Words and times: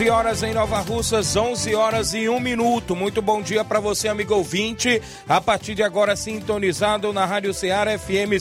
11 0.00 0.08
horas 0.08 0.42
em 0.42 0.54
Nova 0.54 0.80
Russas, 0.80 1.36
11 1.36 1.74
horas 1.74 2.14
e 2.14 2.26
1 2.26 2.40
minuto. 2.40 2.96
Muito 2.96 3.20
bom 3.20 3.42
dia 3.42 3.62
para 3.62 3.80
você, 3.80 4.08
amigo 4.08 4.34
ouvinte. 4.34 5.02
A 5.28 5.42
partir 5.42 5.74
de 5.74 5.82
agora, 5.82 6.16
sintonizado 6.16 7.12
na 7.12 7.26
Rádio 7.26 7.52
Ceará 7.52 7.98
FM 7.98 8.40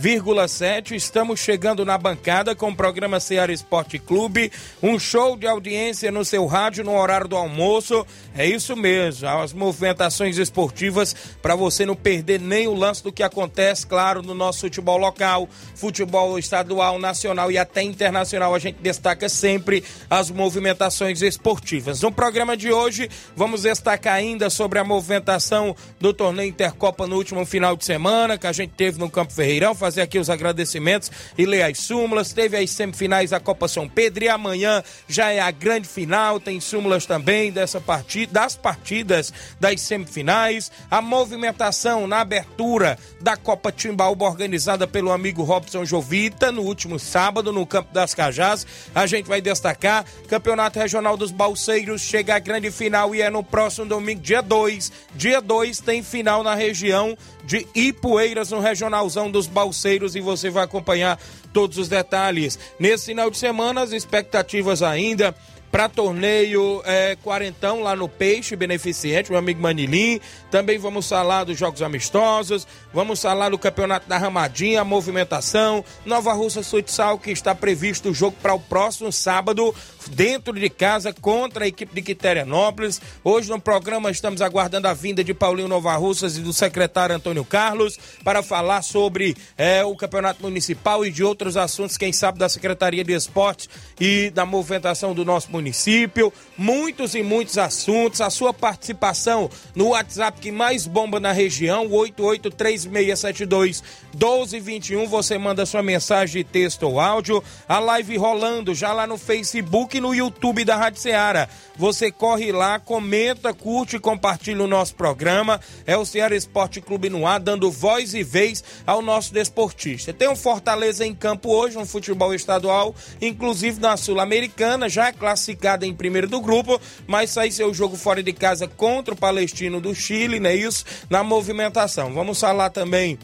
102,7. 0.00 0.92
Estamos 0.92 1.40
chegando 1.40 1.84
na 1.84 1.98
bancada 1.98 2.54
com 2.54 2.70
o 2.70 2.74
programa 2.74 3.20
Ceará 3.20 3.52
Esporte 3.52 3.98
Clube. 3.98 4.50
Um 4.82 4.98
show 4.98 5.36
de 5.36 5.46
audiência 5.46 6.10
no 6.10 6.24
seu 6.24 6.46
rádio 6.46 6.82
no 6.82 6.96
horário 6.96 7.28
do 7.28 7.36
almoço. 7.36 8.06
É 8.34 8.46
isso 8.46 8.74
mesmo, 8.74 9.28
as 9.28 9.52
movimentações 9.52 10.38
esportivas 10.38 11.14
para 11.42 11.54
você 11.54 11.84
não 11.84 11.94
perder 11.94 12.40
nem 12.40 12.66
o 12.66 12.74
lance 12.74 13.02
do 13.02 13.12
que 13.12 13.22
acontece, 13.22 13.86
claro, 13.86 14.22
no 14.22 14.34
nosso 14.34 14.60
futebol 14.60 14.96
local, 14.96 15.46
futebol 15.74 16.38
estadual, 16.38 16.98
nacional 16.98 17.52
e 17.52 17.58
até 17.58 17.82
internacional. 17.82 18.54
A 18.54 18.58
gente 18.58 18.78
destaca 18.80 19.28
sempre 19.28 19.84
as 20.08 20.30
movimentações 20.30 21.20
esportivas. 21.20 22.00
No 22.00 22.10
programa 22.10 22.56
de 22.56 22.72
hoje, 22.72 23.10
vamos 23.36 23.62
destacar 23.62 24.14
ainda 24.14 24.48
sobre 24.48 24.78
a 24.78 24.84
movimentação 24.84 25.76
do 26.00 26.14
torneio 26.14 26.48
Intercopa 26.48 27.06
no 27.06 27.16
último 27.16 27.44
final 27.44 27.76
de 27.76 27.84
semana, 27.84 28.38
que 28.38 28.46
a 28.46 28.52
gente 28.52 28.72
teve 28.76 28.98
no 28.98 29.10
Campo 29.10 29.32
Ferreirão, 29.32 29.74
fazer 29.90 30.02
aqui 30.02 30.18
os 30.18 30.30
agradecimentos 30.30 31.10
e 31.36 31.44
ler 31.44 31.62
as 31.62 31.78
súmulas. 31.78 32.32
Teve 32.32 32.56
as 32.56 32.70
semifinais 32.70 33.30
da 33.30 33.40
Copa 33.40 33.66
São 33.66 33.88
Pedro 33.88 34.24
e 34.24 34.28
amanhã 34.28 34.82
já 35.08 35.32
é 35.32 35.40
a 35.40 35.50
grande 35.50 35.88
final, 35.88 36.38
tem 36.38 36.60
súmulas 36.60 37.06
também 37.06 37.50
dessa 37.50 37.80
partida, 37.80 38.32
das 38.32 38.54
partidas 38.54 39.32
das 39.58 39.80
semifinais. 39.80 40.70
A 40.88 41.02
movimentação 41.02 42.06
na 42.06 42.20
abertura 42.20 42.96
da 43.20 43.36
Copa 43.36 43.72
Timbaúba 43.72 44.26
organizada 44.26 44.86
pelo 44.86 45.10
amigo 45.10 45.42
Robson 45.42 45.84
Jovita 45.84 46.52
no 46.52 46.62
último 46.62 46.98
sábado 46.98 47.52
no 47.52 47.66
Campo 47.66 47.92
das 47.92 48.14
Cajás. 48.14 48.66
A 48.94 49.06
gente 49.06 49.26
vai 49.26 49.40
destacar 49.40 50.04
Campeonato 50.28 50.78
Regional 50.78 51.16
dos 51.16 51.32
Balseiros 51.32 52.02
chega 52.02 52.36
à 52.36 52.38
grande 52.38 52.70
final 52.70 53.14
e 53.14 53.22
é 53.22 53.30
no 53.30 53.42
próximo 53.42 53.86
domingo, 53.86 54.20
dia 54.20 54.40
2. 54.40 54.92
Dia 55.14 55.40
2 55.40 55.80
tem 55.80 56.02
final 56.02 56.44
na 56.44 56.54
região 56.54 57.16
de 57.44 57.66
Ipueiras, 57.74 58.50
no 58.50 58.60
Regionalzão 58.60 59.30
dos 59.30 59.46
Balseiros, 59.46 59.79
e 60.14 60.20
você 60.20 60.50
vai 60.50 60.64
acompanhar 60.64 61.20
todos 61.52 61.78
os 61.78 61.88
detalhes. 61.88 62.58
Nesse 62.78 63.06
final 63.06 63.30
de 63.30 63.38
semana, 63.38 63.82
as 63.82 63.92
expectativas 63.92 64.82
ainda 64.82 65.34
para 65.70 65.88
torneio 65.88 66.82
é, 66.84 67.16
quarentão 67.22 67.82
lá 67.82 67.94
no 67.94 68.08
Peixe 68.08 68.56
Beneficente, 68.56 69.30
meu 69.30 69.38
amigo 69.38 69.62
Manilim. 69.62 70.20
Também 70.50 70.78
vamos 70.78 71.08
falar 71.08 71.44
dos 71.44 71.58
Jogos 71.58 71.80
Amistosos, 71.80 72.66
vamos 72.92 73.22
falar 73.22 73.50
do 73.50 73.58
Campeonato 73.58 74.08
da 74.08 74.18
Ramadinha, 74.18 74.82
movimentação, 74.82 75.84
Nova 76.04 76.32
Russa 76.32 76.62
Futsal, 76.62 77.18
que 77.18 77.30
está 77.30 77.54
previsto 77.54 78.10
o 78.10 78.14
jogo 78.14 78.36
para 78.42 78.54
o 78.54 78.58
próximo 78.58 79.12
sábado, 79.12 79.74
dentro 80.08 80.52
de 80.58 80.68
casa, 80.68 81.12
contra 81.12 81.64
a 81.64 81.68
equipe 81.68 81.94
de 81.94 82.02
Quiterianópolis. 82.02 83.00
Hoje 83.22 83.48
no 83.48 83.60
programa 83.60 84.10
estamos 84.10 84.42
aguardando 84.42 84.88
a 84.88 84.94
vinda 84.94 85.22
de 85.22 85.32
Paulinho 85.32 85.68
Nova 85.68 85.94
Russas 85.96 86.36
e 86.36 86.40
do 86.40 86.52
secretário 86.52 87.14
Antônio 87.14 87.44
Carlos 87.44 87.98
para 88.24 88.42
falar 88.42 88.82
sobre 88.82 89.36
é, 89.56 89.84
o 89.84 89.94
Campeonato 89.94 90.42
Municipal 90.42 91.04
e 91.04 91.10
de 91.10 91.22
outros 91.22 91.56
assuntos, 91.56 91.96
quem 91.96 92.12
sabe 92.12 92.38
da 92.38 92.48
Secretaria 92.48 93.04
de 93.04 93.12
Esporte 93.12 93.68
e 94.00 94.30
da 94.30 94.44
movimentação 94.44 95.14
do 95.14 95.24
nosso 95.24 95.50
município 95.50 95.59
município, 95.60 96.32
muitos 96.56 97.14
e 97.14 97.22
muitos 97.22 97.58
assuntos. 97.58 98.20
A 98.20 98.30
sua 98.30 98.52
participação 98.52 99.48
no 99.74 99.88
WhatsApp 99.88 100.40
que 100.40 100.50
mais 100.50 100.86
bomba 100.86 101.20
na 101.20 101.32
região, 101.32 101.86
883672 101.86 103.82
1221. 104.14 105.06
Você 105.06 105.38
manda 105.38 105.66
sua 105.66 105.82
mensagem 105.82 106.42
de 106.42 106.50
texto 106.50 106.84
ou 106.84 106.98
áudio. 106.98 107.44
A 107.68 107.78
live 107.78 108.16
rolando 108.16 108.74
já 108.74 108.92
lá 108.92 109.06
no 109.06 109.18
Facebook 109.18 109.96
e 109.96 110.00
no 110.00 110.14
YouTube 110.14 110.64
da 110.64 110.76
Rádio 110.76 111.00
Ceará. 111.00 111.48
Você 111.76 112.10
corre 112.10 112.50
lá, 112.52 112.78
comenta, 112.78 113.54
curte 113.54 113.96
e 113.96 114.00
compartilha 114.00 114.62
o 114.62 114.66
nosso 114.66 114.94
programa. 114.94 115.60
É 115.86 115.96
o 115.96 116.04
Ceará 116.04 116.34
Esporte 116.34 116.80
Clube 116.80 117.08
no 117.08 117.26
ar, 117.26 117.38
dando 117.38 117.70
voz 117.70 118.14
e 118.14 118.22
vez 118.22 118.64
ao 118.86 119.00
nosso 119.02 119.32
desportista. 119.32 120.12
Tem 120.12 120.28
um 120.28 120.36
Fortaleza 120.36 121.06
em 121.06 121.14
campo 121.14 121.50
hoje, 121.50 121.76
um 121.76 121.86
futebol 121.86 122.34
estadual, 122.34 122.94
inclusive 123.20 123.78
na 123.78 123.96
Sul-Americana, 123.96 124.88
já 124.88 125.08
é 125.08 125.12
classificado 125.12 125.49
classificada 125.50 125.86
em 125.86 125.94
primeiro 125.94 126.28
do 126.28 126.40
grupo, 126.40 126.80
mas 127.06 127.30
sai 127.30 127.50
seu 127.50 127.72
jogo 127.74 127.96
fora 127.96 128.22
de 128.22 128.32
casa 128.32 128.68
contra 128.68 129.14
o 129.14 129.16
Palestino 129.16 129.80
do 129.80 129.94
Chile, 129.94 130.40
né? 130.40 130.54
Isso 130.54 130.84
na 131.08 131.22
movimentação. 131.22 132.12
Vamos 132.12 132.40
falar 132.40 132.70
também 132.70 133.18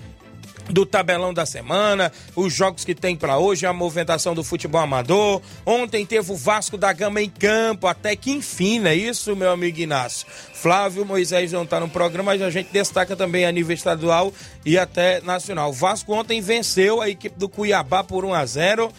do 0.69 0.85
tabelão 0.85 1.33
da 1.33 1.47
semana, 1.47 2.11
os 2.35 2.53
jogos 2.53 2.85
que 2.85 2.93
tem 2.93 3.15
para 3.15 3.39
hoje, 3.39 3.67
a 3.67 3.73
movimentação 3.73 4.35
do 4.35 4.43
futebol 4.43 4.81
amador. 4.81 5.41
Ontem 5.65 6.05
teve 6.05 6.33
o 6.33 6.37
Vasco 6.37 6.77
da 6.77 6.93
Gama 6.93 7.23
em 7.23 7.31
campo, 7.31 7.87
até 7.87 8.17
que 8.17 8.33
enfim, 8.33 8.85
é 8.85 8.93
isso, 8.93 9.37
meu 9.37 9.53
amigo 9.53 9.79
Inácio. 9.79 10.27
Flávio 10.55 11.07
Moisés 11.07 11.53
não 11.53 11.63
está 11.63 11.79
no 11.79 11.89
programa, 11.89 12.33
mas 12.33 12.43
a 12.43 12.51
gente 12.51 12.73
destaca 12.73 13.15
também 13.15 13.47
a 13.47 13.53
nível 13.53 13.75
estadual 13.75 14.33
e 14.65 14.77
até 14.77 15.21
nacional. 15.21 15.71
O 15.71 15.73
Vasco 15.73 16.13
ontem 16.13 16.41
venceu 16.41 17.01
a 17.01 17.09
equipe 17.09 17.39
do 17.39 17.49
Cuiabá 17.49 18.03
por 18.03 18.25
1 18.25 18.35
a 18.35 18.45
0 18.45 18.93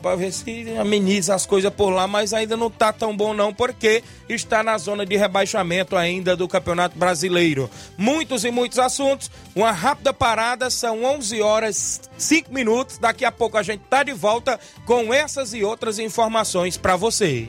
para 0.00 0.16
ver 0.16 0.32
se 0.32 0.76
ameniza 0.78 1.34
as 1.34 1.44
coisas 1.44 1.72
por 1.72 1.90
lá, 1.90 2.06
mas 2.06 2.32
ainda 2.32 2.56
não 2.56 2.70
tá 2.70 2.92
tão 2.92 3.16
bom 3.16 3.34
não, 3.34 3.52
porque 3.52 4.02
está 4.28 4.62
na 4.62 4.78
zona 4.78 5.04
de 5.04 5.16
rebaixamento 5.16 5.96
ainda 5.96 6.34
do 6.34 6.48
Campeonato 6.48 6.98
Brasileiro. 6.98 7.70
Muitos 7.96 8.44
e 8.44 8.50
muitos 8.50 8.78
assuntos, 8.78 9.30
uma 9.54 9.72
rápida 9.72 10.12
parada, 10.12 10.70
são 10.70 11.04
11 11.04 11.42
horas 11.42 12.00
5 12.16 12.52
minutos, 12.52 12.98
daqui 12.98 13.24
a 13.24 13.32
pouco 13.32 13.58
a 13.58 13.62
gente 13.62 13.82
tá 13.90 14.02
de 14.02 14.12
volta 14.12 14.58
com 14.86 15.12
essas 15.12 15.52
e 15.52 15.62
outras 15.62 15.98
informações 15.98 16.76
para 16.76 16.96
você. 16.96 17.48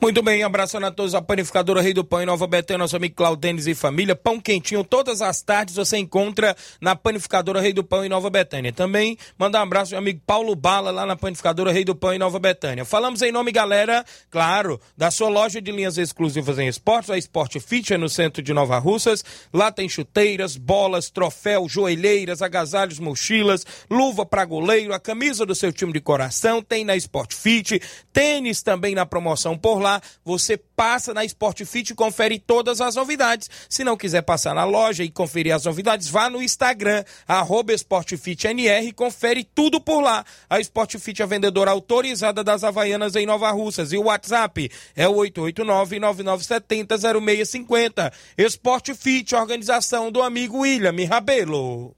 Muito 0.00 0.22
bem, 0.22 0.42
abraçando 0.42 0.86
a 0.86 0.90
todos 0.90 1.14
a 1.14 1.22
panificadora 1.22 1.80
Rei 1.80 1.94
do 1.94 2.04
Pão 2.04 2.22
em 2.22 2.26
Nova 2.26 2.46
Betânia, 2.46 2.78
nosso 2.78 2.96
amigo 2.96 3.14
Claudênis 3.14 3.66
e 3.66 3.74
família. 3.74 4.14
Pão 4.14 4.38
quentinho 4.38 4.84
todas 4.84 5.22
as 5.22 5.42
tardes 5.42 5.74
você 5.74 5.96
encontra 5.96 6.54
na 6.80 6.94
panificadora 6.94 7.60
Rei 7.60 7.72
do 7.72 7.82
Pão 7.82 8.04
em 8.04 8.08
Nova 8.08 8.30
Betânia. 8.30 8.72
Também 8.72 9.16
mandar 9.38 9.60
um 9.60 9.62
abraço 9.62 9.94
ao 9.94 9.98
amigo 9.98 10.20
Paulo 10.26 10.54
Bala 10.54 10.90
lá 10.90 11.06
na 11.06 11.16
panificadora 11.16 11.72
Rei 11.72 11.84
do 11.84 11.94
Pão 11.94 12.12
em 12.12 12.18
Nova 12.18 12.38
Betânia. 12.38 12.84
Falamos 12.84 13.22
em 13.22 13.32
nome, 13.32 13.50
galera, 13.50 14.04
claro, 14.30 14.80
da 14.96 15.10
sua 15.10 15.28
loja 15.28 15.60
de 15.60 15.72
linhas 15.72 15.98
exclusivas 15.98 16.58
em 16.58 16.68
esportes, 16.68 17.10
a 17.10 17.18
Sport 17.18 17.58
Fit, 17.58 17.94
é 17.94 17.98
no 17.98 18.08
centro 18.08 18.42
de 18.42 18.52
Nova 18.52 18.78
Russas. 18.78 19.24
Lá 19.52 19.72
tem 19.72 19.88
chuteiras, 19.88 20.56
bolas, 20.56 21.10
troféu, 21.10 21.68
joelheiras, 21.68 22.42
agasalhos, 22.42 22.98
mochilas, 22.98 23.66
luva 23.90 24.24
para 24.24 24.44
goleiro, 24.44 24.92
a 24.92 25.00
camisa 25.00 25.44
do 25.44 25.54
seu 25.54 25.72
time 25.72 25.92
de 25.92 26.00
coração, 26.00 26.62
tem 26.62 26.84
na 26.84 26.96
Sport 26.96 27.34
Fit, 27.34 27.80
tênis 28.12 28.62
também 28.62 28.94
na 28.94 29.06
promoção 29.06 29.56
por 29.56 29.77
lá 29.80 29.88
lá, 29.88 30.00
você 30.24 30.56
passa 30.56 31.12
na 31.14 31.24
Sport 31.24 31.64
Fit 31.64 31.90
e 31.90 31.94
confere 31.94 32.38
todas 32.38 32.80
as 32.80 32.94
novidades. 32.94 33.50
Se 33.68 33.82
não 33.82 33.96
quiser 33.96 34.22
passar 34.22 34.54
na 34.54 34.62
loja 34.64 35.02
e 35.02 35.10
conferir 35.10 35.52
as 35.54 35.64
novidades, 35.64 36.06
vá 36.08 36.30
no 36.30 36.40
Instagram, 36.42 37.02
arroba 37.26 37.72
SportFitNR 37.72 38.92
confere 38.94 39.42
tudo 39.42 39.80
por 39.80 40.00
lá. 40.00 40.24
A 40.48 40.60
Sport 40.60 40.98
Fit 40.98 41.20
é 41.22 41.24
a 41.24 41.28
vendedora 41.28 41.70
autorizada 41.70 42.44
das 42.44 42.62
Havaianas 42.62 43.16
em 43.16 43.24
Nova 43.26 43.50
Russas. 43.50 43.92
E 43.92 43.96
o 43.96 44.04
WhatsApp 44.04 44.70
é 44.94 45.08
o 45.08 45.14
889-9970-0650. 45.14 48.12
Sport 48.38 48.94
Fit, 48.94 49.34
organização 49.34 50.12
do 50.12 50.22
amigo 50.22 50.58
William 50.58 50.94
Rabelo. 51.08 51.97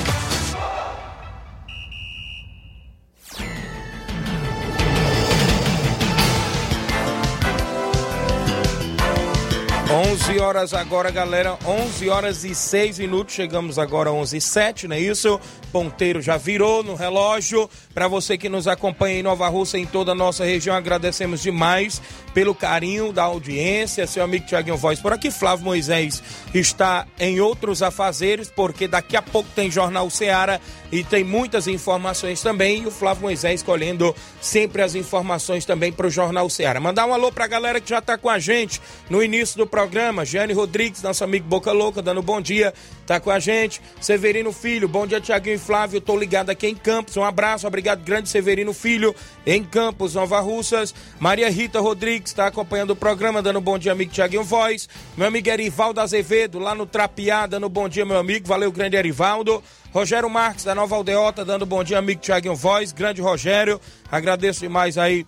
11 9.91 10.39
horas 10.39 10.73
agora, 10.73 11.11
galera. 11.11 11.57
11 11.65 12.07
horas 12.07 12.45
e 12.45 12.55
6 12.55 12.99
minutos. 12.99 13.35
Chegamos 13.35 13.77
agora 13.77 14.09
a 14.09 14.13
11 14.13 14.37
e 14.37 14.41
7, 14.41 14.87
não 14.87 14.95
é 14.95 14.99
isso? 15.01 15.37
Ponteiro 15.69 16.21
já 16.21 16.37
virou 16.37 16.81
no 16.81 16.95
relógio. 16.95 17.69
Para 17.93 18.07
você 18.07 18.37
que 18.37 18.47
nos 18.47 18.69
acompanha 18.69 19.19
em 19.19 19.23
Nova 19.23 19.49
Russa, 19.49 19.77
em 19.77 19.85
toda 19.85 20.13
a 20.13 20.15
nossa 20.15 20.45
região, 20.45 20.77
agradecemos 20.77 21.41
demais 21.41 22.01
pelo 22.33 22.55
carinho 22.55 23.11
da 23.11 23.23
audiência. 23.23 24.07
Seu 24.07 24.23
amigo 24.23 24.45
Tiaguinho 24.45 24.77
Voz 24.77 24.97
por 25.01 25.11
aqui. 25.11 25.29
Flávio 25.29 25.65
Moisés 25.65 26.23
está 26.53 27.05
em 27.19 27.41
outros 27.41 27.83
afazeres, 27.83 28.49
porque 28.49 28.87
daqui 28.87 29.17
a 29.17 29.21
pouco 29.21 29.49
tem 29.53 29.69
Jornal 29.69 30.09
Seara 30.09 30.61
e 30.89 31.03
tem 31.03 31.25
muitas 31.25 31.67
informações 31.67 32.41
também. 32.41 32.83
E 32.83 32.87
o 32.87 32.91
Flávio 32.91 33.23
Moisés 33.23 33.59
escolhendo 33.59 34.15
sempre 34.39 34.81
as 34.83 34.95
informações 34.95 35.65
também 35.65 35.91
para 35.91 36.07
o 36.07 36.09
Jornal 36.09 36.49
Seara. 36.49 36.79
Mandar 36.79 37.05
um 37.05 37.13
alô 37.13 37.29
para 37.29 37.43
a 37.43 37.49
galera 37.49 37.81
que 37.81 37.89
já 37.89 37.99
está 37.99 38.17
com 38.17 38.29
a 38.29 38.39
gente 38.39 38.81
no 39.09 39.21
início 39.21 39.57
do 39.57 39.67
programa 39.67 39.80
programa. 39.81 40.23
Jane 40.23 40.53
Rodrigues, 40.53 41.01
nosso 41.01 41.23
amigo 41.23 41.47
Boca 41.47 41.71
Louca, 41.71 42.03
dando 42.03 42.21
bom 42.21 42.39
dia, 42.39 42.71
tá 43.07 43.19
com 43.19 43.31
a 43.31 43.39
gente. 43.39 43.81
Severino 43.99 44.53
Filho, 44.53 44.87
bom 44.87 45.07
dia, 45.07 45.19
Tiaguinho 45.19 45.55
e 45.55 45.59
Flávio. 45.59 45.99
Tô 45.99 46.15
ligado 46.15 46.51
aqui 46.51 46.67
em 46.67 46.75
Campos. 46.75 47.17
Um 47.17 47.23
abraço, 47.23 47.65
obrigado, 47.65 48.03
grande 48.03 48.29
Severino 48.29 48.73
Filho, 48.73 49.15
em 49.43 49.63
Campos, 49.63 50.13
Nova 50.13 50.39
Russas. 50.39 50.93
Maria 51.19 51.49
Rita 51.49 51.79
Rodrigues 51.79 52.29
está 52.29 52.45
acompanhando 52.45 52.91
o 52.91 52.95
programa, 52.95 53.41
dando 53.41 53.59
bom 53.59 53.79
dia, 53.79 53.91
amigo 53.91 54.11
Tiaguinho 54.11 54.43
Voz. 54.43 54.87
Meu 55.17 55.27
amigo 55.27 55.49
Erivaldo 55.49 55.99
Azevedo, 55.99 56.59
lá 56.59 56.75
no 56.75 56.85
Trapiá, 56.85 57.47
dando 57.47 57.67
bom 57.67 57.89
dia, 57.89 58.05
meu 58.05 58.19
amigo. 58.19 58.47
Valeu, 58.47 58.71
grande 58.71 58.95
Erivaldo. 58.95 59.63
Rogério 59.91 60.29
Marques, 60.29 60.63
da 60.63 60.75
Nova 60.75 60.95
Aldeota, 60.95 61.43
dando 61.43 61.65
bom 61.65 61.83
dia, 61.83 61.97
amigo 61.97 62.21
Tiaguinho 62.21 62.55
Voz. 62.55 62.91
Grande 62.91 63.19
Rogério, 63.19 63.81
agradeço 64.11 64.59
demais 64.59 64.95
aí 64.99 65.25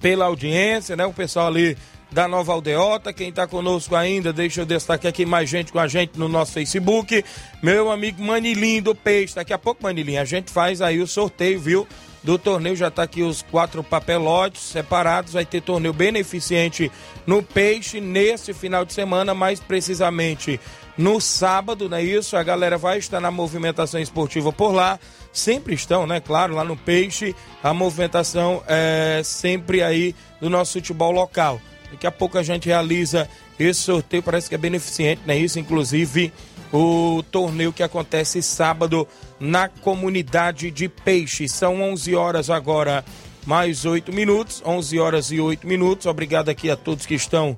pela 0.00 0.24
audiência, 0.24 0.96
né? 0.96 1.04
O 1.04 1.12
pessoal 1.12 1.48
ali 1.48 1.76
da 2.10 2.26
Nova 2.26 2.52
Aldeota. 2.52 3.12
Quem 3.12 3.28
está 3.28 3.46
conosco 3.46 3.94
ainda, 3.94 4.32
deixa 4.32 4.60
eu 4.60 4.66
destacar 4.66 5.10
aqui 5.10 5.26
mais 5.26 5.48
gente 5.48 5.72
com 5.72 5.78
a 5.78 5.88
gente 5.88 6.18
no 6.18 6.28
nosso 6.28 6.52
Facebook. 6.52 7.24
Meu 7.62 7.90
amigo 7.90 8.22
Manilim 8.22 8.80
do 8.80 8.94
Peixe. 8.94 9.34
Daqui 9.34 9.52
a 9.52 9.58
pouco, 9.58 9.82
Manilim, 9.82 10.16
a 10.16 10.24
gente 10.24 10.50
faz 10.50 10.80
aí 10.80 11.00
o 11.00 11.06
sorteio, 11.06 11.60
viu? 11.60 11.86
Do 12.22 12.36
torneio 12.36 12.74
já 12.74 12.88
está 12.88 13.04
aqui 13.04 13.22
os 13.22 13.42
quatro 13.42 13.82
papelotes 13.82 14.62
separados. 14.62 15.32
Vai 15.32 15.44
ter 15.44 15.62
torneio 15.62 15.92
beneficente 15.92 16.90
no 17.26 17.42
Peixe 17.42 18.00
nesse 18.00 18.52
final 18.52 18.84
de 18.84 18.92
semana, 18.92 19.34
mais 19.34 19.60
precisamente 19.60 20.60
no 20.96 21.20
sábado, 21.20 21.88
não 21.88 21.96
é 21.96 22.02
isso? 22.02 22.36
A 22.36 22.42
galera 22.42 22.76
vai 22.76 22.98
estar 22.98 23.20
na 23.20 23.30
movimentação 23.30 24.00
esportiva 24.00 24.52
por 24.52 24.72
lá. 24.72 24.98
Sempre 25.32 25.74
estão, 25.74 26.08
né? 26.08 26.20
Claro, 26.20 26.56
lá 26.56 26.64
no 26.64 26.76
Peixe, 26.76 27.36
a 27.62 27.72
movimentação 27.72 28.64
é 28.66 29.20
sempre 29.24 29.80
aí 29.80 30.12
do 30.40 30.50
nosso 30.50 30.72
futebol 30.72 31.12
local. 31.12 31.60
Daqui 31.90 32.06
a 32.06 32.12
pouco 32.12 32.38
a 32.38 32.42
gente 32.42 32.66
realiza 32.66 33.28
esse 33.58 33.80
sorteio, 33.80 34.22
parece 34.22 34.48
que 34.48 34.54
é 34.54 34.58
beneficente, 34.58 35.22
né? 35.26 35.36
Isso, 35.36 35.58
inclusive, 35.58 36.32
o 36.72 37.22
torneio 37.30 37.72
que 37.72 37.82
acontece 37.82 38.42
sábado 38.42 39.06
na 39.40 39.68
comunidade 39.68 40.70
de 40.70 40.88
Peixe. 40.88 41.48
São 41.48 41.80
11 41.82 42.14
horas 42.14 42.50
agora, 42.50 43.04
mais 43.46 43.84
8 43.84 44.12
minutos, 44.12 44.62
11 44.64 44.98
horas 44.98 45.30
e 45.30 45.40
8 45.40 45.66
minutos. 45.66 46.06
Obrigado 46.06 46.48
aqui 46.48 46.70
a 46.70 46.76
todos 46.76 47.06
que 47.06 47.14
estão 47.14 47.56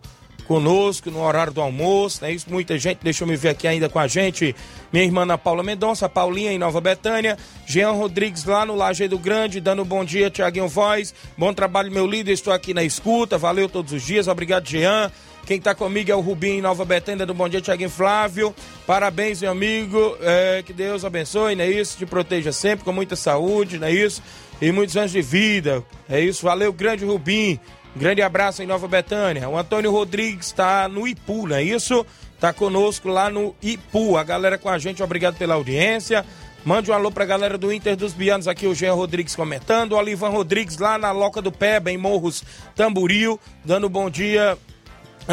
conosco 0.51 1.13
no 1.13 1.23
horário 1.23 1.53
do 1.53 1.61
almoço, 1.61 2.25
é 2.25 2.33
isso? 2.33 2.51
Muita 2.51 2.77
gente, 2.77 2.99
deixa 3.05 3.23
eu 3.23 3.29
me 3.29 3.37
ver 3.37 3.51
aqui 3.51 3.69
ainda 3.69 3.89
com 3.89 4.01
a 4.01 4.09
gente. 4.09 4.53
Minha 4.93 5.05
irmã 5.05 5.23
Ana 5.23 5.39
Paula 5.39 5.63
Mendonça, 5.63 6.09
Paulinha 6.09 6.51
em 6.51 6.59
Nova 6.59 6.81
Betânia, 6.81 7.39
Jean 7.65 7.93
Rodrigues 7.93 8.45
lá 8.45 8.67
no 8.67 8.75
Lajeado 8.75 9.17
Grande, 9.17 9.61
dando 9.61 9.83
um 9.83 9.85
bom 9.85 10.05
dia, 10.05 10.29
Tiaguinho 10.29 10.67
Voz. 10.67 11.15
Bom 11.39 11.55
trabalho, 11.55 11.93
meu 11.93 12.05
líder, 12.05 12.33
estou 12.33 12.53
aqui 12.53 12.75
na 12.75 12.83
escuta, 12.83 13.39
valeu 13.39 13.69
todos 13.69 13.93
os 13.93 14.03
dias, 14.03 14.27
obrigado, 14.27 14.69
Jean. 14.69 15.13
Quem 15.47 15.59
está 15.59 15.73
comigo 15.73 16.11
é 16.11 16.17
o 16.17 16.21
Rubinho 16.21 16.59
em 16.59 16.61
Nova 16.61 16.85
Betânia, 16.85 17.25
do 17.25 17.33
Bom 17.33 17.49
Dia, 17.49 17.61
Tiaguinho 17.61 17.89
Flávio. 17.89 18.53
Parabéns, 18.89 19.43
meu 19.43 19.53
amigo. 19.53 20.17
É, 20.21 20.65
que 20.67 20.73
Deus 20.73 21.05
abençoe, 21.05 21.55
não 21.55 21.63
é 21.63 21.71
isso? 21.71 21.97
Te 21.97 22.05
proteja 22.05 22.51
sempre, 22.51 22.85
com 22.85 22.93
muita 22.93 23.15
saúde, 23.15 23.79
não 23.79 23.87
é 23.87 23.93
isso? 23.93 24.21
E 24.61 24.73
muitos 24.73 24.97
anos 24.97 25.13
de 25.13 25.23
vida. 25.23 25.85
É 26.09 26.21
isso, 26.21 26.45
valeu, 26.45 26.73
grande 26.73 27.05
Rubinho. 27.05 27.61
Grande 27.95 28.23
abraço 28.23 28.63
em 28.63 28.67
Nova 28.67 28.87
Betânia. 28.87 29.49
O 29.49 29.59
Antônio 29.59 29.91
Rodrigues 29.91 30.47
está 30.47 30.89
no 30.89 31.07
Ipu, 31.09 31.47
não 31.47 31.57
é 31.57 31.63
isso? 31.63 32.07
Está 32.35 32.53
conosco 32.53 33.09
lá 33.09 33.29
no 33.29 33.55
Ipu. 33.61 34.17
A 34.17 34.23
galera 34.23 34.57
com 34.57 34.69
a 34.69 34.79
gente, 34.79 35.03
obrigado 35.03 35.37
pela 35.37 35.55
audiência. 35.55 36.25
Mande 36.65 36.91
um 36.91 36.95
alô 36.95 37.11
pra 37.11 37.25
galera 37.25 37.57
do 37.57 37.73
Inter 37.73 37.97
dos 37.97 38.13
Bianos, 38.13 38.47
aqui 38.47 38.67
o 38.67 38.75
Jean 38.75 38.93
Rodrigues 38.93 39.35
comentando. 39.35 39.93
O 39.93 39.97
Olivan 39.97 40.29
Rodrigues 40.29 40.79
lá 40.79 40.99
na 40.99 41.11
Loca 41.11 41.41
do 41.41 41.51
Peba, 41.51 41.91
em 41.91 41.97
Morros 41.97 42.45
Tamburil, 42.77 43.41
dando 43.65 43.89
bom 43.89 44.11
dia 44.11 44.57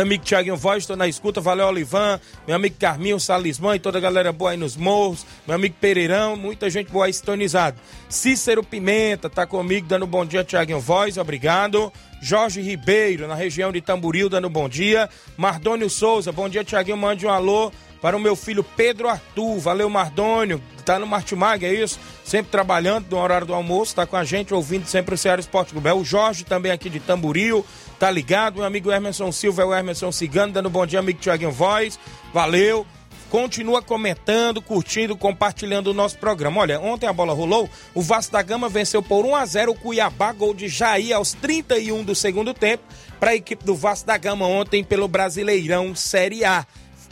Amigo 0.01 0.23
Tiaguinho 0.23 0.55
Voz, 0.55 0.83
estou 0.83 0.95
na 0.95 1.07
escuta. 1.07 1.41
Valeu, 1.41 1.65
Olivan. 1.67 2.19
Meu 2.45 2.55
amigo 2.55 2.75
Carminho, 2.79 3.19
Salismã 3.19 3.75
e 3.75 3.79
toda 3.79 3.97
a 3.97 4.01
galera 4.01 4.31
boa 4.31 4.51
aí 4.51 4.57
nos 4.57 4.77
morros. 4.77 5.25
Meu 5.47 5.55
amigo 5.55 5.75
Pereirão, 5.81 6.35
muita 6.35 6.69
gente 6.69 6.91
boa 6.91 7.07
aí 7.07 7.13
sintonizado. 7.13 7.79
Cícero 8.07 8.63
Pimenta 8.63 9.27
tá 9.27 9.47
comigo, 9.47 9.87
dando 9.87 10.05
bom 10.05 10.23
dia, 10.23 10.43
Tiaguinho 10.43 10.79
Voz. 10.79 11.17
Obrigado. 11.17 11.91
Jorge 12.21 12.61
Ribeiro, 12.61 13.27
na 13.27 13.33
região 13.33 13.71
de 13.71 13.81
Tamburil, 13.81 14.29
dando 14.29 14.49
bom 14.51 14.69
dia. 14.69 15.09
Mardônio 15.35 15.89
Souza, 15.89 16.31
bom 16.31 16.47
dia, 16.47 16.63
Tiaguinho. 16.63 16.97
Mande 16.97 17.25
um 17.25 17.31
alô 17.31 17.71
para 17.99 18.15
o 18.15 18.19
meu 18.19 18.35
filho 18.35 18.63
Pedro 18.63 19.09
Arthur. 19.09 19.57
Valeu, 19.57 19.89
Mardônio. 19.89 20.61
Tá 20.85 20.99
no 20.99 21.07
Martimag, 21.07 21.65
é 21.65 21.73
isso? 21.73 21.99
Sempre 22.23 22.51
trabalhando 22.51 23.07
no 23.09 23.17
horário 23.17 23.47
do 23.47 23.53
almoço, 23.53 23.95
tá 23.95 24.05
com 24.05 24.15
a 24.15 24.23
gente, 24.23 24.53
ouvindo 24.53 24.85
sempre 24.85 25.15
o 25.15 25.17
Ceará 25.17 25.39
Esporte 25.39 25.71
Clube. 25.71 25.89
É 25.89 25.93
o 25.93 26.03
Jorge 26.03 26.45
também 26.45 26.71
aqui 26.71 26.89
de 26.89 26.99
Tamburil 26.99 27.65
tá 27.99 28.09
ligado? 28.11 28.57
Meu 28.57 28.65
amigo 28.65 28.91
Emerson 28.91 29.31
Silva 29.31 29.63
é 29.63 29.65
o 29.65 29.75
Emerson 29.75 30.11
Cigano, 30.11 30.53
dando 30.53 30.69
bom 30.69 30.85
dia, 30.85 30.99
amigo 30.99 31.19
Tiaguinho 31.19 31.51
Voz. 31.51 31.99
Valeu. 32.33 32.85
Continua 33.29 33.81
comentando, 33.81 34.61
curtindo, 34.61 35.17
compartilhando 35.17 35.87
o 35.87 35.93
nosso 35.93 36.17
programa. 36.17 36.61
Olha, 36.61 36.79
ontem 36.79 37.07
a 37.07 37.13
bola 37.13 37.33
rolou, 37.33 37.69
o 37.93 38.01
Vasco 38.01 38.31
da 38.31 38.41
Gama 38.41 38.69
venceu 38.69 39.03
por 39.03 39.25
1 39.25 39.35
a 39.35 39.45
0 39.45 39.71
o 39.73 39.75
Cuiabá, 39.75 40.31
gol 40.31 40.53
de 40.53 40.69
Jair 40.69 41.13
aos 41.13 41.33
31 41.33 42.05
do 42.05 42.15
segundo 42.15 42.53
tempo, 42.53 42.85
para 43.19 43.31
a 43.31 43.35
equipe 43.35 43.65
do 43.65 43.75
Vasco 43.75 44.07
da 44.07 44.17
Gama 44.17 44.47
ontem 44.47 44.81
pelo 44.81 45.09
Brasileirão 45.09 45.93
Série 45.93 46.45
A 46.45 46.65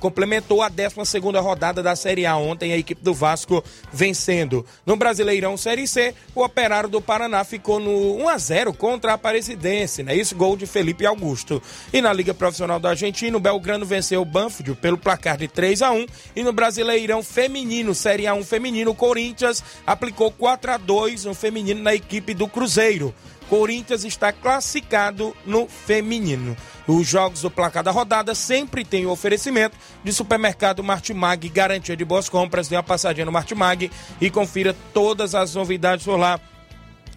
complementou 0.05 0.61
a 0.61 0.69
12 0.69 1.19
rodada 1.41 1.81
da 1.81 1.95
Série 1.95 2.27
A 2.27 2.37
ontem, 2.37 2.71
a 2.71 2.77
equipe 2.77 3.03
do 3.03 3.11
Vasco 3.11 3.63
vencendo. 3.91 4.63
No 4.85 4.95
Brasileirão 4.95 5.57
Série 5.57 5.87
C, 5.87 6.13
o 6.35 6.43
Operário 6.43 6.87
do 6.87 7.01
Paraná 7.01 7.43
ficou 7.43 7.79
no 7.79 8.17
1 8.17 8.29
a 8.29 8.37
0 8.37 8.73
contra 8.73 9.11
a 9.11 9.15
Aparecidense, 9.15 10.03
né? 10.03 10.15
Isso 10.15 10.35
gol 10.35 10.55
de 10.55 10.67
Felipe 10.67 11.07
Augusto. 11.07 11.59
E 11.91 12.01
na 12.01 12.13
Liga 12.13 12.35
Profissional 12.35 12.79
da 12.79 12.89
Argentina, 12.89 13.35
o 13.35 13.39
Belgrano 13.39 13.83
venceu 13.83 14.21
o 14.21 14.25
Banfield 14.25 14.75
pelo 14.75 14.95
placar 14.95 15.37
de 15.37 15.47
3 15.47 15.81
a 15.81 15.91
1 15.91 16.05
e 16.35 16.43
no 16.43 16.53
Brasileirão 16.53 17.23
Feminino, 17.23 17.95
Série 17.95 18.25
A1 18.25 18.43
Feminino, 18.43 18.91
o 18.91 18.95
Corinthians 18.95 19.63
aplicou 19.87 20.29
4 20.29 20.73
a 20.73 20.77
2 20.77 21.25
no 21.25 21.33
feminino 21.33 21.81
na 21.81 21.95
equipe 21.95 22.35
do 22.35 22.47
Cruzeiro. 22.47 23.11
Corinthians 23.49 24.03
está 24.03 24.31
classificado 24.31 25.35
no 25.45 25.67
feminino. 25.67 26.55
Os 26.87 27.07
jogos 27.07 27.41
do 27.41 27.49
placar 27.49 27.83
da 27.83 27.91
rodada 27.91 28.35
sempre 28.35 28.85
tem 28.85 29.05
o 29.05 29.11
oferecimento 29.11 29.75
de 30.03 30.13
supermercado 30.13 30.83
Martimag, 30.83 31.49
garantia 31.49 31.95
de 31.95 32.05
boas 32.05 32.29
compras. 32.29 32.67
Dê 32.67 32.75
uma 32.75 32.83
passadinha 32.83 33.25
no 33.25 33.31
Martimag 33.31 33.91
e 34.21 34.29
confira 34.29 34.75
todas 34.93 35.33
as 35.33 35.55
novidades 35.55 36.05
por 36.05 36.17
lá. 36.17 36.39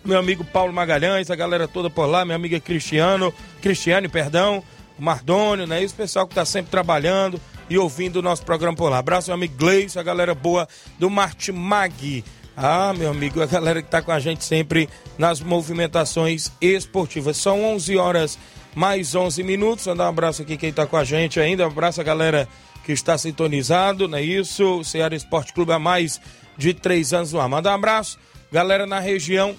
Meu 0.04 0.18
amigo 0.18 0.44
Paulo 0.44 0.72
Magalhães, 0.72 1.30
a 1.30 1.36
galera 1.36 1.68
toda 1.68 1.90
por 1.90 2.06
lá, 2.06 2.24
minha 2.24 2.36
amiga 2.36 2.58
Cristiano, 2.58 3.34
Cristiane, 3.60 4.08
perdão, 4.08 4.62
o 4.98 5.02
Mardônio, 5.02 5.66
né? 5.66 5.82
E 5.82 5.86
o 5.86 5.90
pessoal 5.90 6.26
que 6.26 6.32
está 6.32 6.44
sempre 6.44 6.70
trabalhando 6.70 7.40
e 7.68 7.76
ouvindo 7.76 8.16
o 8.16 8.22
nosso 8.22 8.42
programa 8.44 8.76
por 8.76 8.88
lá. 8.88 8.98
Abraço, 8.98 9.28
meu 9.28 9.34
amigo 9.34 9.54
Gleice, 9.56 9.98
a 9.98 10.02
galera 10.02 10.34
boa 10.34 10.66
do 10.98 11.10
Martimag. 11.10 12.24
Ah, 12.60 12.92
meu 12.92 13.08
amigo, 13.08 13.40
a 13.40 13.46
galera 13.46 13.80
que 13.80 13.86
está 13.86 14.02
com 14.02 14.10
a 14.10 14.18
gente 14.18 14.44
sempre 14.44 14.88
nas 15.16 15.40
movimentações 15.40 16.50
esportivas. 16.60 17.36
São 17.36 17.62
11 17.62 17.96
horas 17.96 18.36
mais 18.74 19.14
11 19.14 19.44
minutos. 19.44 19.86
Mandar 19.86 20.06
um 20.06 20.08
abraço 20.08 20.42
aqui 20.42 20.56
quem 20.56 20.70
está 20.70 20.84
com 20.84 20.96
a 20.96 21.04
gente 21.04 21.38
ainda. 21.38 21.62
Um 21.62 21.70
abraço 21.70 22.00
a 22.00 22.04
galera 22.04 22.48
que 22.84 22.90
está 22.90 23.16
sintonizado, 23.16 24.08
não 24.08 24.18
é 24.18 24.22
isso? 24.22 24.80
O 24.80 24.84
Ceará 24.84 25.14
Esporte 25.14 25.52
Clube 25.52 25.72
há 25.72 25.78
mais 25.78 26.20
de 26.56 26.74
três 26.74 27.12
anos 27.12 27.32
no 27.32 27.40
ar. 27.40 27.48
Manda 27.48 27.70
um 27.70 27.74
abraço, 27.74 28.18
galera 28.50 28.88
na 28.88 28.98
região 28.98 29.54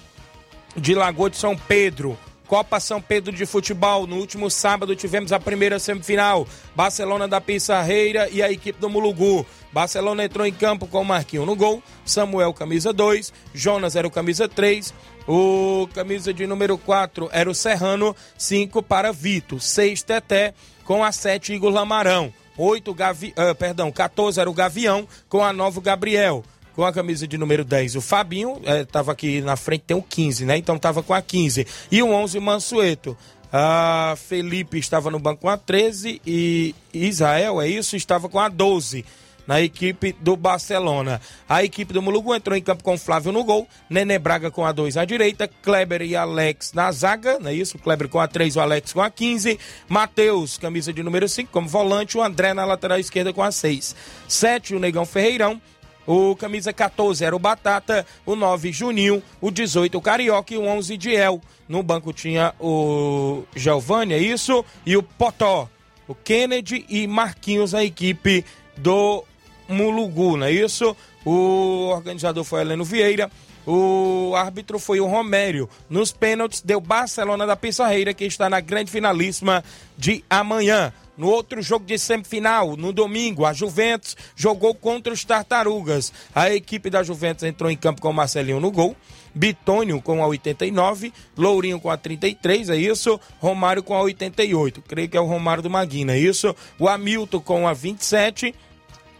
de 0.76 0.94
Lagoa 0.94 1.30
de 1.30 1.38
São 1.38 1.56
Pedro. 1.56 2.18
Copa 2.50 2.80
São 2.80 3.00
Pedro 3.00 3.32
de 3.32 3.46
Futebol. 3.46 4.08
No 4.08 4.16
último 4.16 4.50
sábado 4.50 4.96
tivemos 4.96 5.30
a 5.30 5.38
primeira 5.38 5.78
semifinal. 5.78 6.48
Barcelona 6.74 7.28
da 7.28 7.40
Pissarreira 7.40 8.28
e 8.28 8.42
a 8.42 8.50
equipe 8.50 8.80
do 8.80 8.90
Mulugu. 8.90 9.46
Barcelona 9.72 10.24
entrou 10.24 10.44
em 10.44 10.52
campo 10.52 10.88
com 10.88 11.00
o 11.00 11.04
Marquinho 11.04 11.46
no 11.46 11.54
gol. 11.54 11.80
Samuel, 12.04 12.52
camisa 12.52 12.92
2. 12.92 13.32
Jonas 13.54 13.94
era 13.94 14.04
o 14.04 14.10
camisa 14.10 14.48
3. 14.48 14.92
O 15.28 15.88
camisa 15.94 16.34
de 16.34 16.44
número 16.44 16.76
4 16.76 17.28
era 17.30 17.48
o 17.48 17.54
Serrano. 17.54 18.16
5 18.36 18.82
para 18.82 19.12
Vito. 19.12 19.60
6 19.60 20.02
Teté. 20.02 20.52
Com 20.84 21.04
a 21.04 21.12
7 21.12 21.52
Igor 21.52 21.70
Lamarão. 21.70 22.34
8 22.58 22.92
Gavi... 22.92 23.32
Uh, 23.38 23.54
perdão, 23.54 23.92
14 23.92 24.40
era 24.40 24.50
o 24.50 24.52
Gavião. 24.52 25.06
Com 25.28 25.44
a 25.44 25.52
9 25.52 25.80
Gabriel 25.82 26.42
com 26.80 26.86
a 26.86 26.92
camisa 26.94 27.28
de 27.28 27.36
número 27.36 27.62
10, 27.62 27.96
o 27.96 28.00
Fabinho, 28.00 28.58
estava 28.64 29.10
é, 29.10 29.12
aqui 29.12 29.42
na 29.42 29.54
frente, 29.54 29.84
tem 29.88 29.94
o 29.94 30.02
15, 30.02 30.46
né? 30.46 30.56
Então 30.56 30.76
estava 30.76 31.02
com 31.02 31.12
a 31.12 31.20
15. 31.20 31.66
E 31.92 32.02
o 32.02 32.10
11, 32.10 32.38
o 32.38 32.40
Mansueto. 32.40 33.14
A 33.52 34.14
Felipe 34.16 34.78
estava 34.78 35.10
no 35.10 35.18
banco 35.18 35.42
com 35.42 35.50
a 35.50 35.58
13 35.58 36.22
e 36.26 36.74
Israel, 36.94 37.60
é 37.60 37.68
isso? 37.68 37.96
Estava 37.96 38.30
com 38.30 38.40
a 38.40 38.48
12 38.48 39.04
na 39.46 39.60
equipe 39.60 40.16
do 40.20 40.36
Barcelona. 40.36 41.20
A 41.46 41.62
equipe 41.62 41.92
do 41.92 42.00
Mulugu 42.00 42.34
entrou 42.34 42.56
em 42.56 42.62
campo 42.62 42.82
com 42.82 42.96
Flávio 42.96 43.30
no 43.30 43.44
gol, 43.44 43.68
Nenê 43.90 44.18
Braga 44.18 44.50
com 44.50 44.64
a 44.64 44.72
2 44.72 44.96
à 44.96 45.04
direita, 45.04 45.50
Kleber 45.60 46.00
e 46.00 46.16
Alex 46.16 46.72
na 46.72 46.90
zaga, 46.92 47.38
não 47.38 47.50
é 47.50 47.54
isso? 47.54 47.78
Kleber 47.78 48.08
com 48.08 48.20
a 48.20 48.26
3, 48.26 48.56
o 48.56 48.60
Alex 48.60 48.94
com 48.94 49.02
a 49.02 49.10
15, 49.10 49.58
Matheus, 49.86 50.56
camisa 50.56 50.94
de 50.94 51.02
número 51.02 51.28
5 51.28 51.50
como 51.52 51.68
volante, 51.68 52.16
o 52.16 52.22
André 52.22 52.54
na 52.54 52.64
lateral 52.64 52.98
esquerda 52.98 53.34
com 53.34 53.42
a 53.42 53.52
6. 53.52 53.94
7, 54.26 54.76
o 54.76 54.78
Negão 54.78 55.04
Ferreirão, 55.04 55.60
o 56.06 56.34
camisa 56.36 56.72
14 56.72 57.24
era 57.24 57.34
o 57.34 57.38
Batata, 57.38 58.06
o 58.24 58.34
9 58.34 58.72
Juninho, 58.72 59.22
o 59.40 59.50
18 59.50 59.96
o 59.96 60.00
Carioca 60.00 60.54
e 60.54 60.56
o 60.56 60.64
11 60.64 60.96
Diel. 60.96 61.40
No 61.68 61.82
banco 61.82 62.12
tinha 62.12 62.54
o 62.58 63.44
Giovanni, 63.54 64.14
é 64.14 64.18
isso? 64.18 64.64
E 64.84 64.96
o 64.96 65.02
Potó, 65.02 65.68
o 66.08 66.14
Kennedy 66.14 66.84
e 66.88 67.06
Marquinhos, 67.06 67.74
a 67.74 67.84
equipe 67.84 68.44
do 68.76 69.24
Mulugu, 69.68 70.36
não 70.36 70.46
é 70.46 70.52
isso? 70.52 70.96
O 71.24 71.88
organizador 71.90 72.44
foi 72.44 72.62
Heleno 72.62 72.84
Vieira. 72.84 73.30
O 73.66 74.32
árbitro 74.34 74.78
foi 74.78 75.00
o 75.00 75.06
Romério. 75.06 75.68
Nos 75.88 76.10
pênaltis, 76.10 76.62
deu 76.62 76.80
Barcelona 76.80 77.46
da 77.46 77.54
Pissarreira, 77.54 78.14
que 78.14 78.24
está 78.24 78.48
na 78.48 78.58
grande 78.58 78.90
finalíssima 78.90 79.62
de 79.96 80.24
amanhã. 80.28 80.92
No 81.20 81.28
outro 81.28 81.60
jogo 81.60 81.84
de 81.84 81.98
semifinal, 81.98 82.78
no 82.78 82.94
domingo, 82.94 83.44
a 83.44 83.52
Juventus 83.52 84.16
jogou 84.34 84.74
contra 84.74 85.12
os 85.12 85.22
Tartarugas. 85.22 86.10
A 86.34 86.50
equipe 86.50 86.88
da 86.88 87.02
Juventus 87.02 87.44
entrou 87.44 87.70
em 87.70 87.76
campo 87.76 88.00
com 88.00 88.08
o 88.08 88.14
Marcelinho 88.14 88.58
no 88.58 88.70
gol. 88.70 88.96
Bitônio 89.34 90.00
com 90.00 90.24
a 90.24 90.26
89, 90.26 91.12
Lourinho 91.36 91.78
com 91.78 91.90
a 91.90 91.98
33, 91.98 92.70
é 92.70 92.76
isso? 92.76 93.20
Romário 93.38 93.82
com 93.82 93.94
a 93.94 94.00
88. 94.00 94.80
Creio 94.80 95.10
que 95.10 95.16
é 95.18 95.20
o 95.20 95.26
Romário 95.26 95.62
do 95.62 95.68
Maguina, 95.68 96.14
é 96.14 96.18
isso? 96.18 96.56
O 96.78 96.88
Hamilton 96.88 97.40
com 97.40 97.68
a 97.68 97.74
27 97.74 98.54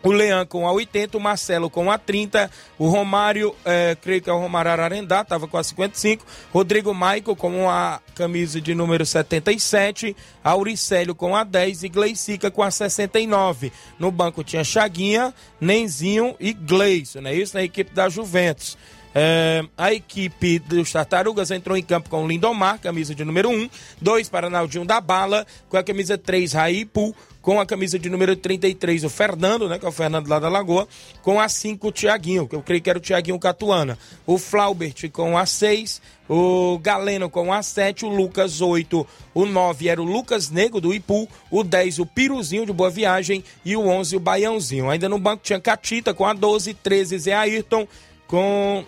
o 0.02 0.10
Leão 0.10 0.46
com 0.46 0.66
a 0.66 0.72
80, 0.72 1.16
o 1.16 1.20
Marcelo 1.20 1.68
com 1.68 1.90
a 1.90 1.98
30, 1.98 2.50
o 2.78 2.88
Romário, 2.88 3.54
é, 3.64 3.96
creio 4.00 4.22
que 4.22 4.30
é 4.30 4.32
o 4.32 4.38
Romário 4.38 4.70
Ararendá, 4.70 5.20
estava 5.20 5.46
com 5.46 5.56
a 5.56 5.62
55, 5.62 6.24
Rodrigo 6.52 6.94
Maico 6.94 7.36
com 7.36 7.68
a 7.68 8.00
camisa 8.14 8.60
de 8.60 8.74
número 8.74 9.04
77, 9.04 10.16
Auricélio 10.42 11.14
com 11.14 11.36
a 11.36 11.44
10 11.44 11.84
e 11.84 11.88
Gleicica 11.88 12.50
com 12.50 12.62
a 12.62 12.70
69. 12.70 13.72
No 13.98 14.10
banco 14.10 14.42
tinha 14.42 14.64
Chaguinha, 14.64 15.34
Nenzinho 15.60 16.34
e 16.40 16.52
Gleison, 16.52 17.26
é 17.26 17.34
isso? 17.34 17.56
Na 17.56 17.62
equipe 17.62 17.92
da 17.94 18.08
Juventus. 18.08 18.76
É, 19.12 19.64
a 19.76 19.92
equipe 19.92 20.60
dos 20.60 20.92
Tartarugas 20.92 21.50
entrou 21.50 21.76
em 21.76 21.82
campo 21.82 22.08
com 22.08 22.24
o 22.24 22.28
Lindomar, 22.28 22.78
camisa 22.78 23.14
de 23.14 23.24
número 23.24 23.50
1, 23.50 23.68
2 24.00 24.28
para 24.28 24.48
Naldinho 24.48 24.84
da 24.84 25.00
Bala, 25.00 25.44
com 25.68 25.76
a 25.76 25.82
camisa 25.82 26.16
3 26.16 26.52
Raipu, 26.52 27.14
com 27.42 27.60
a 27.60 27.66
camisa 27.66 27.98
de 27.98 28.10
número 28.10 28.36
33 28.36 29.04
o 29.04 29.10
Fernando, 29.10 29.68
né, 29.68 29.78
que 29.78 29.86
é 29.86 29.88
o 29.88 29.92
Fernando 29.92 30.28
lá 30.28 30.38
da 30.38 30.48
Lagoa, 30.48 30.86
com 31.22 31.40
a 31.40 31.48
5 31.48 31.88
o 31.88 31.92
Tiaguinho, 31.92 32.46
que 32.46 32.54
eu 32.54 32.62
creio 32.62 32.82
que 32.82 32.90
era 32.90 32.98
o 32.98 33.02
Tiaguinho 33.02 33.38
Catuana, 33.38 33.98
o 34.26 34.38
Flaubert 34.38 35.10
com 35.10 35.36
a 35.36 35.46
6, 35.46 36.02
o 36.28 36.78
Galeno 36.78 37.28
com 37.28 37.52
a 37.52 37.62
7, 37.62 38.04
o 38.04 38.08
Lucas 38.08 38.60
8, 38.60 39.06
o 39.34 39.46
9 39.46 39.88
era 39.88 40.00
o 40.00 40.04
Lucas 40.04 40.50
Nego 40.50 40.80
do 40.80 40.94
Ipu, 40.94 41.28
o 41.50 41.64
10 41.64 41.98
o 41.98 42.06
Piruzinho 42.06 42.66
de 42.66 42.72
Boa 42.72 42.90
Viagem 42.90 43.42
e 43.64 43.76
o 43.76 43.86
11 43.86 44.16
o 44.16 44.20
Baiãozinho. 44.20 44.90
Ainda 44.90 45.08
no 45.08 45.18
banco 45.18 45.42
tinha 45.42 45.60
Catita 45.60 46.14
com 46.14 46.26
a 46.26 46.32
12, 46.32 46.74
13 46.74 47.18
Zé 47.18 47.34
Ayrton 47.34 47.86
com 48.26 48.84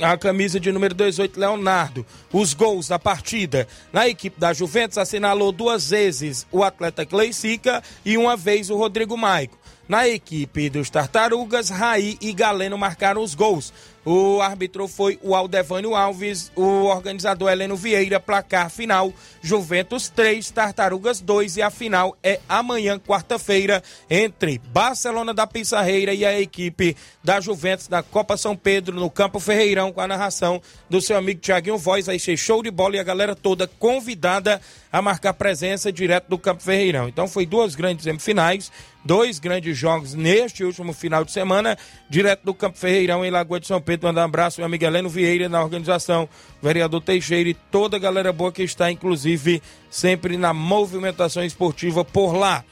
a 0.00 0.16
camisa 0.16 0.60
de 0.60 0.70
número 0.70 0.94
18, 0.94 1.38
Leonardo. 1.38 2.06
Os 2.32 2.54
gols 2.54 2.88
da 2.88 2.98
partida 2.98 3.66
na 3.92 4.08
equipe 4.08 4.38
da 4.38 4.52
Juventus 4.52 4.98
assinalou 4.98 5.52
duas 5.52 5.90
vezes 5.90 6.46
o 6.52 6.62
atleta 6.62 7.04
Cleicica 7.04 7.82
e 8.04 8.16
uma 8.16 8.36
vez 8.36 8.70
o 8.70 8.76
Rodrigo 8.76 9.16
Maico. 9.16 9.58
Na 9.88 10.06
equipe 10.06 10.68
dos 10.68 10.90
Tartarugas, 10.90 11.70
Raí 11.70 12.18
e 12.20 12.32
Galeno 12.32 12.76
marcaram 12.76 13.22
os 13.22 13.34
gols. 13.34 13.72
O 14.10 14.40
árbitro 14.40 14.88
foi 14.88 15.18
o 15.22 15.34
Aldevânio 15.34 15.94
Alves, 15.94 16.50
o 16.56 16.84
organizador 16.84 17.50
Heleno 17.50 17.76
Vieira, 17.76 18.18
placar 18.18 18.70
final, 18.70 19.12
Juventus 19.42 20.08
3, 20.08 20.50
Tartarugas 20.50 21.20
2 21.20 21.58
e 21.58 21.62
a 21.62 21.68
final 21.68 22.16
é 22.22 22.40
amanhã, 22.48 22.98
quarta-feira, 22.98 23.82
entre 24.08 24.56
Barcelona 24.72 25.34
da 25.34 25.46
Pissarreira 25.46 26.14
e 26.14 26.24
a 26.24 26.40
equipe 26.40 26.96
da 27.22 27.38
Juventus 27.38 27.86
da 27.86 28.02
Copa 28.02 28.38
São 28.38 28.56
Pedro 28.56 28.98
no 28.98 29.10
Campo 29.10 29.38
Ferreirão 29.38 29.92
com 29.92 30.00
a 30.00 30.08
narração 30.08 30.62
do 30.88 31.02
seu 31.02 31.18
amigo 31.18 31.42
Tiaguinho 31.42 31.76
Voz, 31.76 32.06
ser 32.06 32.36
show 32.38 32.62
de 32.62 32.70
bola 32.70 32.96
e 32.96 32.98
a 32.98 33.04
galera 33.04 33.36
toda 33.36 33.66
convidada 33.66 34.58
a 34.92 35.02
marcar 35.02 35.34
presença 35.34 35.92
direto 35.92 36.28
do 36.28 36.38
Campo 36.38 36.62
Ferreirão. 36.62 37.08
Então 37.08 37.28
foi 37.28 37.44
duas 37.44 37.74
grandes 37.74 38.04
semifinais, 38.04 38.72
dois 39.04 39.38
grandes 39.38 39.76
jogos 39.76 40.14
neste 40.14 40.64
último 40.64 40.92
final 40.92 41.24
de 41.24 41.32
semana, 41.32 41.76
direto 42.08 42.42
do 42.44 42.54
Campo 42.54 42.78
Ferreirão 42.78 43.24
em 43.24 43.30
Lagoa 43.30 43.60
de 43.60 43.66
São 43.66 43.80
Pedro 43.80 44.08
mandar 44.08 44.22
um 44.22 44.24
abraço 44.24 44.60
ao 44.60 44.66
amigo 44.66 44.84
Heleno 44.84 45.08
Vieira 45.08 45.48
na 45.48 45.62
organização, 45.62 46.28
vereador 46.62 47.02
Teixeira 47.02 47.48
e 47.48 47.54
toda 47.54 47.96
a 47.96 48.00
galera 48.00 48.32
boa 48.32 48.52
que 48.52 48.62
está, 48.62 48.90
inclusive, 48.90 49.62
sempre 49.90 50.36
na 50.36 50.52
movimentação 50.52 51.44
esportiva 51.44 52.04
por 52.04 52.34
lá. 52.34 52.64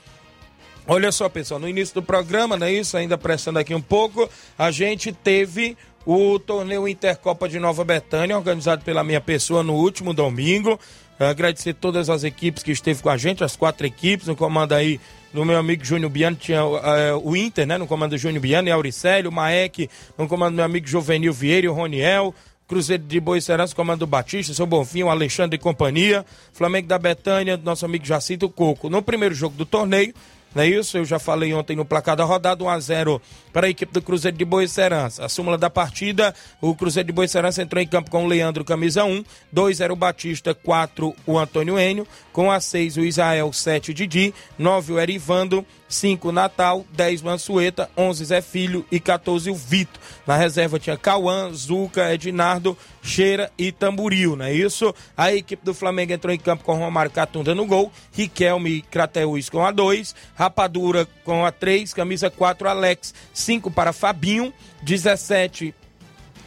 Olha 0.89 1.11
só, 1.11 1.29
pessoal, 1.29 1.59
no 1.59 1.69
início 1.69 1.95
do 1.97 2.03
programa, 2.03 2.57
não 2.57 2.67
é 2.67 2.73
isso? 2.73 2.97
Ainda 2.97 3.19
prestando 3.19 3.59
aqui 3.59 3.75
um 3.75 3.81
pouco, 3.81 4.29
a 4.57 4.71
gente 4.71 5.13
teve 5.13 5.77
o 6.07 6.39
torneio 6.39 6.87
Intercopa 6.87 7.49
de 7.49 7.59
Nova 7.59 7.85
Betânia, 7.85 8.37
organizado 8.37 8.85
pela 8.85 9.03
minha 9.03 9.21
pessoa 9.21 9.65
no 9.65 9.75
último 9.75 10.15
domingo. 10.15 10.79
Agradecer 11.19 11.75
todas 11.75 12.11
as 12.11 12.25
equipes 12.25 12.63
que 12.63 12.71
esteve 12.71 13.03
com 13.03 13.09
a 13.09 13.17
gente, 13.17 13.43
as 13.43 13.57
quatro 13.57 13.87
equipes, 13.87 14.27
no 14.27 14.37
comando 14.37 14.75
aí 14.75 15.01
do 15.33 15.45
meu 15.45 15.59
amigo 15.59 15.85
Júnior 15.85 16.11
Biano, 16.11 16.37
tinha 16.37 16.65
uh, 16.65 16.81
o 17.23 17.37
Inter, 17.37 17.67
né? 17.67 17.79
No 17.79 17.87
comando 17.87 18.11
do 18.11 18.19
Júnior 18.19 18.41
Biano 18.41 18.69
e 18.69 18.71
Auricélio, 18.71 19.33
Maek, 19.33 19.89
no 20.17 20.29
comando 20.29 20.53
do 20.53 20.57
meu 20.57 20.65
amigo 20.65 20.87
Jovenil 20.87 21.33
Vieira 21.33 21.67
e 21.67 21.69
o 21.69 21.73
Roniel. 21.73 22.35
Cruzeiro 22.69 23.05
de 23.05 23.21
Boicerança, 23.21 23.75
comando 23.75 24.01
do 24.01 24.07
Batista, 24.09 24.53
seu 24.53 24.67
Bonfim, 24.67 25.05
o 25.05 25.09
Alexandre 25.09 25.57
e 25.57 25.59
companhia. 25.59 26.27
Flamengo 26.53 26.89
da 26.89 26.99
Betânia, 26.99 27.57
nosso 27.57 27.85
amigo 27.85 28.05
Jacinto 28.05 28.49
Coco. 28.49 28.91
No 28.91 29.01
primeiro 29.03 29.35
jogo 29.35 29.55
do 29.57 29.65
torneio, 29.65 30.13
não 30.53 30.63
é 30.63 30.69
isso? 30.69 30.99
Eu 30.99 31.05
já 31.05 31.19
falei 31.19 31.53
ontem 31.55 31.77
no 31.77 31.85
placar 31.85 32.17
da 32.17 32.25
rodada, 32.25 32.65
1 32.65 32.69
a 32.69 32.81
0 32.81 33.23
para 33.57 33.69
a 33.69 33.71
equipe 33.71 33.91
do 33.91 34.03
Cruzeiro 34.03 34.37
de 34.37 34.45
Boa 34.45 34.69
Serança. 34.69 35.25
A 35.25 35.31
súmula 35.31 35.57
da 35.57 35.71
partida, 35.71 36.35
o 36.61 36.75
Cruzeiro 36.75 37.07
de 37.07 37.13
Boa 37.15 37.27
Serança 37.27 37.63
entrou 37.63 37.83
em 37.83 37.89
campo 37.89 38.11
com 38.11 38.27
o 38.27 38.29
Leandro, 38.29 38.63
camisa 38.63 39.03
1, 39.03 39.25
2 39.51 39.81
era 39.81 39.91
o 39.91 39.97
Batista, 39.97 40.53
4 40.53 41.17
o 41.27 41.39
Antônio 41.39 41.79
Enio, 41.79 42.07
com 42.35 42.53
a 42.53 42.61
6 42.61 42.99
o 42.99 43.01
Israel, 43.01 43.51
7 43.55 43.95
Didi, 43.95 44.35
9 44.59 44.93
o 44.93 45.01
Erivando, 45.01 45.65
5 45.89 46.33
Natal, 46.33 46.85
10 46.93 47.23
Mansueta, 47.23 47.89
11 47.97 48.25
Zé 48.27 48.43
Filho 48.43 48.85
e 48.91 49.01
14 49.01 49.51
o 49.51 49.55
Vito. 49.55 49.99
Na 50.27 50.37
reserva 50.37 50.79
tinha 50.79 50.97
Cauã, 50.97 51.51
Zuca, 51.53 52.13
Ednardo, 52.13 52.77
Cheira 53.03 53.51
e 53.57 53.71
Tamburil, 53.71 54.37
não 54.37 54.45
é 54.45 54.53
isso? 54.53 54.95
A 55.17 55.33
equipe 55.33 55.65
do 55.65 55.73
Flamengo 55.73 56.13
entrou 56.13 56.35
em 56.35 56.39
campo 56.39 56.65
com 56.65 56.75
Romário 56.75 57.11
Catunda 57.11 57.55
no 57.55 57.65
gol, 57.65 57.93
Riquelme 58.13 58.71
e 58.71 58.83
Crateus 58.83 59.49
com 59.49 59.65
a 59.65 59.71
2, 59.71 60.15
Rapadura 60.35 61.07
com 61.25 61.45
a 61.47 61.53
3, 61.53 61.95
camisa 61.95 62.29
4 62.29 62.69
Alex, 62.69 63.15
5 63.47 63.71
para 63.71 63.93
Fabinho, 63.93 64.53
17 64.83 65.73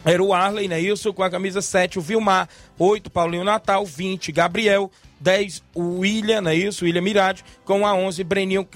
era 0.04 0.22
o 0.22 0.32
Arley, 0.32 0.68
né? 0.68 0.78
Isso 0.78 1.12
com 1.12 1.22
a 1.22 1.30
camisa 1.30 1.62
7, 1.62 1.98
o 1.98 2.02
Vilmar, 2.02 2.48
8, 2.78 3.10
Paulinho 3.10 3.44
Natal, 3.44 3.84
20, 3.84 4.32
Gabriel, 4.32 4.90
10, 5.18 5.62
o 5.74 6.00
William, 6.00 6.42
não 6.42 6.50
é 6.50 6.54
isso? 6.54 6.84
William 6.84 7.02
Mirade, 7.02 7.44
com 7.64 7.86
a 7.86 7.94
11, 7.94 8.24
Breninho 8.24 8.68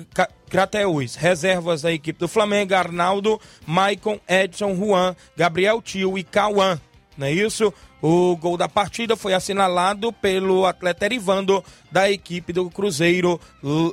Crateus. 0.49 1.17
Reservas 1.17 1.83
da 1.83 1.93
equipe 1.93 2.19
do 2.19 2.29
Flamengo, 2.29 2.75
Arnaldo, 2.75 3.41
Maicon, 3.67 4.19
Edson, 4.29 4.75
Juan, 4.75 5.17
Gabriel 5.37 5.81
Tio 5.81 6.19
e 6.19 6.23
Cauã, 6.23 6.79
não 7.17 7.27
é 7.27 7.33
isso? 7.33 7.73
O 8.03 8.37
gol 8.37 8.57
da 8.57 8.69
partida 8.69 9.17
foi 9.17 9.33
assinalado 9.33 10.13
pelo 10.13 10.67
atleta 10.67 11.07
Erivando 11.07 11.65
da 11.91 12.11
equipe 12.11 12.53
do 12.53 12.69
Cruzeiro, 12.69 13.41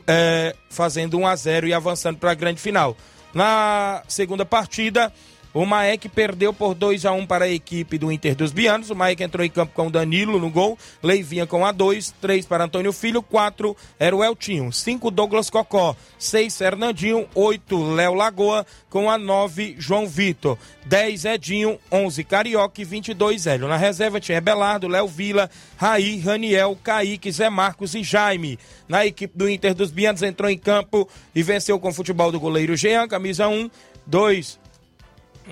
é, 0.06 0.54
fazendo 0.70 1.18
1 1.18 1.28
a 1.28 1.36
0 1.36 1.68
e 1.68 1.74
avançando 1.74 2.18
para 2.18 2.32
a 2.32 2.36
grande 2.36 2.60
final. 2.60 2.98
Na 3.34 4.04
segunda 4.08 4.46
partida, 4.46 5.12
o 5.54 5.66
Maek 5.66 6.08
perdeu 6.08 6.54
por 6.54 6.74
2 6.74 7.06
a 7.06 7.12
1 7.12 7.26
para 7.26 7.46
a 7.46 7.50
equipe 7.50 7.98
do 7.98 8.12
Inter 8.12 8.36
dos 8.36 8.54
Bianos. 8.54 8.90
O 8.90 8.96
Maek 8.96 9.22
entrou 9.22 9.46
em 9.46 9.50
campo 9.50 9.74
com 9.74 9.88
o 9.88 9.92
Danilo 9.92 10.40
no 10.40 10.50
gol. 10.50 10.78
Leivinha 11.04 11.46
com 11.46 11.66
a 11.66 11.72
2, 11.72 12.14
3 12.22 12.46
para 12.46 12.64
Antônio 12.64 12.94
Filho, 12.94 13.22
4 13.22 13.76
era 14.00 14.16
o 14.16 14.24
Eltinho, 14.24 14.72
5 14.72 15.12
Douglas 15.12 15.50
Cocó, 15.50 15.96
6 16.18 16.58
Fernandinho, 16.58 17.28
8 17.36 17.94
Léo 17.94 18.14
Lagoa, 18.14 18.66
com 18.90 19.10
a 19.10 19.18
9 19.18 19.76
João 19.78 20.08
Vitor, 20.08 20.58
10 20.86 21.26
Edinho, 21.26 21.78
11 21.92 22.24
Carioca 22.24 22.82
e 22.82 22.86
22 22.86 23.46
Hélio. 23.46 23.68
Na 23.68 23.78
reserva 23.78 24.22
tinha 24.22 24.40
Belardo, 24.40 24.88
Léo 24.88 25.08
Vila, 25.08 25.50
Raí, 25.76 26.20
Raniel, 26.20 26.78
Kaique, 26.82 27.32
Zé 27.32 27.50
Marcos 27.50 27.94
e 27.94 28.04
Jaime. 28.04 28.58
Na 28.88 29.06
equipe 29.06 29.38
do 29.38 29.50
Inter 29.50 29.74
dos 29.74 29.92
Bianos 29.92 30.22
entrou 30.22 30.50
em 30.50 30.58
campo 30.58 31.10
e 31.36 31.44
venceu 31.44 31.80
com 31.80 31.90
o 31.90 31.94
futebol 31.94 32.32
do 32.32 32.40
goleiro 32.40 32.78
Jean, 32.78 33.08
camisa 33.08 33.48
1, 33.48 33.70
2 34.08 34.61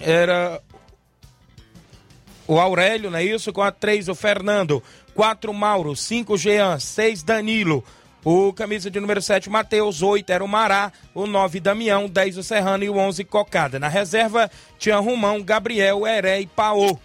era 0.02 0.62
o 2.48 2.60
Aurélio, 2.60 3.12
não 3.12 3.20
é 3.20 3.24
isso? 3.24 3.54
Com 3.54 3.62
a 3.62 3.72
3 3.72 4.10
o 4.10 4.16
Fernando, 4.16 4.82
4 5.14 5.54
Mauro, 5.54 5.96
5 5.96 6.38
Jean, 6.38 6.80
6 6.80 7.24
Danilo, 7.24 7.84
o 8.24 8.52
camisa 8.52 8.92
de 8.92 9.00
número 9.00 9.22
7 9.22 9.50
Matheus, 9.50 10.02
8 10.02 10.30
era 10.30 10.44
o 10.44 10.48
Mará, 10.48 10.92
o 11.14 11.26
9 11.26 11.60
Damião, 11.60 12.08
10 12.08 12.38
o 12.38 12.44
Serrano 12.44 12.84
e 12.84 12.90
o 12.90 12.98
11 12.98 13.24
Cocada. 13.24 13.80
Na 13.80 13.88
reserva 13.88 14.52
tinha 14.78 14.98
Romão, 14.98 15.42
Gabriel, 15.42 16.06
Heré 16.06 16.42
e 16.42 16.48
Paô. 16.48 16.98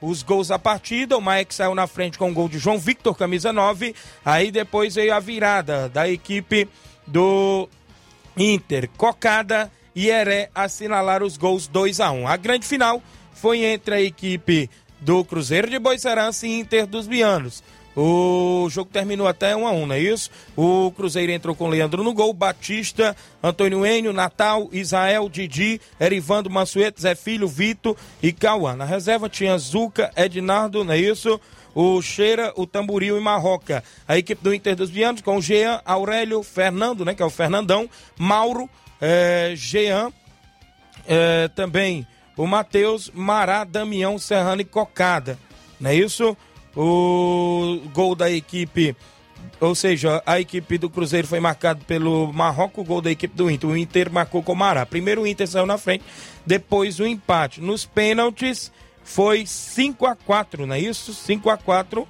Os 0.00 0.22
gols 0.22 0.48
da 0.48 0.58
partida, 0.58 1.16
o 1.16 1.20
Maek 1.20 1.54
saiu 1.54 1.74
na 1.74 1.86
frente 1.86 2.18
com 2.18 2.30
o 2.30 2.34
gol 2.34 2.48
de 2.48 2.58
João 2.58 2.78
Victor, 2.78 3.16
camisa 3.16 3.52
9. 3.52 3.94
Aí 4.24 4.50
depois 4.50 4.96
veio 4.96 5.14
a 5.14 5.20
virada 5.20 5.88
da 5.88 6.08
equipe 6.08 6.68
do 7.06 7.68
Inter. 8.36 8.88
Cocada 8.96 9.70
e 9.94 10.08
Heré 10.08 10.50
assinalar 10.54 11.22
os 11.22 11.36
gols 11.36 11.66
2 11.66 12.00
a 12.00 12.10
1 12.10 12.28
A 12.28 12.36
grande 12.36 12.66
final 12.66 13.02
foi 13.34 13.64
entre 13.64 13.94
a 13.94 14.00
equipe 14.00 14.70
do 15.00 15.24
Cruzeiro 15.24 15.68
de 15.68 15.78
Boicerança 15.78 16.46
e 16.46 16.60
Inter 16.60 16.86
dos 16.86 17.06
Bianos. 17.06 17.62
O 17.94 18.68
jogo 18.70 18.90
terminou 18.90 19.28
até 19.28 19.54
1 19.54 19.66
a 19.66 19.70
1 19.72 19.86
não 19.86 19.94
é 19.94 20.00
isso? 20.00 20.30
O 20.56 20.90
Cruzeiro 20.92 21.30
entrou 21.30 21.54
com 21.54 21.68
Leandro 21.68 22.02
no 22.02 22.14
gol, 22.14 22.32
Batista, 22.32 23.14
Antônio 23.42 23.84
Enio, 23.84 24.12
Natal, 24.12 24.68
Israel, 24.72 25.28
Didi, 25.28 25.80
Erivando 26.00 26.48
Mansueto, 26.48 27.02
Zé 27.02 27.14
Filho, 27.14 27.46
Vito 27.46 27.96
e 28.22 28.32
Cauã. 28.32 28.74
Na 28.74 28.86
reserva 28.86 29.28
tinha 29.28 29.58
Zuca, 29.58 30.10
Ednardo, 30.16 30.84
não 30.84 30.94
é 30.94 30.98
isso? 30.98 31.38
O 31.74 32.00
Cheira, 32.00 32.52
o 32.56 32.66
Tamboril 32.66 33.18
e 33.18 33.20
Marroca. 33.20 33.84
A 34.08 34.16
equipe 34.16 34.42
do 34.42 34.54
Inter 34.54 34.76
dos 34.76 34.90
Bianos 34.90 35.20
com 35.20 35.40
Jean, 35.40 35.80
Aurélio, 35.84 36.42
Fernando, 36.42 37.04
né? 37.04 37.14
Que 37.14 37.22
é 37.22 37.26
o 37.26 37.30
Fernandão, 37.30 37.88
Mauro, 38.18 38.70
é, 39.04 39.52
Jean, 39.56 40.12
é, 41.08 41.48
também 41.48 42.06
o 42.36 42.46
Matheus, 42.46 43.10
Mará, 43.12 43.64
Damião, 43.64 44.16
Serrano 44.16 44.62
e 44.62 44.64
Cocada. 44.64 45.36
Não 45.80 45.90
é 45.90 45.96
isso? 45.96 46.36
O 46.76 47.80
gol 47.92 48.14
da 48.14 48.30
equipe, 48.30 48.96
ou 49.60 49.74
seja, 49.74 50.22
a 50.24 50.38
equipe 50.40 50.78
do 50.78 50.88
Cruzeiro 50.88 51.26
foi 51.26 51.40
marcado 51.40 51.84
pelo 51.84 52.32
Marrocos, 52.32 52.84
o 52.84 52.86
gol 52.86 53.02
da 53.02 53.10
equipe 53.10 53.36
do 53.36 53.50
Inter. 53.50 53.68
O 53.68 53.76
Inter 53.76 54.10
marcou 54.10 54.40
com 54.40 54.52
o 54.52 54.56
Mará. 54.56 54.86
Primeiro 54.86 55.22
o 55.22 55.26
Inter 55.26 55.48
saiu 55.48 55.66
na 55.66 55.76
frente, 55.76 56.04
depois 56.46 57.00
o 57.00 57.06
empate. 57.06 57.60
Nos 57.60 57.84
pênaltis 57.84 58.70
foi 59.02 59.44
5 59.44 60.06
a 60.06 60.14
4 60.14 60.64
não 60.64 60.76
é 60.76 60.80
isso? 60.80 61.12
5 61.12 61.50
a 61.50 61.56
4 61.56 62.06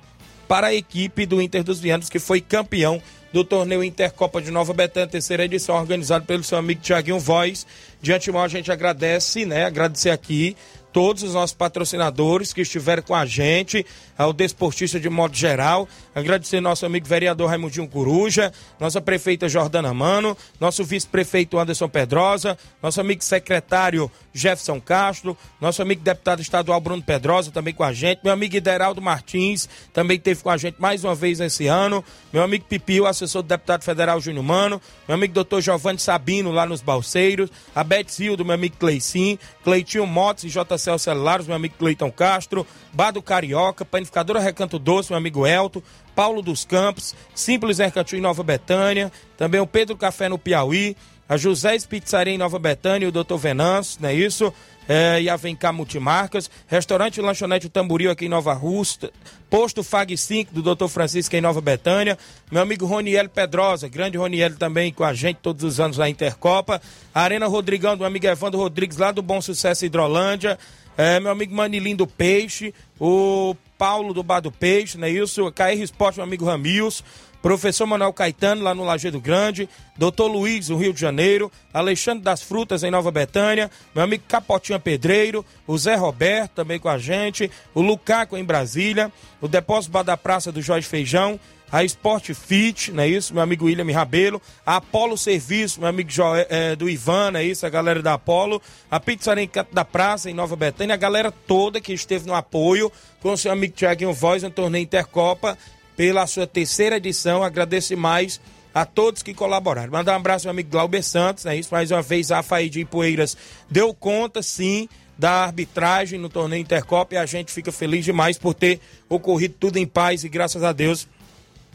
para 0.46 0.66
a 0.66 0.74
equipe 0.74 1.24
do 1.24 1.40
Inter 1.40 1.64
dos 1.64 1.80
Vianos, 1.80 2.10
que 2.10 2.18
foi 2.18 2.42
campeão 2.42 3.00
do 3.32 3.44
torneio 3.44 3.82
Intercopa 3.82 4.40
de 4.42 4.50
Nova 4.50 4.72
Betânia, 4.72 5.08
terceira 5.08 5.44
edição, 5.44 5.76
organizado 5.76 6.26
pelo 6.26 6.44
seu 6.44 6.58
amigo 6.58 6.80
Tiaguinho 6.80 7.18
Voz. 7.18 7.66
De 8.00 8.12
antemão, 8.12 8.42
a 8.42 8.48
gente 8.48 8.70
agradece, 8.70 9.46
né? 9.46 9.64
Agradecer 9.64 10.10
aqui 10.10 10.56
todos 10.92 11.22
os 11.22 11.34
nossos 11.34 11.54
patrocinadores 11.54 12.52
que 12.52 12.60
estiveram 12.60 13.02
com 13.02 13.14
a 13.14 13.24
gente, 13.24 13.84
ao 14.16 14.32
desportista 14.32 15.00
de 15.00 15.08
modo 15.08 15.34
geral. 15.34 15.88
Agradecer 16.14 16.60
nosso 16.60 16.84
amigo 16.84 17.06
vereador 17.06 17.48
Raimundinho 17.48 17.88
Coruja, 17.88 18.52
nossa 18.78 19.00
prefeita 19.00 19.48
Jordana 19.48 19.94
Mano, 19.94 20.36
nosso 20.60 20.84
vice-prefeito 20.84 21.58
Anderson 21.58 21.88
Pedrosa, 21.88 22.58
nosso 22.82 23.00
amigo 23.00 23.24
secretário 23.24 24.10
Jefferson 24.34 24.80
Castro, 24.80 25.36
nosso 25.60 25.82
amigo 25.82 26.02
deputado 26.02 26.40
estadual 26.40 26.80
Bruno 26.80 27.02
Pedrosa 27.02 27.50
também 27.50 27.74
com 27.74 27.84
a 27.84 27.92
gente, 27.92 28.20
meu 28.22 28.32
amigo 28.32 28.56
Ideraldo 28.56 29.00
Martins 29.00 29.68
também 29.92 30.16
esteve 30.16 30.42
com 30.42 30.50
a 30.50 30.56
gente 30.56 30.76
mais 30.78 31.04
uma 31.04 31.14
vez 31.14 31.40
esse 31.40 31.66
ano, 31.66 32.04
meu 32.32 32.42
amigo 32.42 32.64
Pipio, 32.64 33.06
assessor 33.06 33.42
do 33.42 33.48
deputado 33.48 33.82
federal 33.82 34.20
Júnior 34.20 34.44
Mano, 34.44 34.80
meu 35.06 35.14
amigo 35.14 35.34
doutor 35.34 35.60
Giovanni 35.60 35.98
Sabino 35.98 36.50
lá 36.50 36.66
nos 36.66 36.80
Balseiros, 36.80 37.50
a 37.74 37.82
Beth 37.82 38.10
Zildo, 38.10 38.44
meu 38.44 38.54
amigo 38.54 38.76
Cleicim, 38.78 39.38
Cleitinho 39.64 40.06
Motos 40.06 40.44
e 40.44 40.48
JCL 40.82 40.98
Celulares, 40.98 41.46
meu 41.46 41.56
amigo 41.56 41.74
Cleiton 41.78 42.10
Castro, 42.10 42.66
Bado 42.92 43.22
Carioca, 43.22 43.84
Panificadora 43.84 44.40
Recanto 44.40 44.78
Doce, 44.78 45.10
meu 45.10 45.18
amigo 45.18 45.46
Elton, 45.46 45.82
Paulo 46.14 46.42
dos 46.42 46.64
Campos, 46.64 47.14
Simples 47.34 47.78
Mercantil 47.78 48.18
em 48.18 48.22
Nova 48.22 48.42
Betânia, 48.42 49.10
também 49.36 49.60
o 49.60 49.66
Pedro 49.66 49.96
Café 49.96 50.28
no 50.28 50.38
Piauí, 50.38 50.96
a 51.32 51.36
José 51.38 51.78
Pizzaria 51.88 52.34
em 52.34 52.36
Nova 52.36 52.58
Betânia, 52.58 53.08
o 53.08 53.10
Dr. 53.10 53.36
Venâncio, 53.36 53.98
não 54.02 54.10
é 54.10 54.14
isso? 54.14 54.52
É, 54.86 55.18
e 55.22 55.30
a 55.30 55.36
Vem 55.36 55.56
Cá 55.56 55.72
Multimarcas, 55.72 56.50
Restaurante 56.66 57.16
e 57.16 57.22
Lanchonete 57.22 57.70
Tamboril 57.70 58.10
aqui 58.10 58.26
em 58.26 58.28
Nova 58.28 58.52
Rusta, 58.52 59.10
Posto 59.48 59.82
Fag 59.82 60.14
5 60.14 60.52
do 60.52 60.74
Dr. 60.74 60.88
Francisco 60.88 61.34
em 61.34 61.40
Nova 61.40 61.62
Betânia, 61.62 62.18
meu 62.50 62.60
amigo 62.60 62.84
Roniel 62.84 63.30
Pedrosa, 63.30 63.88
grande 63.88 64.18
Roniel 64.18 64.54
também 64.56 64.92
com 64.92 65.04
a 65.04 65.14
gente 65.14 65.38
todos 65.40 65.64
os 65.64 65.80
anos 65.80 65.96
na 65.96 66.06
Intercopa, 66.06 66.82
Arena 67.14 67.46
Rodrigão 67.46 67.96
do 67.96 68.04
amigo 68.04 68.26
Evandro 68.26 68.60
Rodrigues 68.60 68.98
lá 68.98 69.10
do 69.10 69.22
Bom 69.22 69.40
Sucesso 69.40 69.86
Hidrolândia, 69.86 70.58
é, 70.98 71.18
meu 71.18 71.30
amigo 71.30 71.54
Manilim 71.54 71.96
do 71.96 72.06
Peixe, 72.06 72.74
o 73.00 73.56
Paulo 73.78 74.12
do 74.12 74.22
Bar 74.22 74.40
do 74.40 74.52
Peixe, 74.52 74.98
não 74.98 75.06
é 75.06 75.10
isso? 75.10 75.50
KR 75.52 75.80
Esporte, 75.80 76.16
meu 76.16 76.26
amigo 76.26 76.44
Ramils, 76.44 77.02
professor 77.42 77.86
Manuel 77.86 78.12
Caetano, 78.12 78.62
lá 78.62 78.72
no 78.74 78.84
Lajeado 78.84 79.20
Grande, 79.20 79.68
doutor 79.98 80.28
Luiz, 80.28 80.68
no 80.68 80.78
Rio 80.78 80.92
de 80.92 81.00
Janeiro, 81.00 81.50
Alexandre 81.74 82.22
das 82.22 82.40
Frutas, 82.40 82.84
em 82.84 82.90
Nova 82.90 83.10
Betânia, 83.10 83.70
meu 83.92 84.04
amigo 84.04 84.22
Capotinha 84.28 84.78
Pedreiro, 84.78 85.44
o 85.66 85.76
Zé 85.76 85.96
Roberto, 85.96 86.52
também 86.52 86.78
com 86.78 86.88
a 86.88 86.98
gente, 86.98 87.50
o 87.74 87.82
Lucaco, 87.82 88.36
em 88.36 88.44
Brasília, 88.44 89.12
o 89.40 89.48
Depósito 89.48 90.02
da 90.04 90.16
Praça 90.16 90.52
do 90.52 90.62
Jorge 90.62 90.86
Feijão, 90.86 91.38
a 91.72 91.82
Sport 91.84 92.34
Fit, 92.34 92.92
não 92.92 93.02
é 93.02 93.08
isso? 93.08 93.32
Meu 93.32 93.42
amigo 93.42 93.64
William 93.64 93.90
Rabelo, 93.90 94.42
a 94.64 94.76
Apolo 94.76 95.16
Serviço, 95.16 95.80
meu 95.80 95.88
amigo 95.88 96.10
jo, 96.10 96.22
é, 96.50 96.76
do 96.76 96.88
Ivan, 96.88 97.30
não 97.30 97.40
é 97.40 97.44
isso? 97.44 97.64
A 97.64 97.70
galera 97.70 98.02
da 98.02 98.12
Apolo, 98.12 98.60
a 98.90 99.00
Pizzaria 99.00 99.48
da 99.72 99.82
Praça, 99.82 100.30
em 100.30 100.34
Nova 100.34 100.54
Betânia, 100.54 100.94
a 100.94 100.98
galera 100.98 101.32
toda 101.32 101.80
que 101.80 101.94
esteve 101.94 102.26
no 102.26 102.34
apoio 102.34 102.92
com 103.22 103.32
o 103.32 103.38
seu 103.38 103.50
amigo 103.50 103.74
Tiaguinho 103.74 104.12
Voz 104.12 104.42
no 104.42 104.50
torneio 104.50 104.82
Intercopa 104.82 105.56
pela 105.96 106.26
sua 106.26 106.46
terceira 106.46 106.96
edição. 106.96 107.42
Agradeço 107.42 107.96
mais 107.96 108.40
a 108.74 108.84
todos 108.84 109.22
que 109.22 109.34
colaboraram. 109.34 109.92
Mandar 109.92 110.12
um 110.14 110.16
abraço 110.16 110.48
ao 110.48 110.54
meu 110.54 110.60
amigo 110.60 110.70
Glauber 110.70 111.02
Santos, 111.02 111.44
né? 111.44 111.56
Isso 111.56 111.72
mais 111.72 111.90
uma 111.90 112.02
vez 112.02 112.30
a 112.30 112.42
Faíde 112.42 112.78
de 112.78 112.84
Poeiras 112.84 113.36
deu 113.70 113.92
conta, 113.92 114.42
sim, 114.42 114.88
da 115.18 115.44
arbitragem 115.44 116.18
no 116.18 116.28
torneio 116.28 116.62
Intercopa 116.62 117.14
e 117.14 117.18
a 117.18 117.26
gente 117.26 117.52
fica 117.52 117.70
feliz 117.70 118.04
demais 118.04 118.38
por 118.38 118.54
ter 118.54 118.80
ocorrido 119.08 119.54
tudo 119.58 119.76
em 119.76 119.86
paz 119.86 120.24
e 120.24 120.28
graças 120.28 120.62
a 120.64 120.72
Deus 120.72 121.06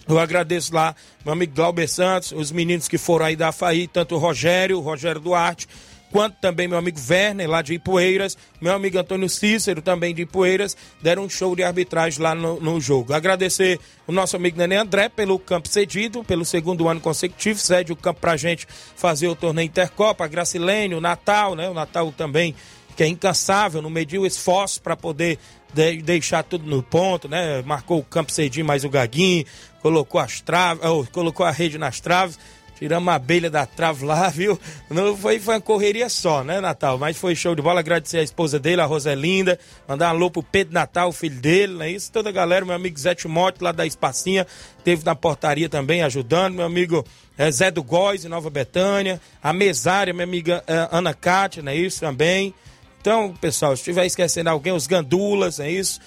Eu 0.08 0.20
agradeço 0.20 0.74
lá 0.74 0.96
meu 1.24 1.34
amigo 1.34 1.54
Glauber 1.54 1.88
Santos, 1.88 2.32
os 2.32 2.52
meninos 2.52 2.88
que 2.88 2.98
foram 2.98 3.26
aí 3.26 3.36
da 3.36 3.52
FAI, 3.52 3.90
tanto 3.92 4.16
o 4.16 4.18
Rogério, 4.18 4.78
o 4.78 4.82
Rogério 4.82 5.22
Duarte, 5.22 5.68
quanto 6.12 6.36
também 6.36 6.68
meu 6.68 6.78
amigo 6.78 7.00
Werner, 7.10 7.50
lá 7.50 7.62
de 7.62 7.74
Ipueiras, 7.74 8.38
meu 8.62 8.74
amigo 8.74 8.98
Antônio 8.98 9.30
Cícero, 9.30 9.82
também 9.82 10.14
de 10.14 10.24
Ipueiras, 10.24 10.76
deram 11.02 11.24
um 11.24 11.30
show 11.30 11.56
de 11.56 11.64
arbitragem 11.64 12.22
lá 12.22 12.34
no, 12.34 12.60
no 12.60 12.80
jogo. 12.80 13.14
Agradecer 13.14 13.80
o 14.06 14.12
nosso 14.12 14.36
amigo 14.36 14.58
Nenê 14.58 14.78
André 14.78 15.10
pelo 15.10 15.38
campo 15.38 15.68
cedido, 15.68 16.24
pelo 16.24 16.46
segundo 16.46 16.88
ano 16.88 17.00
consecutivo, 17.00 17.60
cede 17.60 17.92
o 17.92 17.96
campo 17.96 18.22
pra 18.22 18.38
gente 18.38 18.68
fazer 18.96 19.28
o 19.28 19.36
torneio 19.36 19.68
Intercopa, 19.68 20.26
a 20.26 20.28
Gracilene, 20.28 20.96
o 20.96 21.02
Natal, 21.02 21.56
né? 21.56 21.70
O 21.70 21.74
Natal 21.74 22.12
também, 22.16 22.56
que 22.96 23.04
é 23.04 23.08
incansável, 23.08 23.82
não 23.82 23.90
mediu 23.90 24.26
esforço 24.26 24.82
para 24.82 24.96
poder 24.96 25.38
de, 25.74 26.02
deixar 26.02 26.44
tudo 26.44 26.66
no 26.66 26.82
ponto, 26.82 27.28
né? 27.28 27.62
Marcou 27.64 28.00
o 28.00 28.04
campo 28.04 28.32
cedinho 28.32 28.66
mais 28.66 28.84
o 28.84 28.90
Gaguinho, 28.90 29.46
colocou 29.82 30.20
as 30.20 30.42
traves, 30.42 30.82
colocou 31.12 31.46
a 31.46 31.52
rede 31.52 31.78
nas 31.78 32.00
traves 32.00 32.40
Tiramos 32.78 33.12
a 33.12 33.16
abelha 33.16 33.50
da 33.50 33.66
trave 33.66 34.06
lá, 34.06 34.30
viu? 34.30 34.60
Não 34.90 35.18
foi, 35.18 35.40
foi 35.40 35.56
uma 35.56 35.62
correria 35.62 36.10
só, 36.10 36.44
né, 36.44 36.62
Natal? 36.62 36.98
Mas 36.98 37.18
foi 37.18 37.36
show 37.36 37.56
de 37.56 37.62
bola. 37.62 37.80
Agradecer 37.80 38.20
a 38.20 38.24
esposa 38.24 38.60
dele, 38.60 38.82
a 38.82 38.86
Roselinda. 38.86 39.60
Mandar 39.88 40.08
um 40.08 40.10
alô 40.10 40.30
pro 40.30 40.44
Pedro 40.44 40.74
Natal, 40.74 41.12
filho 41.12 41.40
dele, 41.40 41.74
não 41.74 41.82
é 41.82 41.92
isso? 41.92 42.12
Toda 42.12 42.30
a 42.30 42.32
galera, 42.32 42.64
meu 42.64 42.76
amigo 42.76 43.00
Zé 43.00 43.16
Timote, 43.16 43.64
lá 43.64 43.72
da 43.72 43.86
Espacinha, 43.86 44.46
teve 44.84 45.04
na 45.04 45.16
portaria 45.16 45.68
também 45.68 46.04
ajudando. 46.04 46.56
Meu 46.56 46.66
amigo 46.66 47.04
é, 47.38 47.50
Zé 47.52 47.72
do 47.72 47.84
Góis, 47.84 48.26
em 48.26 48.30
Nova 48.30 48.50
Betânia. 48.50 49.20
A 49.42 49.52
mesária, 49.52 50.14
minha 50.14 50.24
amiga 50.24 50.64
é, 50.68 50.88
Ana 50.92 51.14
Cátia, 51.14 51.64
não 51.64 51.72
é 51.72 51.76
isso? 51.76 52.02
Também. 52.02 52.54
Então, 53.02 53.34
pessoal, 53.40 53.76
se 53.76 53.82
estiver 53.82 54.06
esquecendo 54.06 54.50
alguém, 54.50 54.74
os 54.74 54.86
gandulas, 54.86 55.60
é 55.60 55.72
isso? 55.72 56.00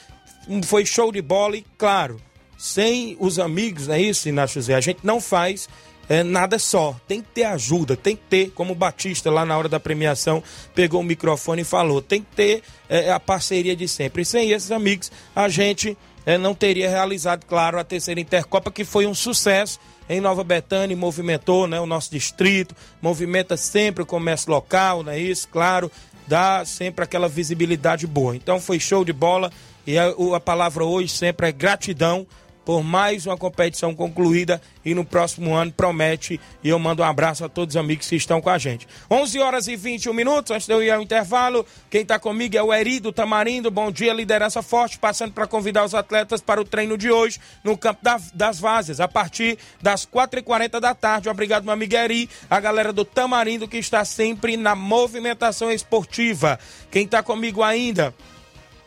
Foi 0.64 0.86
show 0.86 1.10
de 1.10 1.22
bola 1.22 1.56
e, 1.56 1.64
claro, 1.76 2.20
sem 2.58 3.16
os 3.18 3.38
amigos, 3.38 3.86
não 3.86 3.94
é 3.94 4.02
isso, 4.02 4.28
Inácio 4.28 4.60
José? 4.60 4.74
A 4.74 4.80
gente 4.80 5.00
não 5.02 5.20
faz 5.20 5.66
é, 6.10 6.24
nada 6.24 6.58
só. 6.58 6.96
Tem 7.06 7.22
que 7.22 7.28
ter 7.28 7.44
ajuda, 7.44 7.96
tem 7.96 8.16
que 8.16 8.22
ter, 8.28 8.50
como 8.50 8.72
o 8.72 8.76
Batista 8.76 9.30
lá 9.30 9.46
na 9.46 9.56
hora 9.56 9.68
da 9.68 9.78
premiação 9.78 10.42
pegou 10.74 11.00
o 11.00 11.04
microfone 11.04 11.62
e 11.62 11.64
falou, 11.64 12.02
tem 12.02 12.20
que 12.20 12.34
ter 12.34 12.62
é, 12.88 13.12
a 13.12 13.20
parceria 13.20 13.76
de 13.76 13.86
sempre. 13.86 14.22
E 14.22 14.24
sem 14.24 14.50
esses 14.50 14.72
amigos, 14.72 15.12
a 15.36 15.48
gente 15.48 15.96
é, 16.26 16.36
não 16.36 16.52
teria 16.52 16.90
realizado, 16.90 17.46
claro, 17.46 17.78
a 17.78 17.84
terceira 17.84 18.20
Intercopa, 18.20 18.72
que 18.72 18.84
foi 18.84 19.06
um 19.06 19.14
sucesso 19.14 19.78
em 20.08 20.20
Nova 20.20 20.42
Betânia, 20.42 20.96
movimentou 20.96 21.68
né, 21.68 21.78
o 21.78 21.86
nosso 21.86 22.10
distrito, 22.10 22.74
movimenta 23.00 23.56
sempre 23.56 24.02
o 24.02 24.06
comércio 24.06 24.50
local, 24.50 25.04
não 25.04 25.12
é 25.12 25.18
isso? 25.20 25.46
Claro, 25.46 25.92
dá 26.26 26.64
sempre 26.64 27.04
aquela 27.04 27.28
visibilidade 27.28 28.08
boa. 28.08 28.34
Então 28.34 28.60
foi 28.60 28.80
show 28.80 29.04
de 29.04 29.12
bola 29.12 29.52
e 29.86 29.96
a, 29.96 30.12
a 30.34 30.40
palavra 30.40 30.84
hoje 30.84 31.12
sempre 31.12 31.46
é 31.48 31.52
gratidão 31.52 32.26
por 32.70 32.84
mais 32.84 33.26
uma 33.26 33.36
competição 33.36 33.92
concluída 33.92 34.62
e 34.84 34.94
no 34.94 35.04
próximo 35.04 35.56
ano 35.56 35.72
promete. 35.72 36.40
E 36.62 36.68
eu 36.68 36.78
mando 36.78 37.02
um 37.02 37.04
abraço 37.04 37.44
a 37.44 37.48
todos 37.48 37.74
os 37.74 37.76
amigos 37.76 38.08
que 38.08 38.14
estão 38.14 38.40
com 38.40 38.48
a 38.48 38.58
gente. 38.58 38.86
11 39.10 39.40
horas 39.40 39.66
e 39.66 39.74
21 39.74 40.14
minutos, 40.14 40.52
antes 40.52 40.68
de 40.68 40.72
eu 40.72 40.80
ir 40.80 40.92
ao 40.92 41.02
intervalo, 41.02 41.66
quem 41.90 42.02
está 42.02 42.16
comigo 42.16 42.56
é 42.56 42.62
o 42.62 42.72
Eri 42.72 43.00
do 43.00 43.10
Tamarindo. 43.10 43.72
Bom 43.72 43.90
dia, 43.90 44.12
liderança 44.12 44.62
forte, 44.62 45.00
passando 45.00 45.32
para 45.32 45.48
convidar 45.48 45.84
os 45.84 45.96
atletas 45.96 46.40
para 46.40 46.60
o 46.60 46.64
treino 46.64 46.96
de 46.96 47.10
hoje 47.10 47.40
no 47.64 47.76
campo 47.76 48.04
da, 48.04 48.20
das 48.32 48.60
Vazes, 48.60 49.00
a 49.00 49.08
partir 49.08 49.58
das 49.82 50.06
4h40 50.06 50.78
da 50.78 50.94
tarde. 50.94 51.28
Obrigado, 51.28 51.64
meu 51.64 51.72
amigo 51.72 51.96
Eri, 51.96 52.30
a 52.48 52.60
galera 52.60 52.92
do 52.92 53.04
Tamarindo 53.04 53.66
que 53.66 53.78
está 53.78 54.04
sempre 54.04 54.56
na 54.56 54.76
movimentação 54.76 55.72
esportiva. 55.72 56.56
Quem 56.88 57.04
está 57.04 57.20
comigo 57.20 57.64
ainda 57.64 58.14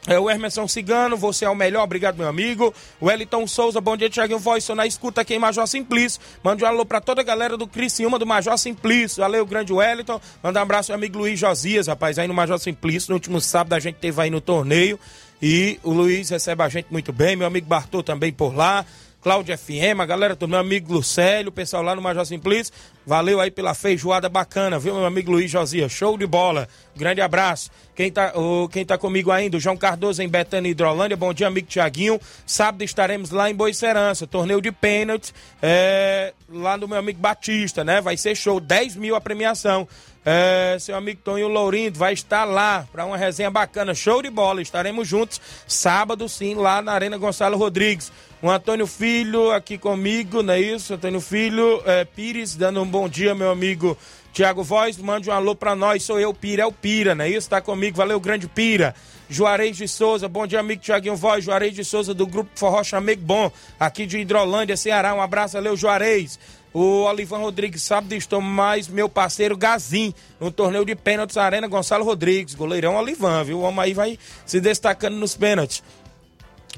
é 0.06 0.20
o 0.20 0.30
Emerson 0.30 0.68
Cigano, 0.68 1.16
você 1.16 1.46
é 1.46 1.50
o 1.50 1.56
melhor, 1.56 1.84
obrigado 1.84 2.18
meu 2.18 2.28
amigo. 2.28 2.74
O 3.00 3.10
Eliton 3.10 3.48
Souza, 3.48 3.80
bom 3.80 3.96
dia, 3.96 4.10
Thiaguinho 4.10 4.40
Voz, 4.40 4.64
sou 4.64 4.76
na 4.76 4.86
escuta 4.86 5.22
aqui 5.22 5.34
em 5.34 5.40
Major 5.40 5.66
Simplício. 5.68 6.20
Mande 6.44 6.64
um 6.64 6.68
alô 6.68 6.86
pra 6.86 7.00
toda 7.00 7.22
a 7.22 7.24
galera 7.24 7.56
do 7.56 7.68
Criciúma 7.68 8.20
do 8.20 8.26
Major 8.26 8.58
Simplício. 8.58 9.22
Valeu, 9.22 9.46
grande 9.46 9.72
Wellington. 9.72 10.20
Manda 10.42 10.60
um 10.60 10.64
abraço 10.64 10.92
ao 10.92 10.98
amigo 10.98 11.18
Luiz 11.18 11.40
Josias, 11.40 11.88
rapaz, 11.88 12.20
aí 12.20 12.28
no 12.28 12.34
Major 12.34 12.60
Simplício. 12.60 13.12
No 13.12 13.16
último 13.16 13.40
sábado 13.40 13.74
a 13.74 13.80
gente 13.80 13.96
teve 13.96 14.22
aí 14.22 14.30
no 14.30 14.42
torneio. 14.42 15.00
E 15.42 15.80
o 15.84 15.92
Luiz 15.92 16.30
recebe 16.30 16.64
a 16.64 16.70
gente 16.70 16.88
muito 16.90 17.12
bem, 17.12 17.36
meu 17.36 17.48
amigo 17.48 17.68
Bartô 17.68 18.02
também 18.02 18.32
por 18.32 18.56
lá. 18.56 18.86
Cláudio 19.24 19.58
FM, 19.58 20.02
a 20.02 20.06
galera 20.06 20.36
do 20.36 20.50
meu 20.50 20.60
amigo 20.60 20.92
Lucélio, 20.92 21.48
o 21.48 21.52
pessoal 21.52 21.82
lá 21.82 21.96
no 21.96 22.02
Major 22.02 22.26
Simplício. 22.26 22.74
Valeu 23.06 23.40
aí 23.40 23.50
pela 23.50 23.74
feijoada 23.74 24.28
bacana, 24.28 24.78
viu, 24.78 24.96
meu 24.96 25.06
amigo 25.06 25.32
Luiz 25.32 25.50
Josias? 25.50 25.94
Show 25.94 26.18
de 26.18 26.28
bola. 26.28 26.68
Grande 26.94 27.22
abraço. 27.22 27.72
Quem 27.96 28.12
tá, 28.12 28.34
oh, 28.36 28.68
quem 28.68 28.86
tá 28.86 28.98
comigo 28.98 29.32
ainda, 29.32 29.56
o 29.56 29.60
João 29.62 29.78
Cardoso 29.78 30.22
em 30.22 30.28
Betânia 30.28 30.70
Hidrolândia. 30.70 31.16
Bom 31.16 31.34
dia, 31.34 31.48
amigo 31.48 31.68
Tiaguinho. 31.68 32.20
Sábado 32.46 32.84
estaremos 32.84 33.32
lá 33.32 33.50
em 33.50 33.56
Boicerança, 33.56 34.28
torneio 34.28 34.60
de 34.60 34.74
pênaltis, 34.74 35.34
é, 35.62 36.34
lá 36.50 36.76
no 36.76 36.86
meu 36.86 36.98
amigo 36.98 37.20
Batista, 37.22 37.82
né? 37.82 38.02
Vai 38.02 38.18
ser 38.18 38.36
show, 38.36 38.60
10 38.60 38.98
mil 38.98 39.16
a 39.16 39.22
premiação. 39.22 39.88
É, 40.26 40.78
seu 40.80 40.96
amigo 40.98 41.22
Tonho 41.24 41.48
Lourindo 41.48 41.98
vai 41.98 42.14
estar 42.14 42.44
lá 42.44 42.86
para 42.92 43.06
uma 43.06 43.18
resenha 43.18 43.50
bacana, 43.50 43.96
show 43.96 44.22
de 44.22 44.30
bola. 44.30 44.62
Estaremos 44.62 45.08
juntos 45.08 45.40
sábado, 45.66 46.28
sim, 46.28 46.56
lá 46.56 46.82
na 46.82 46.92
Arena 46.92 47.18
Gonçalo 47.18 47.58
Rodrigues. 47.58 48.12
O 48.44 48.52
Antônio 48.52 48.86
Filho 48.86 49.52
aqui 49.52 49.78
comigo, 49.78 50.44
não 50.44 50.54
é 50.54 50.60
isso? 50.60 50.96
Antônio 50.96 51.22
Filho 51.22 51.82
é, 51.86 52.04
Pires, 52.04 52.58
dando 52.58 52.82
um 52.82 52.86
bom 52.86 53.08
dia, 53.08 53.34
meu 53.34 53.50
amigo 53.50 53.98
Tiago 54.34 54.62
Voz. 54.62 54.98
Mande 54.98 55.30
um 55.30 55.34
alô 55.34 55.56
para 55.56 55.78
nós, 55.78 56.04
sou 56.04 56.20
eu, 56.20 56.34
Pira, 56.34 56.64
é 56.64 56.66
o 56.66 56.72
Pira, 56.74 57.16
não 57.16 57.24
é 57.24 57.30
isso? 57.30 57.50
Tá 57.50 57.62
comigo, 57.62 57.96
valeu, 57.96 58.20
grande 58.20 58.50
Pira. 58.50 58.94
Juarez 59.30 59.78
de 59.78 59.88
Souza, 59.88 60.28
bom 60.28 60.46
dia, 60.46 60.60
amigo 60.60 60.82
Tiaguinho 60.82 61.16
Voz. 61.16 61.42
Juarez 61.42 61.74
de 61.74 61.86
Souza, 61.86 62.14
do 62.14 62.28
Grupo 62.28 62.50
Forró 62.54 62.84
Chamego 62.84 63.22
Bom, 63.22 63.50
aqui 63.80 64.06
de 64.06 64.20
Hidrolândia, 64.20 64.76
Ceará. 64.76 65.16
Um 65.16 65.22
abraço, 65.22 65.54
valeu, 65.54 65.78
Juarez. 65.78 66.38
O 66.74 67.04
Olivan 67.04 67.38
Rodrigues 67.38 67.84
sábado 67.84 68.14
estou 68.14 68.42
mais 68.42 68.90
meu 68.90 69.08
parceiro 69.08 69.56
Gazin 69.56 70.14
no 70.38 70.52
torneio 70.52 70.84
de 70.84 70.96
pênaltis 70.96 71.38
Arena 71.38 71.68
Gonçalo 71.68 72.04
Rodrigues, 72.04 72.56
goleirão 72.56 72.96
Olivan, 72.96 73.44
viu? 73.46 73.60
O 73.60 73.62
homem 73.62 73.80
aí 73.80 73.94
vai 73.94 74.20
se 74.46 74.60
destacando 74.60 75.16
nos 75.16 75.34
pênaltis. 75.34 75.82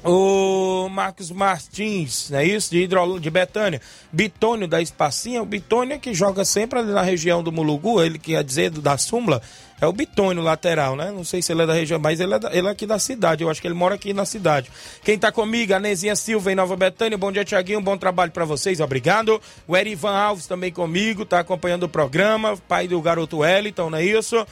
O 0.08 0.88
Marcos 0.88 1.32
Martins, 1.32 2.30
é 2.30 2.44
isso? 2.44 2.70
De, 2.70 2.78
Hidro, 2.78 3.18
de 3.18 3.28
Betânia. 3.28 3.80
Bitônio 4.12 4.68
da 4.68 4.80
Espacinha. 4.80 5.42
O 5.42 5.44
Bitônio 5.44 5.98
que 5.98 6.14
joga 6.14 6.44
sempre 6.44 6.78
ali 6.78 6.92
na 6.92 7.02
região 7.02 7.42
do 7.42 7.50
Mulugu, 7.50 8.00
ele 8.00 8.16
que 8.16 8.40
dizer 8.44 8.70
da 8.70 8.96
Súmula. 8.96 9.42
É 9.80 9.86
o 9.86 9.92
Bitônio 9.92 10.44
lateral, 10.44 10.94
né? 10.94 11.10
Não 11.10 11.24
sei 11.24 11.42
se 11.42 11.52
ele 11.52 11.62
é 11.62 11.66
da 11.66 11.74
região, 11.74 11.98
mas 11.98 12.20
ele 12.20 12.32
é, 12.32 12.38
da, 12.38 12.56
ele 12.56 12.68
é 12.68 12.70
aqui 12.70 12.86
da 12.86 13.00
cidade. 13.00 13.42
Eu 13.42 13.50
acho 13.50 13.60
que 13.60 13.66
ele 13.66 13.74
mora 13.74 13.96
aqui 13.96 14.14
na 14.14 14.24
cidade. 14.24 14.70
Quem 15.02 15.18
tá 15.18 15.32
comigo? 15.32 15.74
A 15.74 15.80
Nezinha 15.80 16.14
Silva 16.14 16.52
em 16.52 16.54
Nova 16.54 16.76
Betânia. 16.76 17.18
Bom 17.18 17.32
dia, 17.32 17.44
Tiaguinho. 17.44 17.80
Bom 17.80 17.98
trabalho 17.98 18.30
para 18.30 18.44
vocês. 18.44 18.78
Obrigado. 18.80 19.40
O 19.66 19.76
Erivan 19.76 20.14
Alves 20.14 20.46
também 20.46 20.70
comigo, 20.70 21.26
tá 21.26 21.40
acompanhando 21.40 21.82
o 21.82 21.88
programa. 21.88 22.56
Pai 22.68 22.86
do 22.86 23.02
garoto 23.02 23.38
Wellington, 23.38 23.90
não 23.90 23.98
é 23.98 24.04
isso? 24.04 24.46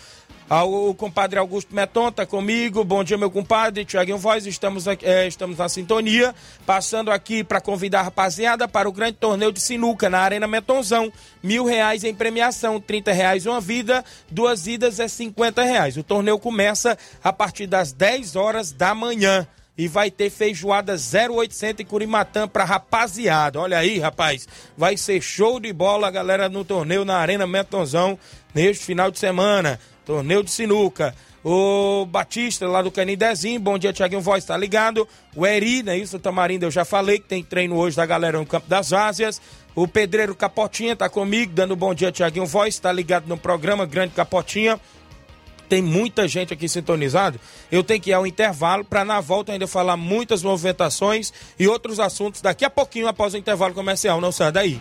O 0.51 0.93
compadre 0.95 1.39
Augusto 1.39 1.75
Meton 1.75 2.13
tá 2.13 2.27
comigo. 2.27 2.85
Bom 2.85 3.03
dia, 3.03 3.17
meu 3.17 3.31
compadre. 3.31 3.85
Tiaguinho 3.85 4.19
Voz, 4.19 4.45
estamos, 4.45 4.87
aqui, 4.87 5.07
é, 5.07 5.27
estamos 5.27 5.57
na 5.57 5.71
sintonia. 5.71 6.35
Passando 6.67 7.11
aqui 7.11 7.43
para 7.43 7.63
convidar 7.63 8.01
a 8.01 8.03
rapaziada 8.05 8.69
para 8.69 8.87
o 8.87 8.93
grande 8.93 9.15
torneio 9.15 9.51
de 9.51 9.61
sinuca 9.61 10.11
na 10.11 10.19
Arena 10.19 10.47
Metonzão. 10.47 11.11
Mil 11.43 11.65
reais 11.65 12.05
em 12.05 12.15
premiação, 12.15 12.79
trinta 12.79 13.11
reais 13.11 13.47
uma 13.47 13.61
vida, 13.61 14.05
duas 14.31 14.67
idas 14.67 15.01
é 15.01 15.09
cinquenta 15.09 15.63
reais. 15.63 15.97
O 15.97 16.03
torneio 16.03 16.39
começa 16.39 16.99
a 17.23 17.33
partir 17.33 17.67
das 17.67 17.93
10 17.93 18.37
horas 18.37 18.71
da 18.71 18.95
manhã 18.95 19.47
e 19.77 19.89
vai 19.89 20.11
ter 20.11 20.31
feijoada 20.31 20.95
0800 20.95 21.81
em 21.81 21.87
Curimatã 21.87 22.47
pra 22.47 22.65
rapaziada. 22.65 23.59
Olha 23.59 23.79
aí, 23.79 23.99
rapaz, 23.99 24.47
vai 24.77 24.97
ser 24.97 25.21
show 25.21 25.59
de 25.59 25.73
bola, 25.73 26.11
galera, 26.11 26.49
no 26.49 26.65
torneio 26.65 27.05
na 27.05 27.17
Arena 27.17 27.47
Metonzão 27.47 28.19
neste 28.55 28.85
final 28.85 29.11
de 29.11 29.19
semana. 29.19 29.81
Torneio 30.05 30.43
de 30.43 30.51
sinuca. 30.51 31.15
O 31.45 32.07
Batista, 32.07 32.67
lá 32.67 32.81
do 32.81 32.91
Canidezinho, 32.91 33.61
bom 33.61 33.77
dia, 33.77 33.93
Tiaguinho 33.93 34.23
Voz, 34.23 34.45
tá 34.47 34.57
ligado? 34.57 35.07
O 35.37 35.47
Eri, 35.47 35.83
né, 35.83 35.97
isso, 35.97 36.19
Tamarindo, 36.19 36.65
eu 36.65 36.71
já 36.71 36.87
falei 36.87 37.19
que 37.19 37.29
tem 37.29 37.43
treino 37.43 37.77
hoje 37.77 37.97
da 37.97 38.07
galera 38.07 38.39
no 38.39 38.47
Campo 38.47 38.67
das 38.67 38.95
Ásias. 38.95 39.43
O 39.75 39.87
Pedreiro 39.87 40.35
Capotinha 40.35 40.97
tá 40.97 41.09
comigo, 41.09 41.53
dando 41.53 41.77
bom 41.77 41.93
dia, 41.93 42.11
Tiaguinho 42.11 42.47
Voz, 42.47 42.79
tá 42.79 42.91
ligado 42.91 43.27
no 43.27 43.37
programa 43.37 43.85
Grande 43.85 44.15
Capotinha. 44.15 44.81
Tem 45.69 45.83
muita 45.83 46.27
gente 46.29 46.53
aqui 46.53 46.69
sintonizado. 46.69 47.39
Eu 47.71 47.83
tenho 47.83 48.01
que 48.01 48.11
ir 48.11 48.13
ao 48.13 48.27
intervalo 48.27 48.85
para 48.85 49.05
na 49.05 49.21
volta 49.21 49.53
ainda 49.53 49.67
falar 49.67 49.97
muitas 49.97 50.43
movimentações 50.43 51.33
e 51.59 51.67
outros 51.69 52.01
assuntos 52.01 52.41
daqui 52.41 52.65
a 52.65 52.71
pouquinho 52.71 53.09
após 53.09 53.35
o 53.35 53.37
intervalo 53.37 53.75
comercial. 53.75 54.21
Não 54.21 54.33
sai 54.33 54.53
daí. 54.53 54.81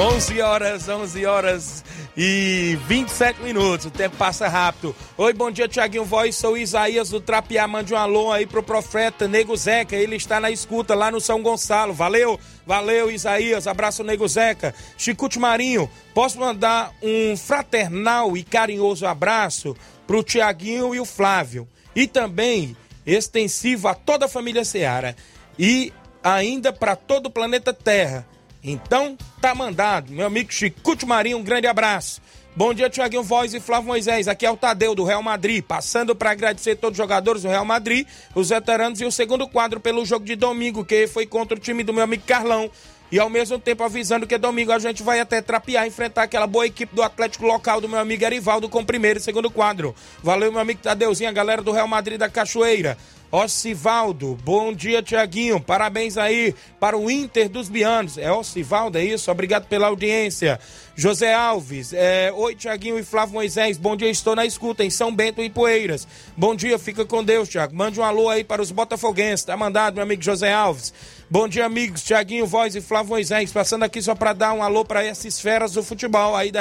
11 0.02 0.40
horas, 0.40 0.88
11 0.88 1.26
horas 1.26 1.84
e 2.16 2.78
27 2.86 3.42
minutos. 3.42 3.86
O 3.86 3.90
tempo 3.90 4.16
passa 4.16 4.48
rápido. 4.48 4.94
Oi, 5.16 5.32
bom 5.32 5.50
dia, 5.50 5.68
Tiaguinho 5.68 6.04
Voz. 6.04 6.36
Sou 6.36 6.56
Isaías 6.56 7.10
do 7.10 7.20
Trapiá. 7.20 7.66
Mande 7.66 7.94
um 7.94 7.96
alô 7.96 8.30
aí 8.30 8.46
pro 8.46 8.62
profeta 8.62 9.26
Nego 9.26 9.56
Zeca. 9.56 9.96
Ele 9.96 10.16
está 10.16 10.38
na 10.38 10.50
escuta 10.50 10.94
lá 10.94 11.10
no 11.10 11.20
São 11.20 11.42
Gonçalo. 11.42 11.92
Valeu, 11.92 12.38
valeu, 12.66 13.10
Isaías. 13.10 13.66
Abraço, 13.66 14.04
Nego 14.04 14.28
Zeca. 14.28 14.74
Chicute 14.96 15.38
Marinho, 15.38 15.90
posso 16.14 16.38
mandar 16.38 16.92
um 17.02 17.36
fraternal 17.36 18.36
e 18.36 18.42
carinhoso 18.42 19.06
abraço 19.06 19.76
pro 20.06 20.22
Tiaguinho 20.22 20.94
e 20.94 21.00
o 21.00 21.04
Flávio. 21.04 21.66
E 21.94 22.06
também 22.06 22.76
extensivo 23.06 23.88
a 23.88 23.94
toda 23.94 24.26
a 24.26 24.28
família 24.28 24.64
Seara. 24.64 25.16
E 25.58 25.92
ainda 26.22 26.72
para 26.72 26.94
todo 26.94 27.26
o 27.26 27.30
planeta 27.30 27.72
Terra 27.72 28.26
então, 28.62 29.16
tá 29.40 29.54
mandado. 29.54 30.12
Meu 30.12 30.26
amigo 30.26 30.52
Chico 30.52 31.06
Marinho, 31.06 31.38
um 31.38 31.42
grande 31.42 31.66
abraço. 31.66 32.20
Bom 32.54 32.74
dia, 32.74 32.90
Tiaguinho 32.90 33.22
Voz 33.22 33.54
e 33.54 33.60
Flávio 33.60 33.88
Moisés. 33.88 34.28
Aqui 34.28 34.44
é 34.44 34.50
o 34.50 34.56
Tadeu 34.56 34.94
do 34.94 35.04
Real 35.04 35.22
Madrid, 35.22 35.64
passando 35.64 36.14
para 36.14 36.32
agradecer 36.32 36.76
todos 36.76 36.98
os 36.98 37.02
jogadores 37.02 37.42
do 37.42 37.48
Real 37.48 37.64
Madrid, 37.64 38.06
os 38.34 38.50
veteranos 38.50 39.00
e 39.00 39.06
o 39.06 39.10
segundo 39.10 39.48
quadro 39.48 39.80
pelo 39.80 40.04
jogo 40.04 40.26
de 40.26 40.36
domingo, 40.36 40.84
que 40.84 41.06
foi 41.06 41.26
contra 41.26 41.56
o 41.56 41.60
time 41.60 41.82
do 41.82 41.94
meu 41.94 42.04
amigo 42.04 42.24
Carlão. 42.26 42.70
E 43.10 43.18
ao 43.18 43.28
mesmo 43.28 43.58
tempo 43.58 43.82
avisando 43.82 44.26
que 44.26 44.38
domingo 44.38 44.70
a 44.70 44.78
gente 44.78 45.02
vai 45.02 45.20
até 45.20 45.40
trapear, 45.40 45.86
enfrentar 45.86 46.22
aquela 46.22 46.46
boa 46.46 46.66
equipe 46.66 46.94
do 46.94 47.02
Atlético 47.02 47.46
local 47.46 47.80
do 47.80 47.88
meu 47.88 47.98
amigo 47.98 48.24
Erivaldo 48.24 48.68
com 48.68 48.84
primeiro 48.84 49.18
e 49.18 49.22
segundo 49.22 49.50
quadro. 49.50 49.94
Valeu, 50.22 50.50
meu 50.50 50.60
amigo 50.60 50.80
Tadeuzinho, 50.82 51.28
a 51.28 51.32
galera 51.32 51.62
do 51.62 51.72
Real 51.72 51.88
Madrid 51.88 52.18
da 52.18 52.28
Cachoeira. 52.28 52.96
Ocivaldo, 53.34 54.38
bom 54.44 54.74
dia, 54.74 55.02
Tiaguinho. 55.02 55.58
Parabéns 55.58 56.18
aí 56.18 56.54
para 56.78 56.98
o 56.98 57.10
Inter 57.10 57.48
dos 57.48 57.70
Bianos. 57.70 58.18
É 58.18 58.30
Ocivaldo, 58.30 58.98
é 58.98 59.04
isso? 59.06 59.30
Obrigado 59.30 59.66
pela 59.68 59.86
audiência. 59.86 60.60
José 60.94 61.32
Alves, 61.32 61.94
é... 61.94 62.30
oi, 62.30 62.54
Tiaguinho 62.54 62.98
e 62.98 63.02
Flávio 63.02 63.32
Moisés. 63.32 63.78
Bom 63.78 63.96
dia, 63.96 64.10
estou 64.10 64.36
na 64.36 64.44
escuta 64.44 64.84
em 64.84 64.90
São 64.90 65.16
Bento 65.16 65.42
e 65.42 65.48
Poeiras. 65.48 66.06
Bom 66.36 66.54
dia, 66.54 66.78
fica 66.78 67.06
com 67.06 67.24
Deus, 67.24 67.48
Tiago. 67.48 67.74
Mande 67.74 67.98
um 67.98 68.04
alô 68.04 68.28
aí 68.28 68.44
para 68.44 68.60
os 68.60 68.70
botafoguenses. 68.70 69.46
Tá 69.46 69.56
mandado, 69.56 69.94
meu 69.94 70.02
amigo 70.02 70.22
José 70.22 70.52
Alves. 70.52 70.92
Bom 71.30 71.48
dia, 71.48 71.64
amigos. 71.64 72.02
Tiaguinho 72.02 72.46
Voz 72.46 72.76
e 72.76 72.82
Flávio 72.82 73.12
Moisés. 73.12 73.50
Passando 73.50 73.84
aqui 73.84 74.02
só 74.02 74.14
para 74.14 74.34
dar 74.34 74.52
um 74.52 74.62
alô 74.62 74.84
para 74.84 75.02
essas 75.02 75.40
feras 75.40 75.72
do 75.72 75.82
futebol 75.82 76.36
aí 76.36 76.52
da, 76.52 76.60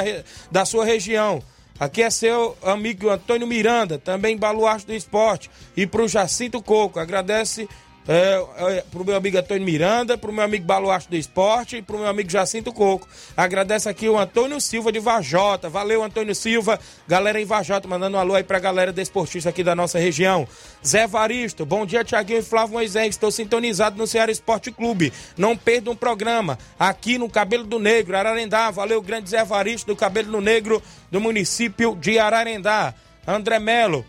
da 0.50 0.64
sua 0.64 0.86
região. 0.86 1.42
Aqui 1.82 2.00
é 2.00 2.10
seu 2.10 2.56
amigo 2.62 3.10
Antônio 3.10 3.44
Miranda, 3.44 3.98
também 3.98 4.36
baluarte 4.36 4.86
do 4.86 4.94
esporte. 4.94 5.50
E 5.76 5.84
para 5.84 6.04
o 6.04 6.06
Jacinto 6.06 6.62
Coco, 6.62 7.00
agradece 7.00 7.68
é, 8.08 8.44
é, 8.58 8.84
pro 8.90 9.04
meu 9.04 9.16
amigo 9.16 9.38
Antônio 9.38 9.64
Miranda, 9.64 10.18
pro 10.18 10.32
meu 10.32 10.44
amigo 10.44 10.64
Baluarte 10.64 11.08
do 11.08 11.16
Esporte 11.16 11.76
e 11.76 11.82
pro 11.82 11.98
meu 11.98 12.08
amigo 12.08 12.30
Jacinto 12.30 12.72
Coco. 12.72 13.06
Agradece 13.36 13.88
aqui 13.88 14.08
o 14.08 14.18
Antônio 14.18 14.60
Silva 14.60 14.90
de 14.90 14.98
Vajota. 14.98 15.68
Valeu, 15.68 16.02
Antônio 16.02 16.34
Silva. 16.34 16.80
Galera 17.06 17.40
em 17.40 17.44
Vajota, 17.44 17.86
mandando 17.86 18.16
um 18.16 18.20
alô 18.20 18.34
aí 18.34 18.42
pra 18.42 18.58
galera 18.58 18.92
desportista 18.92 19.50
aqui 19.50 19.62
da 19.62 19.74
nossa 19.74 19.98
região. 19.98 20.48
Zé 20.84 21.06
Varisto, 21.06 21.64
bom 21.64 21.86
dia, 21.86 22.04
Tiaguinho 22.04 22.40
e 22.40 22.42
Flávio 22.42 22.74
Moisés. 22.74 23.10
Estou 23.10 23.30
sintonizado 23.30 23.96
no 23.96 24.06
Ceará 24.06 24.32
Esporte 24.32 24.72
Clube. 24.72 25.12
Não 25.36 25.56
perda 25.56 25.90
um 25.90 25.96
programa 25.96 26.58
aqui 26.78 27.18
no 27.18 27.28
Cabelo 27.28 27.64
do 27.64 27.78
Negro, 27.78 28.16
Ararendá. 28.16 28.70
Valeu, 28.70 29.00
grande 29.00 29.30
Zé 29.30 29.44
Varisto 29.44 29.86
do 29.86 29.96
Cabelo 29.96 30.32
do 30.32 30.40
Negro 30.40 30.82
do 31.10 31.20
município 31.20 31.94
de 31.94 32.18
Ararendá. 32.18 32.94
André 33.26 33.60
Melo, 33.60 34.04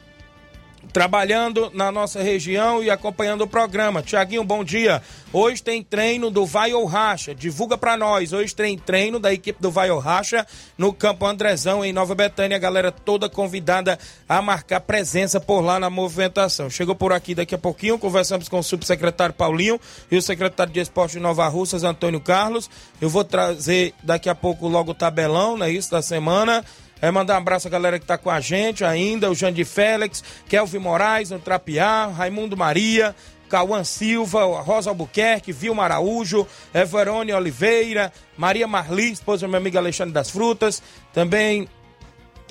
trabalhando 0.93 1.71
na 1.73 1.91
nossa 1.91 2.21
região 2.21 2.84
e 2.84 2.89
acompanhando 2.91 3.41
o 3.41 3.47
programa. 3.47 4.03
Tiaguinho, 4.03 4.43
bom 4.43 4.63
dia. 4.63 5.01
Hoje 5.34 5.63
tem 5.63 5.82
treino 5.82 6.29
do 6.29 6.45
Vai 6.45 6.71
ou 6.71 6.86
Racha. 6.86 7.34
Divulga 7.34 7.75
para 7.75 7.97
nós. 7.97 8.32
Hoje 8.32 8.53
tem 8.56 8.77
treino 8.77 9.19
da 9.19 9.34
equipe 9.34 9.60
do 9.60 9.71
Vai 9.71 9.89
ou 9.89 9.97
Racha 9.97 10.45
no 10.77 10.93
Campo 10.93 11.25
Andrezão, 11.25 11.84
em 11.84 11.91
Nova 11.91 12.13
Betânia. 12.13 12.56
A 12.56 12.60
galera 12.60 12.91
toda 12.91 13.27
convidada 13.27 13.97
a 14.29 14.39
marcar 14.39 14.82
presença 14.82 15.39
por 15.39 15.62
lá 15.62 15.79
na 15.79 15.89
movimentação. 15.89 16.69
Chegou 16.69 16.93
por 16.93 17.12
aqui 17.12 17.34
daqui 17.34 17.56
a 17.56 17.58
pouquinho. 17.58 17.97
Conversamos 17.97 18.47
com 18.47 18.60
o 18.60 18.63
subsecretário 18.63 19.34
Paulinho 19.34 19.82
e 20.12 20.15
o 20.15 20.21
secretário 20.21 20.71
de 20.71 20.79
Esporte 20.79 21.13
de 21.13 21.19
Nova 21.19 21.47
Russas, 21.47 21.84
Antônio 21.84 22.21
Carlos. 22.21 22.69
Eu 23.01 23.10
vou 23.10 23.23
trazer 23.23 23.95
daqui 24.03 24.29
a 24.29 24.36
pouco 24.36 24.67
logo 24.67 24.91
o 24.91 24.95
tabelão, 24.95 25.58
né? 25.58 25.71
Isso 25.71 25.89
da 25.89 26.03
semana. 26.03 26.63
É 27.03 27.11
mandar 27.11 27.33
um 27.33 27.37
abraço 27.39 27.67
à 27.67 27.69
galera 27.69 27.99
que 27.99 28.05
está 28.05 28.17
com 28.17 28.29
a 28.29 28.39
gente 28.39 28.85
ainda, 28.85 29.29
o 29.29 29.35
Jandir 29.35 29.65
Félix, 29.65 30.23
Kelvin 30.47 30.77
Moraes, 30.77 31.31
no 31.31 31.37
Trapiá, 31.37 32.05
Raimundo 32.05 32.55
Maria, 32.55 33.13
Cauã 33.49 33.83
Silva, 33.83 34.45
Rosa 34.61 34.89
Albuquerque, 34.89 35.51
Vilma 35.51 35.83
Araújo, 35.83 36.47
Everone 36.73 37.33
Oliveira, 37.33 38.09
Maria 38.37 38.65
Marli, 38.67 39.11
esposa 39.11 39.45
do 39.45 39.49
meu 39.49 39.59
amigo 39.59 39.77
Alexandre 39.77 40.13
das 40.13 40.29
Frutas, 40.29 40.81
também 41.11 41.67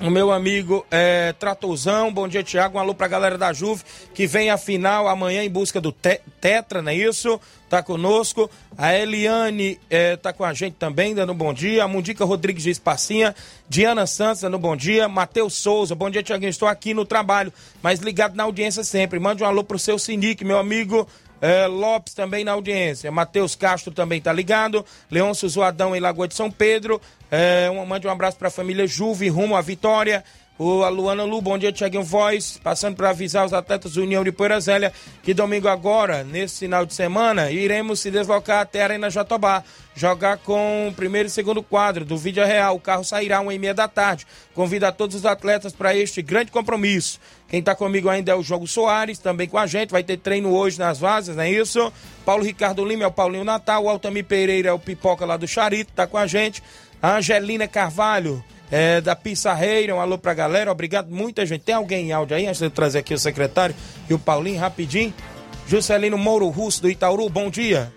o 0.01 0.09
meu 0.09 0.31
amigo 0.31 0.85
é, 0.89 1.33
Tratozão, 1.33 2.11
bom 2.11 2.27
dia 2.27 2.43
Tiago, 2.43 2.77
um 2.77 2.81
alô 2.81 2.95
pra 2.95 3.07
galera 3.07 3.37
da 3.37 3.53
Juve 3.53 3.83
que 4.13 4.25
vem 4.25 4.49
a 4.49 4.57
final 4.57 5.07
amanhã 5.07 5.43
em 5.43 5.49
busca 5.49 5.79
do 5.79 5.91
te 5.91 6.19
Tetra, 6.41 6.81
não 6.81 6.91
é 6.91 6.95
isso? 6.95 7.39
Tá 7.69 7.81
conosco, 7.81 8.49
a 8.77 8.93
Eliane 8.93 9.79
é, 9.89 10.15
tá 10.15 10.33
com 10.33 10.43
a 10.43 10.53
gente 10.53 10.75
também, 10.75 11.15
dando 11.15 11.31
um 11.31 11.35
bom 11.35 11.53
dia, 11.53 11.83
a 11.83 11.87
Mundica 11.87 12.25
Rodrigues 12.25 12.63
de 12.63 12.69
Espacinha, 12.69 13.35
Diana 13.69 14.05
Santos 14.05 14.41
dando 14.41 14.57
um 14.57 14.59
bom 14.59 14.75
dia, 14.75 15.07
Matheus 15.07 15.53
Souza, 15.55 15.95
bom 15.95 16.09
dia 16.09 16.23
Tiaguinho, 16.23 16.49
estou 16.49 16.67
aqui 16.67 16.93
no 16.93 17.05
trabalho, 17.05 17.53
mas 17.81 17.99
ligado 17.99 18.35
na 18.35 18.43
audiência 18.43 18.83
sempre, 18.83 19.19
mande 19.19 19.43
um 19.43 19.47
alô 19.47 19.63
pro 19.63 19.79
seu 19.79 19.97
Sinic, 19.97 20.43
meu 20.43 20.57
amigo 20.57 21.07
é, 21.43 21.67
Lopes 21.67 22.13
também 22.13 22.45
na 22.45 22.53
audiência. 22.53 23.11
Matheus 23.11 23.53
Castro 23.53 23.91
também 23.91 24.21
tá 24.21 24.31
ligado. 24.31 24.85
Leôncio 25.11 25.49
Zoadão 25.49 25.93
em 25.93 25.99
Lagoa 25.99 26.25
de 26.25 26.35
São 26.35 26.49
Pedro. 26.49 27.01
É, 27.35 27.67
um, 27.71 27.83
mande 27.83 28.05
um 28.05 28.11
abraço 28.11 28.37
para 28.37 28.49
a 28.49 28.51
família 28.51 28.85
Juve, 28.85 29.27
rumo 29.27 29.55
à 29.55 29.61
vitória. 29.61 30.23
O, 30.55 30.83
a 30.83 30.89
Luana 30.89 31.23
Lu, 31.23 31.41
bom 31.41 31.57
dia, 31.57 31.71
Tiaguinho 31.71 32.03
Voz. 32.03 32.59
Passando 32.63 32.95
para 32.95 33.09
avisar 33.09 33.43
os 33.43 33.53
atletas 33.53 33.93
do 33.93 34.03
União 34.03 34.23
de 34.23 34.31
Poeira 34.31 34.59
Zélia 34.59 34.93
que 35.23 35.33
domingo 35.33 35.67
agora, 35.67 36.23
nesse 36.23 36.59
final 36.59 36.85
de 36.85 36.93
semana, 36.93 37.49
iremos 37.49 38.01
se 38.01 38.11
deslocar 38.11 38.61
até 38.61 38.81
a 38.81 38.83
Arena 38.83 39.09
Jatobá. 39.09 39.63
Jogar 39.95 40.37
com 40.37 40.89
o 40.89 40.93
primeiro 40.93 41.27
e 41.27 41.31
segundo 41.31 41.63
quadro 41.63 42.05
do 42.05 42.17
Vídeo 42.17 42.45
Real. 42.45 42.75
O 42.75 42.79
carro 42.79 43.03
sairá 43.03 43.41
uma 43.41 43.53
e 43.53 43.57
meia 43.57 43.73
da 43.73 43.87
tarde. 43.87 44.27
Convido 44.53 44.85
a 44.85 44.91
todos 44.91 45.15
os 45.15 45.25
atletas 45.25 45.73
para 45.73 45.95
este 45.95 46.21
grande 46.21 46.51
compromisso. 46.51 47.19
Quem 47.47 47.59
está 47.59 47.75
comigo 47.75 48.09
ainda 48.09 48.31
é 48.31 48.35
o 48.35 48.43
Jogo 48.43 48.67
Soares, 48.67 49.17
também 49.17 49.47
com 49.47 49.57
a 49.57 49.65
gente. 49.65 49.91
Vai 49.91 50.03
ter 50.03 50.17
treino 50.17 50.51
hoje 50.51 50.77
nas 50.77 50.99
vazas, 50.99 51.35
não 51.35 51.43
é 51.43 51.51
isso? 51.51 51.91
Paulo 52.25 52.43
Ricardo 52.43 52.85
Lima 52.85 53.03
é 53.03 53.07
o 53.07 53.11
Paulinho 53.11 53.43
Natal. 53.43 53.83
O 53.83 53.89
Altamir 53.89 54.25
Pereira 54.25 54.69
é 54.69 54.73
o 54.73 54.79
Pipoca 54.79 55.25
lá 55.25 55.35
do 55.35 55.47
Charito, 55.47 55.91
está 55.91 56.07
com 56.07 56.17
a 56.17 56.25
gente. 56.25 56.63
Angelina 57.05 57.67
Carvalho, 57.67 58.41
é, 58.71 59.01
da 59.01 59.13
Pissarreira, 59.13 59.93
um 59.93 59.99
alô 59.99 60.17
pra 60.17 60.33
galera, 60.33 60.71
obrigado, 60.71 61.11
muita 61.11 61.45
gente. 61.45 61.59
Tem 61.59 61.75
alguém 61.75 62.07
em 62.07 62.11
áudio 62.13 62.37
aí, 62.37 62.45
antes 62.47 62.59
de 62.59 62.65
eu 62.67 62.71
trazer 62.71 62.99
aqui 62.99 63.13
o 63.13 63.19
secretário 63.19 63.75
e 64.09 64.13
o 64.13 64.19
Paulinho, 64.19 64.57
rapidinho. 64.57 65.13
Juscelino 65.67 66.17
Mouro 66.17 66.47
Russo, 66.47 66.81
do 66.81 66.89
Itauru, 66.89 67.27
bom 67.27 67.49
dia. 67.49 67.91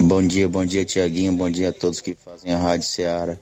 Bom 0.00 0.26
dia, 0.26 0.48
bom 0.48 0.66
dia, 0.66 0.84
Tiaguinho, 0.84 1.32
bom 1.34 1.48
dia 1.48 1.68
a 1.68 1.72
todos 1.72 2.00
que 2.00 2.16
fazem 2.16 2.52
a 2.52 2.58
Rádio 2.58 2.88
Ceará. 2.88 3.36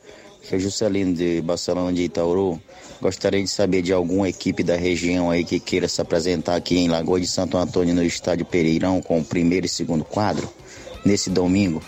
Aqui 0.45 0.57
é 0.57 0.59
Juscelino 0.59 1.15
de 1.15 1.41
Barcelona 1.41 1.95
de 1.95 2.03
Itauru. 2.03 2.61
Gostaria 3.01 3.43
de 3.43 3.49
saber 3.49 3.81
de 3.81 3.95
alguma 3.95 4.29
equipe 4.29 4.63
da 4.63 4.77
região 4.77 5.31
aí 5.31 5.47
que 5.47 5.59
queira 5.59 5.89
se 5.89 5.99
apresentar 5.99 6.57
aqui 6.57 6.77
em 6.77 6.89
Lagoa 6.89 7.19
de 7.19 7.27
Santo 7.27 7.57
Antônio, 7.57 7.95
no 7.95 8.05
estádio 8.05 8.45
Pereirão, 8.45 9.01
com 9.01 9.19
o 9.19 9.25
primeiro 9.25 9.65
e 9.65 9.69
segundo 9.69 10.05
quadro 10.05 10.60
nesse 11.05 11.31
domingo. 11.31 11.83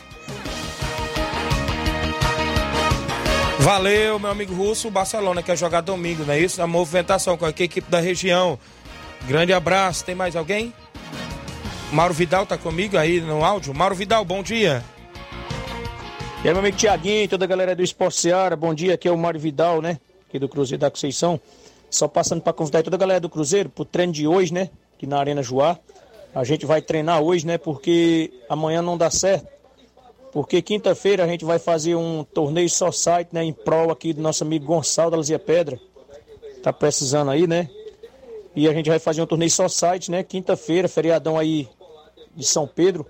Valeu, 3.59 4.19
meu 4.19 4.31
amigo 4.31 4.53
Russo, 4.55 4.89
o 4.89 4.91
Barcelona 4.91 5.41
quer 5.43 5.57
jogar 5.57 5.83
domingo, 5.83 6.25
não 6.25 6.35
é 6.35 6.41
isso? 6.41 6.61
A 6.61 6.67
movimentação 6.67 7.37
com 7.37 7.45
a 7.45 7.51
equipe 7.51 7.89
da 7.89 8.01
região. 8.01 8.59
Grande 9.29 9.53
abraço. 9.53 10.05
Tem 10.05 10.15
mais 10.15 10.35
alguém? 10.35 10.75
Mauro 11.93 12.13
Vidal 12.13 12.45
tá 12.45 12.59
comigo 12.59 12.97
aí 12.97 13.21
no 13.21 13.45
áudio. 13.45 13.73
Mauro 13.73 13.95
Vidal, 13.95 14.25
bom 14.25 14.43
dia. 14.43 14.83
E 16.43 16.49
aí, 16.49 16.53
meu 16.53 16.59
amigo 16.59 16.77
Tiaguinho, 16.77 17.29
toda 17.29 17.45
a 17.45 17.49
galera 17.49 17.77
do 17.77 17.83
Esporte 17.85 18.19
Seara, 18.19 18.57
bom 18.57 18.75
dia. 18.75 18.95
Aqui 18.95 19.07
é 19.07 19.13
o 19.13 19.17
Mauro 19.17 19.39
Vidal, 19.39 19.81
né? 19.81 20.01
Aqui 20.29 20.41
do 20.41 20.49
Cruzeiro 20.49 20.81
da 20.81 20.91
Conceição. 20.91 21.41
Só 21.89 22.09
passando 22.09 22.41
para 22.41 22.53
convidar 22.53 22.83
toda 22.83 22.97
a 22.97 22.99
galera 22.99 23.21
do 23.21 23.29
Cruzeiro 23.29 23.69
pro 23.69 23.85
treino 23.85 24.13
de 24.13 24.27
hoje, 24.27 24.53
né? 24.53 24.71
Aqui 24.97 25.07
na 25.07 25.19
Arena 25.19 25.43
Joá. 25.43 25.79
A 26.35 26.45
gente 26.45 26.65
vai 26.65 26.81
treinar 26.81 27.23
hoje, 27.23 27.47
né? 27.47 27.59
Porque 27.59 28.33
amanhã 28.49 28.81
não 28.81 28.97
dá 28.97 29.11
certo. 29.11 29.47
Porque 30.33 30.63
quinta-feira 30.63 31.25
a 31.25 31.27
gente 31.27 31.45
vai 31.45 31.59
fazer 31.59 31.95
um 31.95 32.25
torneio 32.25 32.71
só 32.71 32.91
site, 32.91 33.29
né? 33.33 33.45
Em 33.45 33.53
prol 33.53 33.91
aqui 33.91 34.15
do 34.15 34.23
nosso 34.23 34.43
amigo 34.43 34.65
Gonçalo 34.65 35.11
da 35.11 35.17
Luzia 35.19 35.39
Pedra. 35.39 35.79
Tá 36.63 36.73
precisando 36.73 37.31
aí, 37.31 37.47
né? 37.47 37.69
E 38.57 38.67
a 38.67 38.73
gente 38.73 38.89
vai 38.89 38.99
fazer 38.99 39.21
um 39.21 39.27
torneio 39.27 39.51
só 39.51 39.69
site, 39.69 40.11
né? 40.11 40.23
Quinta-feira, 40.23 40.89
feriadão 40.89 41.39
aí 41.39 41.69
de 42.35 42.47
São 42.47 42.67
Pedro. 42.67 43.07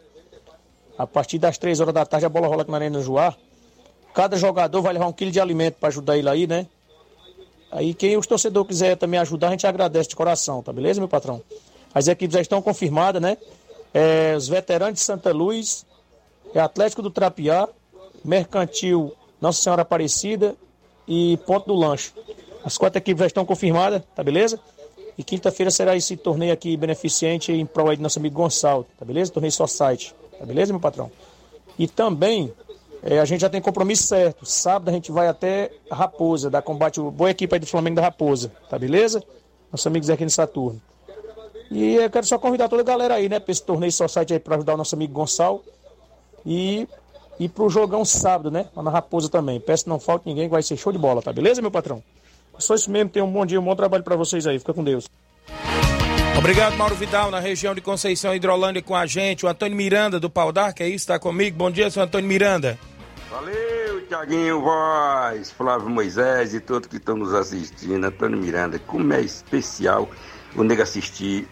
A 0.98 1.06
partir 1.06 1.38
das 1.38 1.56
três 1.58 1.80
horas 1.80 1.94
da 1.94 2.04
tarde 2.04 2.26
a 2.26 2.28
bola 2.28 2.48
rola 2.48 2.62
aqui 2.62 2.70
na 2.70 2.76
Arena 2.76 3.00
Joá. 3.00 3.36
Cada 4.12 4.36
jogador 4.36 4.82
vai 4.82 4.92
levar 4.92 5.06
um 5.06 5.12
quilo 5.12 5.30
de 5.30 5.40
alimento 5.40 5.76
para 5.78 5.88
ajudar 5.88 6.18
ele 6.18 6.28
aí, 6.28 6.46
né? 6.46 6.66
Aí 7.70 7.94
quem 7.94 8.16
os 8.16 8.26
torcedores 8.26 8.68
quiser 8.68 8.96
também 8.96 9.18
ajudar, 9.20 9.48
a 9.48 9.50
gente 9.52 9.66
agradece 9.66 10.10
de 10.10 10.16
coração, 10.16 10.62
tá 10.62 10.72
beleza, 10.72 11.00
meu 11.00 11.08
patrão? 11.08 11.40
As 11.94 12.08
equipes 12.08 12.34
já 12.34 12.40
estão 12.40 12.62
confirmadas, 12.62 13.20
né? 13.20 13.36
É, 13.92 14.34
os 14.36 14.48
veteranos 14.48 14.94
de 14.94 15.00
Santa 15.04 15.32
Luz, 15.32 15.84
é 16.54 16.60
Atlético 16.60 17.02
do 17.02 17.10
Trapiá, 17.10 17.68
Mercantil 18.24 19.12
Nossa 19.40 19.62
Senhora 19.62 19.82
Aparecida 19.82 20.54
e 21.06 21.38
Ponto 21.46 21.66
do 21.66 21.74
Lancho. 21.74 22.12
As 22.64 22.78
quatro 22.78 22.98
equipes 22.98 23.20
já 23.20 23.26
estão 23.26 23.44
confirmadas, 23.44 24.02
tá 24.14 24.22
beleza? 24.22 24.58
E 25.18 25.22
quinta-feira 25.22 25.70
será 25.70 25.96
esse 25.96 26.16
torneio 26.16 26.52
aqui 26.52 26.76
beneficente 26.76 27.52
em 27.52 27.66
prol 27.66 27.90
aí 27.90 27.96
do 27.96 28.02
nosso 28.02 28.18
amigo 28.18 28.36
Gonçalo, 28.36 28.86
tá 28.98 29.04
beleza? 29.04 29.32
Torneio 29.32 29.52
só 29.52 29.66
site, 29.66 30.14
tá 30.38 30.46
beleza, 30.46 30.72
meu 30.72 30.80
patrão? 30.80 31.10
E 31.78 31.86
também 31.86 32.52
é, 33.02 33.18
a 33.18 33.24
gente 33.24 33.40
já 33.40 33.50
tem 33.50 33.60
compromisso 33.60 34.04
certo. 34.04 34.46
Sábado 34.46 34.88
a 34.88 34.92
gente 34.92 35.10
vai 35.10 35.26
até 35.26 35.70
Raposa, 35.90 36.48
da 36.48 36.62
combate, 36.62 37.00
boa 37.00 37.30
equipe 37.30 37.54
aí 37.54 37.58
do 37.60 37.66
Flamengo 37.66 37.96
da 37.96 38.02
Raposa, 38.02 38.52
tá 38.70 38.78
beleza? 38.78 39.22
Nossos 39.70 39.86
amigos 39.86 40.08
aqui 40.08 40.24
no 40.24 40.30
Saturno. 40.30 40.80
E 41.72 41.94
eu 41.94 42.10
quero 42.10 42.26
só 42.26 42.36
convidar 42.36 42.68
toda 42.68 42.82
a 42.82 42.84
galera 42.84 43.14
aí, 43.14 43.30
né, 43.30 43.40
para 43.40 43.50
esse 43.50 43.62
torneio 43.62 43.90
só 43.90 44.06
site 44.06 44.34
aí 44.34 44.38
para 44.38 44.56
ajudar 44.56 44.74
o 44.74 44.76
nosso 44.76 44.94
amigo 44.94 45.14
Gonçalo. 45.14 45.64
E, 46.44 46.86
e 47.40 47.48
pro 47.48 47.70
jogão 47.70 48.04
sábado, 48.04 48.50
né? 48.50 48.66
Lá 48.76 48.82
na 48.82 48.90
Raposa 48.90 49.30
também. 49.30 49.58
Peço 49.58 49.84
que 49.84 49.90
não 49.90 49.98
falte 49.98 50.26
ninguém, 50.26 50.48
vai 50.48 50.62
ser 50.62 50.76
show 50.76 50.92
de 50.92 50.98
bola, 50.98 51.22
tá 51.22 51.32
beleza, 51.32 51.62
meu 51.62 51.70
patrão? 51.70 52.02
É 52.56 52.60
só 52.60 52.74
isso 52.74 52.90
mesmo, 52.90 53.08
tenham 53.08 53.26
um 53.26 53.32
bom 53.32 53.46
dia, 53.46 53.58
um 53.58 53.64
bom 53.64 53.74
trabalho 53.74 54.04
para 54.04 54.16
vocês 54.16 54.46
aí. 54.46 54.58
Fica 54.58 54.74
com 54.74 54.84
Deus. 54.84 55.08
Obrigado, 56.36 56.76
Mauro 56.76 56.94
Vidal, 56.94 57.30
na 57.30 57.38
região 57.38 57.74
de 57.74 57.80
Conceição 57.80 58.34
Hidrolândia 58.34 58.82
com 58.82 58.94
a 58.94 59.06
gente. 59.06 59.46
O 59.46 59.48
Antônio 59.48 59.76
Miranda, 59.76 60.20
do 60.20 60.28
Pau 60.28 60.52
que 60.74 60.82
é 60.82 60.88
isso? 60.88 61.04
Está 61.04 61.18
comigo? 61.18 61.56
Bom 61.56 61.70
dia, 61.70 61.90
seu 61.90 62.02
Antônio 62.02 62.28
Miranda. 62.28 62.78
Valeu, 63.30 64.06
Tiaguinho 64.08 64.60
Voz, 64.60 65.50
Flávio 65.52 65.88
Moisés 65.88 66.52
e 66.52 66.60
todos 66.60 66.86
que 66.88 66.96
estão 66.96 67.16
nos 67.16 67.32
assistindo. 67.32 68.04
Antônio 68.04 68.36
Miranda, 68.36 68.78
como 68.78 69.12
é 69.14 69.22
especial 69.22 70.10
o 70.54 70.62
nego 70.62 70.82
assistir 70.82 71.48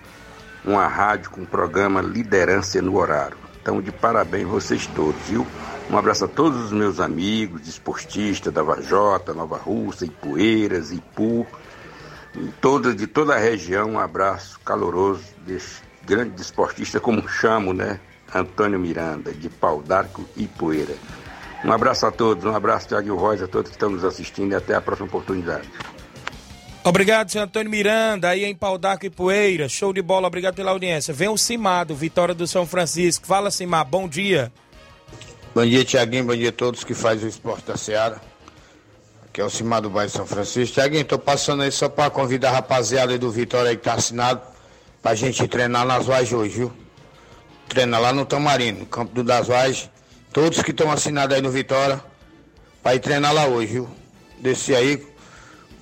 uma 0.65 0.87
rádio 0.87 1.31
com 1.31 1.45
programa 1.45 2.01
Liderança 2.01 2.81
no 2.83 2.97
Horário. 2.97 3.37
Então, 3.61 3.81
de 3.81 3.93
parabéns 3.93 4.47
vocês 4.47 4.87
todos, 4.87 5.21
viu? 5.29 5.47
Um 5.91 5.97
abraço 5.97 6.25
a 6.25 6.29
todos 6.29 6.67
os 6.67 6.73
meus 6.73 7.01
amigos, 7.01 7.67
esportistas 7.67 8.53
da 8.53 8.63
Vajota, 8.63 9.35
Nova 9.35 9.57
Russa, 9.57 10.05
Ipueiras, 10.05 10.93
Ipu, 10.93 11.47
toda, 12.61 12.95
de 12.95 13.07
toda 13.07 13.35
a 13.35 13.39
região, 13.39 13.91
um 13.91 13.99
abraço 13.99 14.59
caloroso 14.61 15.25
desse 15.45 15.83
grande 16.05 16.31
desportista, 16.31 17.01
como 17.01 17.29
chamo, 17.29 17.73
né? 17.73 18.01
Antônio 18.33 18.79
Miranda, 18.79 19.33
de 19.33 19.51
Pau 19.51 19.83
d'Arco 19.83 20.25
e 20.37 20.47
Poeira. 20.47 20.95
Um 21.65 21.73
abraço 21.73 22.07
a 22.07 22.11
todos, 22.11 22.45
um 22.45 22.55
abraço, 22.55 22.89
Tiago 22.89 23.15
Rosa, 23.17 23.45
a 23.45 23.49
todos 23.49 23.71
que 23.71 23.77
estão 23.77 23.91
nos 23.91 24.05
assistindo 24.05 24.53
e 24.53 24.55
até 24.55 24.75
a 24.75 24.81
próxima 24.81 25.09
oportunidade. 25.09 25.69
Obrigado, 26.83 27.31
senhor 27.31 27.45
Antônio 27.45 27.71
Miranda, 27.71 28.31
aí 28.31 28.43
em 28.43 28.55
Pau 28.55 28.79
d'Arco 28.79 29.05
e 29.05 29.11
Poeira. 29.11 29.69
Show 29.69 29.93
de 29.93 30.01
bola, 30.01 30.27
obrigado 30.27 30.55
pela 30.55 30.71
audiência. 30.71 31.13
Vem 31.13 31.29
o 31.29 31.37
Cimado, 31.37 31.95
Vitória 31.95 32.35
do 32.35 32.47
São 32.47 32.65
Francisco. 32.65 33.27
Fala, 33.27 33.51
Cimar, 33.51 33.85
bom 33.85 34.09
dia. 34.09 34.51
Bom 35.55 35.67
dia, 35.67 35.85
Tiaguinho, 35.85 36.25
bom 36.25 36.35
dia 36.35 36.49
a 36.49 36.53
todos 36.53 36.83
que 36.83 36.95
fazem 36.95 37.27
o 37.27 37.29
esporte 37.29 37.67
da 37.67 37.77
Seara. 37.77 38.19
Aqui 39.27 39.43
é 39.43 39.45
o 39.45 39.51
Cimar 39.51 39.83
do 39.83 39.91
bairro 39.91 40.11
São 40.11 40.27
Francisco. 40.27 40.75
Tiaguinho, 40.75 41.05
tô 41.05 41.19
passando 41.19 41.63
aí 41.63 41.71
só 41.71 41.87
para 41.87 42.09
convidar 42.09 42.49
a 42.49 42.53
rapaziada 42.53 43.13
aí 43.13 43.19
do 43.19 43.31
Vitória 43.31 43.71
aí 43.71 43.77
que 43.77 43.83
tá 43.83 43.93
assinado 43.93 44.41
pra 45.03 45.15
gente 45.15 45.47
treinar 45.49 45.85
nas 45.85 46.07
Vagens 46.07 46.33
hoje, 46.33 46.57
viu? 46.57 46.73
Treinar 47.69 48.01
lá 48.01 48.13
no 48.13 48.25
Tamarino, 48.25 48.81
no 48.81 48.87
campo 48.87 49.15
do 49.15 49.23
das 49.23 49.49
Vagens. 49.49 49.91
Todos 50.33 50.63
que 50.63 50.71
estão 50.71 50.91
assinados 50.91 51.37
aí 51.37 51.43
no 51.43 51.51
Vitória, 51.51 52.03
para 52.83 52.95
ir 52.95 53.01
treinar 53.01 53.35
lá 53.35 53.47
hoje, 53.47 53.75
viu? 53.75 53.89
Descer 54.41 54.77
aí 54.77 55.10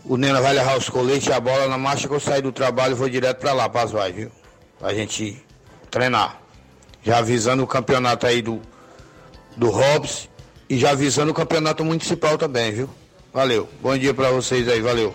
o 0.04 0.16
Nena 0.16 0.40
vai 0.40 0.54
levar 0.54 0.76
os 0.76 0.88
coletes 0.88 1.28
e 1.28 1.32
a 1.32 1.40
bola 1.40 1.68
na 1.68 1.78
marcha 1.78 2.08
que 2.08 2.14
eu 2.14 2.20
sair 2.20 2.42
do 2.42 2.52
trabalho 2.52 2.92
e 2.92 2.94
vou 2.94 3.08
direto 3.08 3.38
pra 3.38 3.52
lá, 3.52 3.68
pras 3.68 3.90
vai, 3.90 4.12
viu? 4.12 4.30
Pra 4.78 4.94
gente 4.94 5.42
treinar. 5.90 6.40
Já 7.02 7.18
avisando 7.18 7.62
o 7.62 7.66
campeonato 7.66 8.26
aí 8.26 8.42
do, 8.42 8.60
do 9.56 9.70
Hobbs 9.70 10.28
e 10.68 10.78
já 10.78 10.90
avisando 10.90 11.30
o 11.30 11.34
campeonato 11.34 11.84
municipal 11.84 12.36
também, 12.36 12.72
viu? 12.72 12.90
Valeu. 13.32 13.68
Bom 13.80 13.96
dia 13.96 14.12
pra 14.12 14.30
vocês 14.30 14.68
aí, 14.68 14.80
valeu. 14.80 15.14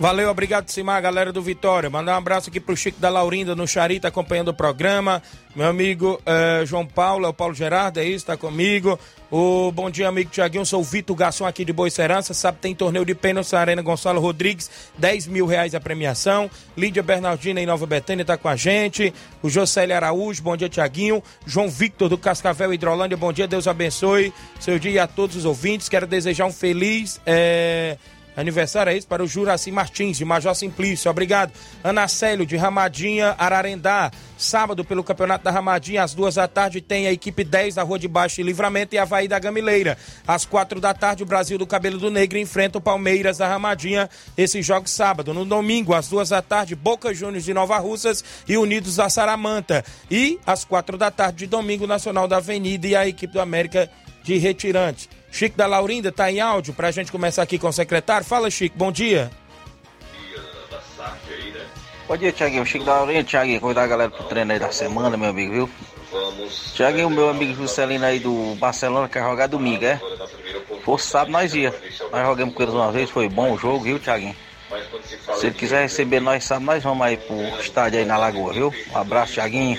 Valeu, 0.00 0.30
obrigado, 0.30 0.68
Simar, 0.68 1.00
galera 1.00 1.32
do 1.32 1.40
Vitória. 1.40 1.88
Mandar 1.88 2.14
um 2.14 2.18
abraço 2.18 2.48
aqui 2.48 2.58
pro 2.58 2.76
Chico 2.76 2.98
da 2.98 3.08
Laurinda 3.08 3.54
no 3.54 3.68
Charita, 3.68 4.08
acompanhando 4.08 4.48
o 4.48 4.54
programa. 4.54 5.22
Meu 5.54 5.68
amigo 5.68 6.20
eh, 6.26 6.64
João 6.66 6.84
Paulo, 6.84 7.26
é 7.26 7.28
o 7.28 7.32
Paulo 7.32 7.54
Gerardo, 7.54 8.00
é 8.00 8.04
isso, 8.04 8.26
tá 8.26 8.36
comigo. 8.36 8.98
O 9.34 9.72
bom 9.72 9.88
dia, 9.88 10.08
amigo 10.08 10.28
Tiaguinho. 10.28 10.66
Sou 10.66 10.80
o 10.80 10.84
Vitor 10.84 11.16
Garçom 11.16 11.46
aqui 11.46 11.64
de 11.64 11.72
Boa 11.72 11.88
Serança. 11.88 12.34
Sabe, 12.34 12.58
tem 12.60 12.74
torneio 12.74 13.02
de 13.02 13.14
pênalti 13.14 13.50
na 13.50 13.60
Arena 13.60 13.80
Gonçalo 13.80 14.20
Rodrigues, 14.20 14.70
10 14.98 15.26
mil 15.26 15.46
reais 15.46 15.74
a 15.74 15.80
premiação. 15.80 16.50
Lídia 16.76 17.02
Bernardina 17.02 17.58
em 17.58 17.64
Nova 17.64 17.86
Betânia 17.86 18.26
tá 18.26 18.36
com 18.36 18.46
a 18.46 18.56
gente. 18.56 19.10
O 19.42 19.48
Josélio 19.48 19.96
Araújo, 19.96 20.42
bom 20.42 20.54
dia, 20.54 20.68
Tiaguinho. 20.68 21.22
João 21.46 21.70
Victor 21.70 22.10
do 22.10 22.18
Cascavel 22.18 22.74
Hidrolândia, 22.74 23.16
bom 23.16 23.32
dia, 23.32 23.48
Deus 23.48 23.66
abençoe. 23.66 24.34
Seu 24.60 24.78
dia 24.78 24.90
e 24.90 24.98
a 24.98 25.06
todos 25.06 25.34
os 25.34 25.46
ouvintes. 25.46 25.88
Quero 25.88 26.06
desejar 26.06 26.44
um 26.44 26.52
feliz. 26.52 27.18
eh, 27.24 27.96
Aniversário 28.36 28.90
é 28.90 28.96
isso 28.96 29.06
para 29.06 29.22
o 29.22 29.26
Juraci 29.26 29.70
Martins, 29.70 30.16
de 30.16 30.24
Major 30.24 30.54
Simplício. 30.54 31.10
Obrigado. 31.10 31.52
Ana 31.84 32.08
Célio, 32.08 32.46
de 32.46 32.56
Ramadinha, 32.56 33.34
Ararendá. 33.38 34.10
Sábado, 34.38 34.84
pelo 34.84 35.04
Campeonato 35.04 35.44
da 35.44 35.50
Ramadinha, 35.50 36.02
às 36.02 36.14
duas 36.14 36.34
da 36.34 36.48
tarde, 36.48 36.80
tem 36.80 37.06
a 37.06 37.12
equipe 37.12 37.44
10 37.44 37.76
da 37.76 37.82
Rua 37.82 37.98
de 37.98 38.08
Baixo 38.08 38.40
e 38.40 38.44
Livramento 38.44 38.94
e 38.94 38.98
Havaí 38.98 39.28
da 39.28 39.38
Gamileira. 39.38 39.96
Às 40.26 40.44
quatro 40.44 40.80
da 40.80 40.94
tarde, 40.94 41.22
o 41.22 41.26
Brasil 41.26 41.58
do 41.58 41.66
Cabelo 41.66 41.98
do 41.98 42.10
Negro 42.10 42.38
enfrenta 42.38 42.78
o 42.78 42.80
Palmeiras 42.80 43.38
da 43.38 43.46
Ramadinha. 43.46 44.08
Esse 44.36 44.62
jogo 44.62 44.88
sábado. 44.88 45.34
No 45.34 45.44
domingo, 45.44 45.94
às 45.94 46.08
duas 46.08 46.30
da 46.30 46.40
tarde, 46.40 46.74
Boca 46.74 47.12
Juniors 47.12 47.44
de 47.44 47.54
Nova 47.54 47.78
Russas 47.78 48.24
e 48.48 48.56
Unidos 48.56 48.96
da 48.96 49.08
Saramanta. 49.08 49.84
E 50.10 50.40
às 50.46 50.64
quatro 50.64 50.96
da 50.96 51.10
tarde 51.10 51.38
de 51.38 51.46
domingo, 51.46 51.86
Nacional 51.86 52.26
da 52.26 52.38
Avenida 52.38 52.86
e 52.86 52.96
a 52.96 53.06
equipe 53.06 53.32
do 53.32 53.40
América 53.40 53.90
de 54.24 54.38
Retirante. 54.38 55.08
Chico 55.32 55.56
da 55.56 55.66
Laurinda 55.66 56.10
está 56.10 56.30
em 56.30 56.40
áudio 56.40 56.74
para 56.74 56.88
a 56.88 56.90
gente 56.90 57.10
começar 57.10 57.42
aqui 57.42 57.58
com 57.58 57.66
o 57.66 57.72
secretário. 57.72 58.24
Fala, 58.24 58.50
Chico, 58.50 58.76
bom 58.76 58.92
dia. 58.92 59.30
Bom 62.06 62.16
dia, 62.18 62.30
Thiaguinho. 62.30 62.66
Chico 62.66 62.84
da 62.84 62.96
Laurinda, 62.96 63.24
Thiaguinho. 63.24 63.58
Convidar 63.58 63.84
a 63.84 63.86
galera 63.86 64.10
pro 64.10 64.24
treino 64.24 64.52
aí 64.52 64.58
da 64.58 64.70
semana, 64.70 65.16
meu 65.16 65.30
amigo, 65.30 65.52
viu? 65.52 65.70
Thiaguinho, 66.76 67.08
meu 67.08 67.30
amigo 67.30 67.54
Juscelino 67.54 68.04
aí 68.04 68.18
do 68.18 68.54
Barcelona, 68.56 69.08
quer 69.08 69.22
jogar 69.22 69.46
domingo, 69.46 69.82
é? 69.82 69.98
Fosse 70.84 71.06
sábado, 71.06 71.32
nós 71.32 71.54
ia. 71.54 71.74
Nós 72.12 72.26
jogamos 72.26 72.54
com 72.54 72.62
eles 72.62 72.74
uma 72.74 72.92
vez, 72.92 73.08
foi 73.08 73.26
bom 73.30 73.52
o 73.52 73.58
jogo, 73.58 73.84
viu, 73.84 73.98
Thiaguinho? 73.98 74.36
Se 75.36 75.46
ele 75.46 75.54
quiser 75.54 75.82
receber 75.82 76.20
nós 76.20 76.44
sábado, 76.44 76.66
nós 76.66 76.82
vamos 76.82 77.06
aí 77.06 77.16
pro 77.16 77.40
estádio 77.58 78.00
aí 78.00 78.04
na 78.04 78.18
Lagoa, 78.18 78.52
viu? 78.52 78.74
Um 78.92 78.98
abraço, 78.98 79.32
Thiaguinho. 79.32 79.78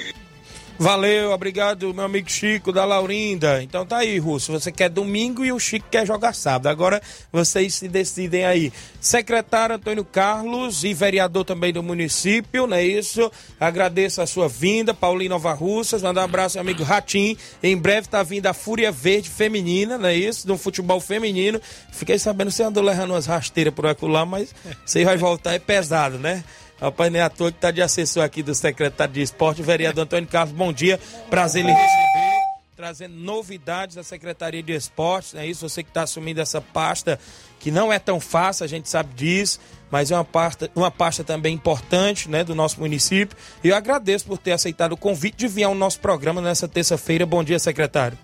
Valeu, 0.80 1.32
obrigado, 1.32 1.94
meu 1.94 2.04
amigo 2.04 2.30
Chico 2.30 2.72
da 2.72 2.84
Laurinda. 2.84 3.62
Então 3.62 3.86
tá 3.86 3.98
aí, 3.98 4.18
Russo. 4.18 4.52
Você 4.52 4.72
quer 4.72 4.90
domingo 4.90 5.46
e 5.46 5.52
o 5.52 5.60
Chico 5.60 5.86
quer 5.90 6.06
jogar 6.06 6.34
sábado. 6.34 6.68
Agora 6.68 7.02
vocês 7.32 7.76
se 7.76 7.88
decidem 7.88 8.44
aí. 8.44 8.74
Secretário 9.00 9.76
Antônio 9.76 10.04
Carlos 10.04 10.84
e 10.84 10.94
vereador 10.94 11.46
também 11.46 11.72
do 11.72 11.84
município, 11.84 12.66
não 12.66 12.76
é 12.76 12.84
isso? 12.84 13.32
Agradeço 13.60 14.22
a 14.22 14.26
sua 14.26 14.50
vinda, 14.50 14.94
Paulinho 14.94 15.30
Nova 15.30 15.54
Russas. 15.54 16.02
Mandar 16.02 16.22
um 16.22 16.26
abraço 16.26 16.58
ao 16.58 16.64
amigo 16.64 16.84
Ratim. 16.84 17.38
Em 17.62 17.78
breve 17.78 18.08
tá 18.08 18.24
vindo 18.24 18.48
a 18.48 18.54
Fúria 18.54 18.92
Verde 18.92 19.30
feminina, 19.30 19.98
não 19.98 20.10
é 20.10 20.16
isso? 20.16 20.48
Do 20.48 20.58
futebol 20.58 21.00
feminino. 21.00 21.62
Fiquei 21.92 22.18
sabendo 22.18 22.50
você 22.50 22.64
andou 22.64 22.84
levando 22.84 23.12
umas 23.12 23.28
rasteiras 23.28 23.74
por 23.74 23.86
acolá, 23.86 24.26
mas 24.26 24.54
você 24.84 25.06
vai 25.06 25.18
voltar 25.18 25.54
é 25.54 25.60
pesado, 25.60 26.18
né? 26.18 26.44
Rapaz, 26.84 27.10
nem 27.10 27.22
à 27.22 27.30
toa 27.30 27.50
que 27.50 27.58
está 27.58 27.72
de 27.72 27.82
assessor 27.82 28.26
aqui 28.26 28.44
do 28.44 28.54
secretário 28.54 29.14
de 29.14 29.22
esporte, 29.22 29.62
o 29.62 29.64
vereador 29.64 30.04
Antônio 30.04 30.28
Carlos. 30.28 30.54
Bom 30.54 30.74
dia, 30.74 31.00
prazer 31.30 31.64
em 31.64 31.74
receber, 31.74 32.42
trazendo 32.76 33.16
novidades 33.16 33.96
da 33.96 34.04
Secretaria 34.04 34.62
de 34.62 34.74
Esportes, 34.74 35.34
é 35.34 35.48
isso? 35.48 35.70
Você 35.70 35.82
que 35.82 35.90
está 35.90 36.02
assumindo 36.02 36.42
essa 36.42 36.60
pasta, 36.60 37.18
que 37.58 37.72
não 37.72 37.94
é 37.94 38.00
tão 38.00 38.20
fácil, 38.20 38.66
a 38.66 38.68
gente 38.68 38.90
sabe 38.90 39.14
disso, 39.14 39.62
mas 39.90 40.12
é 40.12 40.16
uma 40.16 40.26
pasta, 40.26 40.70
uma 40.76 40.92
pasta 40.92 41.24
também 41.24 41.56
importante, 41.56 42.28
né, 42.28 42.44
do 42.44 42.54
nosso 42.54 42.82
município. 42.82 43.38
E 43.64 43.70
eu 43.70 43.78
agradeço 43.78 44.26
por 44.26 44.38
ter 44.38 44.52
aceitado 44.52 44.92
o 44.92 44.98
convite 44.98 45.38
de 45.38 45.48
vir 45.48 45.64
ao 45.64 45.74
nosso 45.74 46.02
programa 46.02 46.42
nessa 46.42 46.68
terça-feira. 46.68 47.26
Bom 47.26 47.46
dia, 47.46 47.60
secretário. 47.60 48.18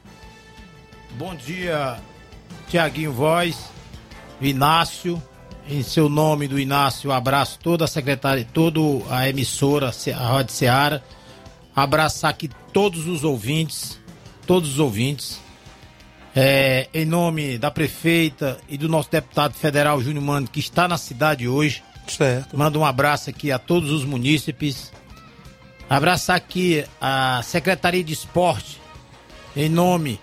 Bom 1.12 1.34
dia, 1.34 1.98
Tiaguinho 2.68 3.14
Voz, 3.14 3.56
Inácio. 4.42 5.24
Em 5.72 5.84
seu 5.84 6.10
nome 6.10 6.48
do 6.48 6.60
Inácio, 6.60 7.12
abraço 7.12 7.60
toda 7.60 7.86
a 7.86 7.88
secretária, 7.88 8.44
toda 8.44 8.80
a 9.08 9.30
emissora, 9.30 9.92
a 9.92 10.28
Rádio 10.28 10.52
Seara. 10.52 11.04
Abraçar 11.76 12.32
aqui 12.32 12.50
todos 12.74 13.06
os 13.06 13.24
ouvintes, 13.24 14.00
todos 14.48 14.68
os 14.68 14.80
ouvintes. 14.80 15.40
É, 16.36 16.90
em 16.92 17.06
nome 17.06 17.60
da 17.60 17.70
prefeita 17.70 18.58
e 18.68 18.80
do 18.80 18.90
nosso 18.90 19.12
deputado 19.12 19.54
federal 19.54 20.02
Júnior 20.02 20.26
Mano, 20.26 20.48
que 20.48 20.60
está 20.60 20.88
na 20.88 20.98
cidade 20.98 21.48
hoje. 21.48 21.84
Certo. 22.08 22.58
Manda 22.58 22.80
um 22.80 22.86
abraço 22.86 23.30
aqui 23.30 23.52
a 23.52 23.60
todos 23.60 23.92
os 23.92 24.04
munícipes. 24.04 24.92
Abraçar 25.88 26.36
aqui 26.36 26.84
a 27.00 27.42
Secretaria 27.44 28.04
de 28.04 28.14
Esporte, 28.14 28.82
em 29.56 29.70
nome 29.70 30.20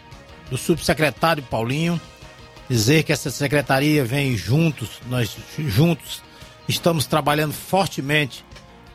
do 0.50 0.58
subsecretário 0.58 1.44
Paulinho 1.44 2.00
dizer 2.68 3.02
que 3.02 3.12
essa 3.12 3.30
secretaria 3.30 4.04
vem 4.04 4.36
juntos, 4.36 5.00
nós 5.08 5.36
juntos 5.58 6.22
estamos 6.68 7.06
trabalhando 7.06 7.52
fortemente 7.52 8.44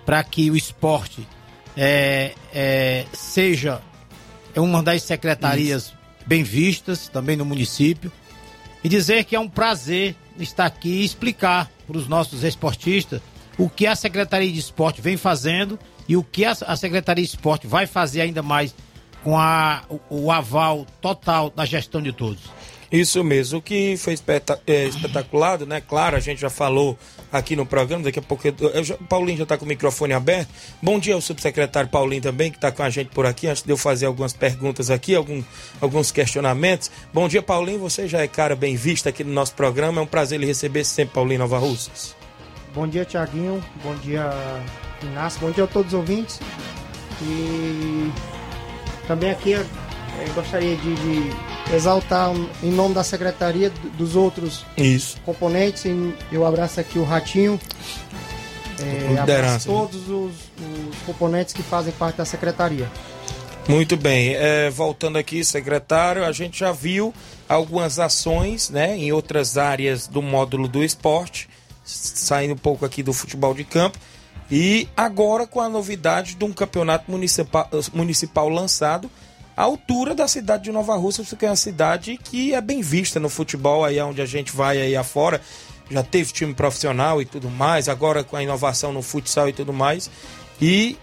para 0.05 0.23
que 0.23 0.51
o 0.51 0.57
esporte 0.57 1.27
é, 1.75 2.33
é, 2.53 3.05
seja 3.13 3.81
uma 4.55 4.83
das 4.83 5.03
secretarias 5.03 5.85
Isso. 5.85 5.97
bem 6.25 6.43
vistas 6.43 7.07
também 7.07 7.37
no 7.37 7.45
município 7.45 8.11
e 8.83 8.89
dizer 8.89 9.23
que 9.23 9.35
é 9.35 9.39
um 9.39 9.47
prazer 9.47 10.15
estar 10.39 10.65
aqui 10.65 10.89
e 10.89 11.05
explicar 11.05 11.69
para 11.87 11.97
os 11.97 12.07
nossos 12.07 12.43
esportistas 12.43 13.21
o 13.57 13.69
que 13.69 13.85
a 13.85 13.95
Secretaria 13.95 14.51
de 14.51 14.59
Esporte 14.59 15.01
vem 15.01 15.17
fazendo 15.17 15.77
e 16.07 16.17
o 16.17 16.23
que 16.23 16.43
a, 16.45 16.55
Secretaria 16.75 17.23
de 17.23 17.29
Esporte 17.29 17.67
vai 17.67 17.85
fazer 17.85 18.21
ainda 18.21 18.41
mais 18.41 18.73
com 19.23 19.37
a, 19.37 19.83
o, 19.87 20.23
o 20.23 20.31
aval 20.31 20.85
total 20.99 21.49
da 21.49 21.63
gestão 21.63 22.01
de 22.01 22.11
todos. 22.11 22.41
Isso 22.91 23.23
mesmo. 23.23 23.59
O 23.59 23.61
que 23.61 23.95
foi 23.95 24.17
é, 24.67 24.85
espetaculado, 24.85 25.65
né? 25.65 25.81
Claro, 25.81 26.17
a 26.17 26.19
gente 26.19 26.41
já 26.41 26.49
falou 26.49 26.97
aqui 27.31 27.55
no 27.55 27.65
programa, 27.65 28.03
daqui 28.03 28.19
a 28.19 28.21
pouco. 28.21 28.45
Eu, 28.45 28.83
já, 28.83 28.97
Paulinho 29.07 29.37
já 29.37 29.43
está 29.43 29.57
com 29.57 29.63
o 29.63 29.67
microfone 29.67 30.11
aberto. 30.13 30.49
Bom 30.81 30.99
dia 30.99 31.15
ao 31.15 31.21
subsecretário 31.21 31.89
Paulinho 31.89 32.21
também, 32.21 32.51
que 32.51 32.57
está 32.57 32.69
com 32.69 32.83
a 32.83 32.89
gente 32.89 33.07
por 33.07 33.25
aqui, 33.25 33.47
antes 33.47 33.63
de 33.63 33.71
eu 33.71 33.77
fazer 33.77 34.07
algumas 34.07 34.33
perguntas 34.33 34.89
aqui, 34.91 35.15
algum, 35.15 35.41
alguns 35.79 36.11
questionamentos. 36.11 36.91
Bom 37.13 37.29
dia, 37.29 37.41
Paulinho. 37.41 37.79
Você 37.79 38.09
já 38.09 38.19
é 38.19 38.27
cara 38.27 38.57
bem 38.57 38.75
vista 38.75 39.07
aqui 39.07 39.23
no 39.23 39.31
nosso 39.31 39.53
programa. 39.55 40.01
É 40.01 40.03
um 40.03 40.07
prazer 40.07 40.37
lhe 40.37 40.45
receber 40.45 40.83
sempre, 40.83 41.13
Paulinho 41.13 41.39
Nova 41.39 41.59
Russas. 41.59 42.13
Bom 42.75 42.87
dia, 42.87 43.05
Tiaguinho. 43.05 43.63
Bom 43.81 43.95
dia, 43.95 44.29
Inácio. 45.01 45.39
Bom 45.39 45.51
dia 45.51 45.63
a 45.63 45.67
todos 45.67 45.93
os 45.93 45.97
ouvintes. 45.97 46.41
E 47.21 48.11
também 49.07 49.31
aqui 49.31 49.55
gostaria 50.33 50.75
de, 50.75 50.95
de 50.95 51.75
exaltar 51.75 52.31
em 52.63 52.71
nome 52.71 52.93
da 52.95 53.03
secretaria 53.03 53.69
dos 53.97 54.15
outros 54.15 54.65
Isso. 54.77 55.19
componentes. 55.25 55.83
Eu 56.31 56.45
abraço 56.45 56.79
aqui 56.79 56.99
o 56.99 57.03
Ratinho. 57.03 57.59
É, 58.79 59.19
abraço 59.19 59.67
todos 59.67 60.09
os, 60.09 60.31
os, 60.31 60.97
componentes 61.05 61.53
que 61.53 61.61
fazem 61.61 61.93
parte 61.93 62.17
da 62.17 62.25
secretaria. 62.25 62.89
Muito 63.67 63.95
bem. 63.95 64.33
É, 64.35 64.69
voltando 64.69 65.17
aqui, 65.17 65.43
secretário, 65.45 66.25
a 66.25 66.31
gente 66.31 66.59
já 66.59 66.71
viu 66.71 67.13
algumas 67.47 67.99
ações 67.99 68.69
né, 68.69 68.97
em 68.97 69.11
outras 69.11 69.57
áreas 69.57 70.07
do 70.07 70.21
módulo 70.21 70.67
do 70.67 70.83
esporte, 70.83 71.47
saindo 71.83 72.53
um 72.53 72.57
pouco 72.57 72.85
aqui 72.85 73.03
do 73.03 73.13
futebol 73.13 73.53
de 73.53 73.63
campo. 73.63 73.99
E 74.49 74.89
agora 74.97 75.47
com 75.47 75.61
a 75.61 75.69
novidade 75.69 76.35
de 76.35 76.43
um 76.43 76.51
campeonato 76.51 77.09
municipal, 77.09 77.69
municipal 77.93 78.49
lançado 78.49 79.09
a 79.61 79.63
altura 79.63 80.15
da 80.15 80.27
cidade 80.27 80.63
de 80.63 80.71
Nova 80.71 80.95
Rússia, 80.95 81.23
porque 81.23 81.45
é 81.45 81.49
uma 81.49 81.55
cidade 81.55 82.17
que 82.17 82.51
é 82.51 82.59
bem 82.59 82.81
vista 82.81 83.19
no 83.19 83.29
futebol, 83.29 83.85
aí 83.85 84.01
onde 84.01 84.19
a 84.19 84.25
gente 84.25 84.51
vai 84.51 84.81
aí 84.81 84.95
afora. 84.95 85.39
Já 85.87 86.01
teve 86.01 86.33
time 86.33 86.51
profissional 86.51 87.21
e 87.21 87.25
tudo 87.25 87.47
mais, 87.47 87.87
agora 87.87 88.23
com 88.23 88.35
a 88.35 88.41
inovação 88.41 88.91
no 88.91 89.03
futsal 89.03 89.47
e 89.47 89.53
tudo 89.53 89.71
mais. 89.71 90.09
E 90.59 90.97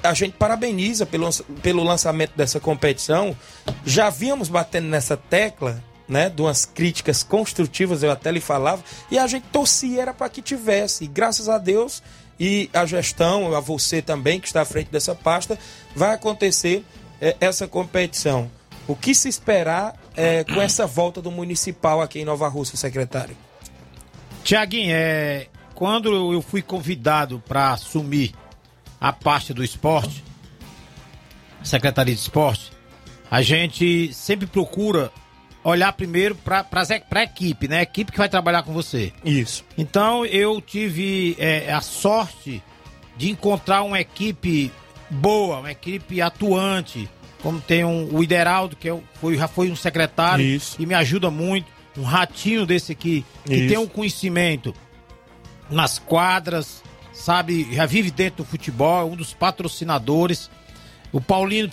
a 0.00 0.14
gente 0.14 0.34
parabeniza 0.34 1.04
pelo, 1.04 1.28
pelo 1.60 1.82
lançamento 1.82 2.30
dessa 2.36 2.60
competição. 2.60 3.36
Já 3.84 4.10
vínhamos 4.10 4.48
batendo 4.48 4.86
nessa 4.86 5.16
tecla, 5.16 5.82
né, 6.08 6.30
de 6.30 6.40
umas 6.40 6.64
críticas 6.64 7.24
construtivas, 7.24 8.04
eu 8.04 8.12
até 8.12 8.30
lhe 8.30 8.40
falava, 8.40 8.84
e 9.10 9.18
a 9.18 9.26
gente 9.26 9.46
torcia 9.50 10.02
era 10.02 10.14
para 10.14 10.28
que 10.28 10.40
tivesse. 10.40 11.02
E 11.02 11.08
graças 11.08 11.48
a 11.48 11.58
Deus 11.58 12.00
e 12.38 12.70
a 12.72 12.86
gestão, 12.86 13.56
a 13.56 13.58
você 13.58 14.00
também 14.00 14.38
que 14.38 14.46
está 14.46 14.60
à 14.60 14.64
frente 14.64 14.88
dessa 14.92 15.16
pasta, 15.16 15.58
vai 15.96 16.14
acontecer 16.14 16.84
é, 17.20 17.36
essa 17.40 17.66
competição. 17.66 18.50
O 18.86 18.94
que 18.94 19.14
se 19.14 19.28
esperar 19.28 19.96
é, 20.16 20.44
com 20.44 20.60
essa 20.60 20.86
volta 20.86 21.22
do 21.22 21.30
municipal 21.30 22.02
aqui 22.02 22.20
em 22.20 22.24
Nova 22.24 22.48
Rússia, 22.48 22.76
secretário? 22.76 23.36
Tiaguinho, 24.42 24.92
é, 24.94 25.46
quando 25.74 26.32
eu 26.32 26.42
fui 26.42 26.60
convidado 26.60 27.42
para 27.48 27.72
assumir 27.72 28.34
a 29.00 29.12
parte 29.12 29.54
do 29.54 29.64
esporte, 29.64 30.22
Secretaria 31.62 32.14
de 32.14 32.20
Esporte, 32.20 32.72
a 33.30 33.40
gente 33.40 34.12
sempre 34.12 34.46
procura 34.46 35.10
olhar 35.64 35.90
primeiro 35.94 36.34
para 36.34 36.66
a 36.70 37.22
equipe, 37.22 37.66
né? 37.66 37.78
A 37.78 37.82
equipe 37.82 38.12
que 38.12 38.18
vai 38.18 38.28
trabalhar 38.28 38.62
com 38.62 38.72
você. 38.72 39.12
Isso. 39.24 39.64
Então 39.76 40.26
eu 40.26 40.60
tive 40.60 41.34
é, 41.38 41.72
a 41.72 41.80
sorte 41.80 42.62
de 43.16 43.30
encontrar 43.30 43.82
uma 43.82 43.98
equipe 43.98 44.70
boa, 45.10 45.58
uma 45.58 45.70
equipe 45.70 46.20
atuante, 46.20 47.08
como 47.42 47.60
tem 47.60 47.84
um, 47.84 48.08
o 48.14 48.22
Ideraldo, 48.22 48.76
que 48.76 48.88
é, 48.88 49.00
foi, 49.20 49.36
já 49.36 49.46
foi 49.46 49.70
um 49.70 49.76
secretário 49.76 50.44
Isso. 50.44 50.76
e 50.78 50.86
me 50.86 50.94
ajuda 50.94 51.30
muito, 51.30 51.66
um 51.96 52.02
ratinho 52.02 52.66
desse 52.66 52.92
aqui, 52.92 53.24
que 53.44 53.54
Isso. 53.54 53.68
tem 53.68 53.78
um 53.78 53.86
conhecimento 53.86 54.74
nas 55.70 55.98
quadras, 55.98 56.82
sabe, 57.12 57.68
já 57.72 57.86
vive 57.86 58.10
dentro 58.10 58.44
do 58.44 58.48
futebol, 58.48 59.00
é 59.00 59.04
um 59.04 59.16
dos 59.16 59.32
patrocinadores. 59.32 60.50
O 61.12 61.20
Paulino 61.20 61.70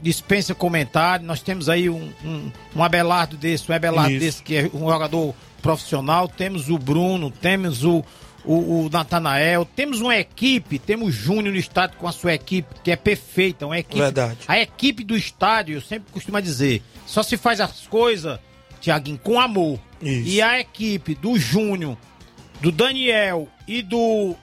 dispensa 0.00 0.54
comentário. 0.54 1.26
Nós 1.26 1.42
temos 1.42 1.68
aí 1.68 1.90
um, 1.90 2.10
um, 2.24 2.50
um 2.74 2.82
Abelardo 2.82 3.36
desse, 3.36 3.70
um 3.70 3.74
Abelardo 3.74 4.12
Isso. 4.12 4.20
desse 4.20 4.42
que 4.42 4.56
é 4.56 4.70
um 4.72 4.88
jogador 4.88 5.34
profissional. 5.60 6.26
Temos 6.26 6.70
o 6.70 6.78
Bruno, 6.78 7.30
temos 7.30 7.84
o, 7.84 8.02
o, 8.44 8.86
o 8.86 8.90
Natanael, 8.90 9.64
temos 9.64 10.00
uma 10.00 10.16
equipe, 10.16 10.78
temos 10.78 11.08
o 11.08 11.12
Júnior 11.12 11.52
no 11.52 11.58
estádio 11.58 11.98
com 11.98 12.06
a 12.08 12.12
sua 12.12 12.34
equipe, 12.34 12.74
que 12.82 12.90
é 12.90 12.96
perfeita, 12.96 13.66
uma 13.66 13.78
equipe. 13.78 13.98
Verdade. 13.98 14.38
A 14.48 14.58
equipe 14.58 15.04
do 15.04 15.16
estádio, 15.16 15.76
eu 15.76 15.80
sempre 15.80 16.12
costumo 16.12 16.40
dizer, 16.40 16.82
só 17.06 17.22
se 17.22 17.36
faz 17.36 17.60
as 17.60 17.86
coisas, 17.86 18.38
Tiaguinho, 18.80 19.18
com 19.18 19.38
amor. 19.38 19.78
Isso. 20.00 20.28
E 20.28 20.40
a 20.42 20.58
equipe 20.58 21.14
do 21.14 21.38
Júnior, 21.38 21.96
do 22.60 22.72
Daniel 22.72 23.48
e 23.66 23.82
do 23.82 24.34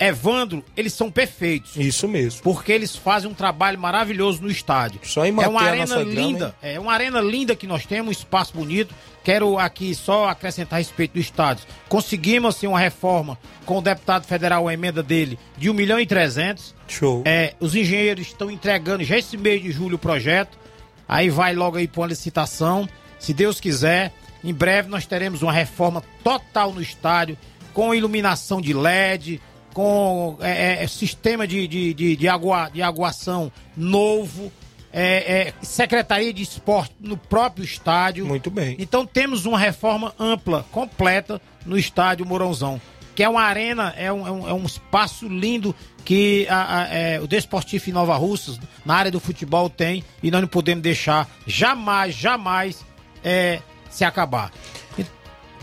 Evandro, 0.00 0.64
eles 0.74 0.94
são 0.94 1.10
perfeitos. 1.10 1.76
Isso 1.76 2.08
mesmo. 2.08 2.42
Porque 2.42 2.72
eles 2.72 2.96
fazem 2.96 3.30
um 3.30 3.34
trabalho 3.34 3.78
maravilhoso 3.78 4.40
no 4.40 4.50
estádio. 4.50 4.98
Só 5.04 5.26
em 5.26 5.28
é 5.28 5.46
uma 5.46 5.60
arena 5.60 5.86
nossa 5.86 6.04
grama, 6.04 6.20
linda, 6.20 6.54
é 6.62 6.80
uma 6.80 6.92
arena 6.92 7.20
linda 7.20 7.54
que 7.54 7.66
nós 7.66 7.84
temos, 7.84 8.08
um 8.08 8.12
espaço 8.12 8.54
bonito. 8.54 8.94
Quero 9.22 9.58
aqui 9.58 9.94
só 9.94 10.28
acrescentar 10.28 10.78
a 10.78 10.78
respeito 10.78 11.12
do 11.12 11.20
estádio. 11.20 11.66
Conseguimos 11.88 12.56
assim 12.56 12.66
uma 12.66 12.78
reforma 12.78 13.38
com 13.66 13.76
o 13.76 13.82
deputado 13.82 14.24
federal, 14.26 14.66
a 14.66 14.72
emenda 14.72 15.02
dele 15.02 15.38
de 15.58 15.68
1 15.68 15.74
milhão 15.74 16.00
e 16.00 16.06
300. 16.06 16.74
Show. 16.88 17.22
É, 17.26 17.54
os 17.60 17.74
engenheiros 17.74 18.28
estão 18.28 18.50
entregando 18.50 19.04
já 19.04 19.18
esse 19.18 19.36
mês 19.36 19.62
de 19.62 19.70
julho 19.70 19.96
o 19.96 19.98
projeto. 19.98 20.58
Aí 21.06 21.28
vai 21.28 21.54
logo 21.54 21.76
aí 21.76 21.86
para 21.86 22.00
uma 22.00 22.06
licitação. 22.06 22.88
Se 23.18 23.34
Deus 23.34 23.60
quiser, 23.60 24.14
em 24.42 24.54
breve 24.54 24.88
nós 24.88 25.04
teremos 25.04 25.42
uma 25.42 25.52
reforma 25.52 26.02
total 26.24 26.72
no 26.72 26.80
estádio, 26.80 27.36
com 27.74 27.94
iluminação 27.94 28.60
de 28.60 28.72
LED, 28.72 29.40
com 29.72 30.36
é, 30.40 30.82
é, 30.82 30.86
sistema 30.86 31.46
de, 31.46 31.66
de, 31.66 31.94
de, 31.94 32.16
de, 32.16 32.28
agua, 32.28 32.68
de 32.68 32.82
aguação 32.82 33.52
novo, 33.76 34.52
é, 34.92 35.48
é, 35.48 35.54
secretaria 35.62 36.32
de 36.32 36.42
esporte 36.42 36.94
no 37.00 37.16
próprio 37.16 37.64
estádio. 37.64 38.26
Muito 38.26 38.50
bem. 38.50 38.76
Então 38.78 39.06
temos 39.06 39.46
uma 39.46 39.58
reforma 39.58 40.14
ampla, 40.18 40.66
completa 40.70 41.40
no 41.64 41.78
estádio 41.78 42.26
Mourãozão. 42.26 42.80
Que 43.14 43.24
é 43.24 43.28
uma 43.28 43.42
arena, 43.42 43.92
é 43.98 44.10
um, 44.10 44.26
é 44.26 44.52
um, 44.52 44.62
é 44.62 44.64
espaço 44.64 45.28
lindo 45.28 45.74
que 46.04 46.46
a, 46.48 46.78
a, 46.78 46.88
é, 46.88 47.20
o 47.20 47.26
Desportivo 47.26 47.90
em 47.90 47.92
Nova 47.92 48.16
Russas, 48.16 48.58
na 48.84 48.94
área 48.94 49.10
do 49.10 49.20
futebol, 49.20 49.68
tem 49.68 50.02
e 50.22 50.30
nós 50.30 50.40
não 50.40 50.48
podemos 50.48 50.82
deixar 50.82 51.28
jamais, 51.46 52.14
jamais 52.14 52.84
é, 53.22 53.60
se 53.90 54.04
acabar. 54.04 54.50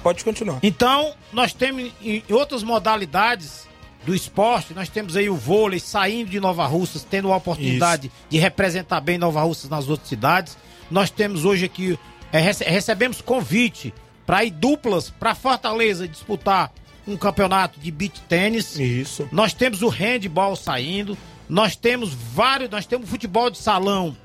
Pode 0.03 0.23
continuar. 0.23 0.59
Então, 0.61 1.13
nós 1.33 1.53
temos 1.53 1.91
em 2.01 2.23
outras 2.29 2.63
modalidades 2.63 3.66
do 4.07 4.15
esporte, 4.15 4.73
nós 4.73 4.87
temos 4.87 5.17
aí 5.17 5.29
o 5.29 5.35
vôlei 5.35 5.81
saindo 5.81 6.29
de 6.31 6.39
Nova 6.39 6.65
Russas, 6.65 7.03
tendo 7.03 7.29
a 7.33 7.35
oportunidade 7.35 8.09
de 8.29 8.37
representar 8.37 9.01
bem 9.01 9.17
Nova 9.17 9.41
Russas 9.43 9.69
nas 9.69 9.89
outras 9.89 10.07
cidades. 10.07 10.57
Nós 10.89 11.09
temos 11.11 11.43
hoje 11.43 11.65
aqui, 11.65 11.99
é, 12.31 12.39
rece- 12.39 12.63
recebemos 12.63 13.19
convite 13.19 13.93
para 14.25 14.45
ir 14.45 14.51
duplas 14.51 15.09
para 15.09 15.35
Fortaleza 15.35 16.07
disputar 16.07 16.71
um 17.05 17.17
campeonato 17.17 17.81
de 17.81 17.91
beach 17.91 18.21
tênis. 18.29 18.79
Isso. 18.79 19.27
Nós 19.29 19.53
temos 19.53 19.81
o 19.81 19.89
handball 19.89 20.55
saindo, 20.55 21.17
nós 21.49 21.75
temos 21.75 22.13
vários, 22.13 22.69
nós 22.69 22.85
temos 22.85 23.09
futebol 23.09 23.49
de 23.49 23.57
salão 23.57 24.15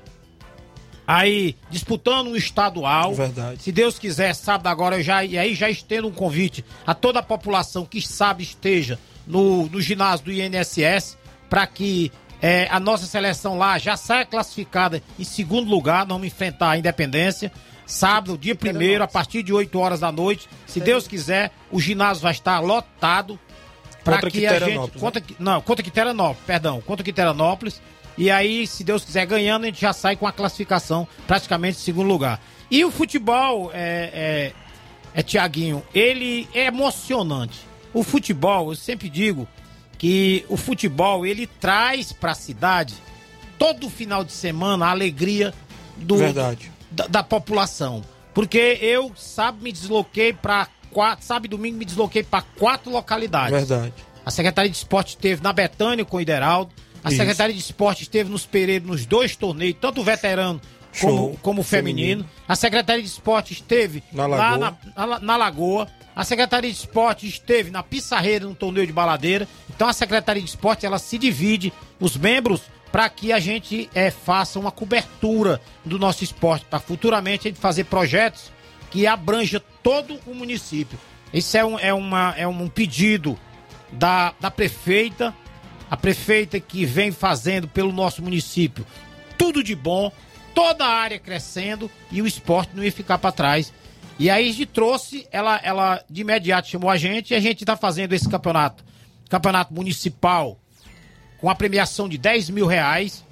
aí 1.05 1.57
disputando 1.69 2.27
um 2.27 2.35
estadual. 2.37 3.13
Verdade. 3.13 3.61
Se 3.61 3.71
Deus 3.71 3.99
quiser, 3.99 4.33
sábado 4.33 4.67
agora 4.67 4.97
eu 4.99 5.03
já 5.03 5.25
e 5.25 5.37
aí 5.37 5.53
já 5.53 5.69
estendo 5.69 6.07
um 6.07 6.11
convite 6.13 6.63
a 6.87 6.93
toda 6.93 7.19
a 7.19 7.23
população 7.23 7.85
que 7.85 8.01
sabe 8.01 8.43
esteja 8.43 8.97
no, 9.25 9.67
no 9.67 9.81
ginásio 9.81 10.25
do 10.25 10.31
INSS 10.31 11.17
para 11.49 11.65
que 11.67 12.11
eh, 12.41 12.67
a 12.69 12.79
nossa 12.79 13.05
seleção 13.05 13.57
lá 13.57 13.77
já 13.77 13.95
saia 13.95 14.25
classificada 14.25 15.01
em 15.17 15.23
segundo 15.23 15.69
lugar, 15.69 16.05
vamos 16.05 16.27
enfrentar 16.27 16.71
a 16.71 16.77
Independência. 16.77 17.51
Sábado, 17.85 18.37
dia 18.37 18.55
primeiro, 18.55 19.03
a 19.03 19.07
partir 19.07 19.43
de 19.43 19.53
8 19.53 19.77
horas 19.77 19.99
da 19.99 20.11
noite. 20.11 20.49
Se 20.65 20.79
Deus 20.79 21.07
quiser, 21.07 21.51
o 21.71 21.79
ginásio 21.79 22.23
vai 22.23 22.31
estar 22.31 22.59
lotado 22.59 23.39
para 24.03 24.15
Contra 24.15 24.31
que 24.31 24.45
a 24.45 24.51
gente 24.51 24.59
Quiteranópolis, 24.59 24.95
né? 24.95 24.99
contra, 24.99 25.23
não, 25.39 25.61
contra 25.61 25.83
Quiteranópolis, 25.83 26.43
perdão, 26.45 26.81
contra 26.81 27.03
Quiteranópolis. 27.03 27.81
E 28.17 28.29
aí, 28.29 28.67
se 28.67 28.83
Deus 28.83 29.03
quiser 29.03 29.25
ganhando, 29.25 29.63
a 29.63 29.67
gente 29.67 29.81
já 29.81 29.93
sai 29.93 30.15
com 30.15 30.27
a 30.27 30.31
classificação 30.31 31.07
praticamente 31.25 31.77
em 31.77 31.81
segundo 31.81 32.07
lugar. 32.07 32.39
E 32.69 32.83
o 32.85 32.91
futebol 32.91 33.71
é, 33.73 34.53
é, 35.13 35.19
é 35.19 35.23
Tiaguinho, 35.23 35.83
ele 35.93 36.47
é 36.53 36.65
emocionante. 36.65 37.59
O 37.93 38.03
futebol, 38.03 38.71
eu 38.71 38.75
sempre 38.75 39.09
digo 39.09 39.47
que 39.97 40.45
o 40.49 40.57
futebol 40.57 41.25
ele 41.25 41.47
traz 41.47 42.11
para 42.11 42.31
a 42.31 42.35
cidade 42.35 42.95
todo 43.57 43.89
final 43.89 44.23
de 44.23 44.31
semana 44.31 44.87
a 44.87 44.91
alegria 44.91 45.53
do 45.97 46.17
da, 46.91 47.07
da 47.07 47.23
população. 47.23 48.03
Porque 48.33 48.77
eu, 48.81 49.11
sabe, 49.15 49.63
me 49.63 49.71
desloquei 49.71 50.33
para 50.33 50.67
quatro, 50.91 51.25
sabe, 51.25 51.47
domingo 51.47 51.77
me 51.77 51.85
desloquei 51.85 52.23
para 52.23 52.41
quatro 52.41 52.91
localidades. 52.91 53.51
Verdade. 53.67 53.93
A 54.25 54.31
Secretaria 54.31 54.71
de 54.71 54.77
Esporte 54.77 55.09
esteve 55.09 55.41
na 55.43 55.53
Betânia 55.53 56.05
com 56.05 56.17
o 56.17 56.21
Ideraldo. 56.21 56.71
A 57.03 57.09
Isso. 57.09 57.17
Secretaria 57.17 57.53
de 57.53 57.59
Esporte 57.59 58.03
esteve 58.03 58.29
nos 58.29 58.45
Pereiros 58.45 58.87
nos 58.87 59.05
dois 59.05 59.35
torneios, 59.35 59.77
tanto 59.79 60.01
o 60.01 60.03
veterano 60.03 60.59
Show. 60.93 61.37
como 61.41 61.61
o 61.61 61.63
feminino. 61.63 62.25
A 62.47 62.55
Secretaria 62.55 63.01
de 63.03 63.09
Esporte 63.09 63.53
esteve 63.53 64.03
Na 64.11 64.25
lá 64.27 64.57
na, 64.57 64.73
na- 65.07 65.19
na 65.19 65.37
Lagoa. 65.37 65.87
A 66.15 66.23
Secretaria 66.23 66.69
de 66.71 66.77
Esporte 66.77 67.27
esteve 67.27 67.71
na 67.71 67.81
Pissarreira, 67.81 68.45
no 68.45 68.53
torneio 68.53 68.85
de 68.85 68.93
baladeira. 68.93 69.47
Então 69.69 69.87
a 69.87 69.93
Secretaria 69.93 70.41
de 70.43 70.47
Esporte 70.47 70.85
ela 70.85 70.99
se 70.99 71.17
divide, 71.17 71.73
os 71.99 72.15
membros, 72.15 72.61
para 72.91 73.09
que 73.09 73.33
a 73.33 73.39
gente 73.39 73.89
eh, 73.95 74.11
faça 74.11 74.59
uma 74.59 74.69
cobertura 74.71 75.59
do 75.83 75.97
nosso 75.97 76.23
esporte, 76.23 76.65
para 76.69 76.79
futuramente 76.79 77.47
a 77.47 77.49
gente 77.51 77.59
fazer 77.59 77.85
projetos 77.85 78.51
que 78.91 79.07
abranja 79.07 79.59
todo 79.81 80.19
o 80.27 80.35
município. 80.35 80.99
Isso 81.33 81.57
é 81.57 81.65
um, 81.65 81.79
é 81.79 81.91
uma, 81.91 82.35
é 82.37 82.47
um 82.47 82.69
pedido 82.69 83.35
da, 83.91 84.35
da 84.39 84.51
prefeita, 84.51 85.33
a 85.89 85.97
prefeita 85.97 86.59
que 86.59 86.85
vem 86.85 87.11
fazendo 87.11 87.67
pelo 87.67 87.91
nosso 87.91 88.21
município 88.21 88.85
tudo 89.35 89.63
de 89.63 89.75
bom, 89.75 90.11
toda 90.53 90.85
a 90.85 90.89
área 90.89 91.19
crescendo 91.19 91.89
e 92.11 92.21
o 92.21 92.27
esporte 92.27 92.71
não 92.75 92.83
ia 92.83 92.91
ficar 92.91 93.17
para 93.17 93.31
trás. 93.31 93.73
E 94.19 94.29
aí 94.29 94.51
gente 94.51 94.65
trouxe, 94.67 95.27
ela, 95.31 95.59
ela 95.63 96.03
de 96.09 96.21
imediato 96.21 96.67
chamou 96.67 96.89
a 96.89 96.97
gente 96.97 97.31
e 97.31 97.35
a 97.35 97.39
gente 97.39 97.61
está 97.61 97.75
fazendo 97.75 98.13
esse 98.13 98.29
campeonato, 98.29 98.83
campeonato 99.29 99.73
municipal, 99.73 100.59
com 101.39 101.49
a 101.49 101.55
premiação 101.55 102.07
de 102.07 102.17
10 102.17 102.51
mil 102.51 102.67
reais, 102.67 103.25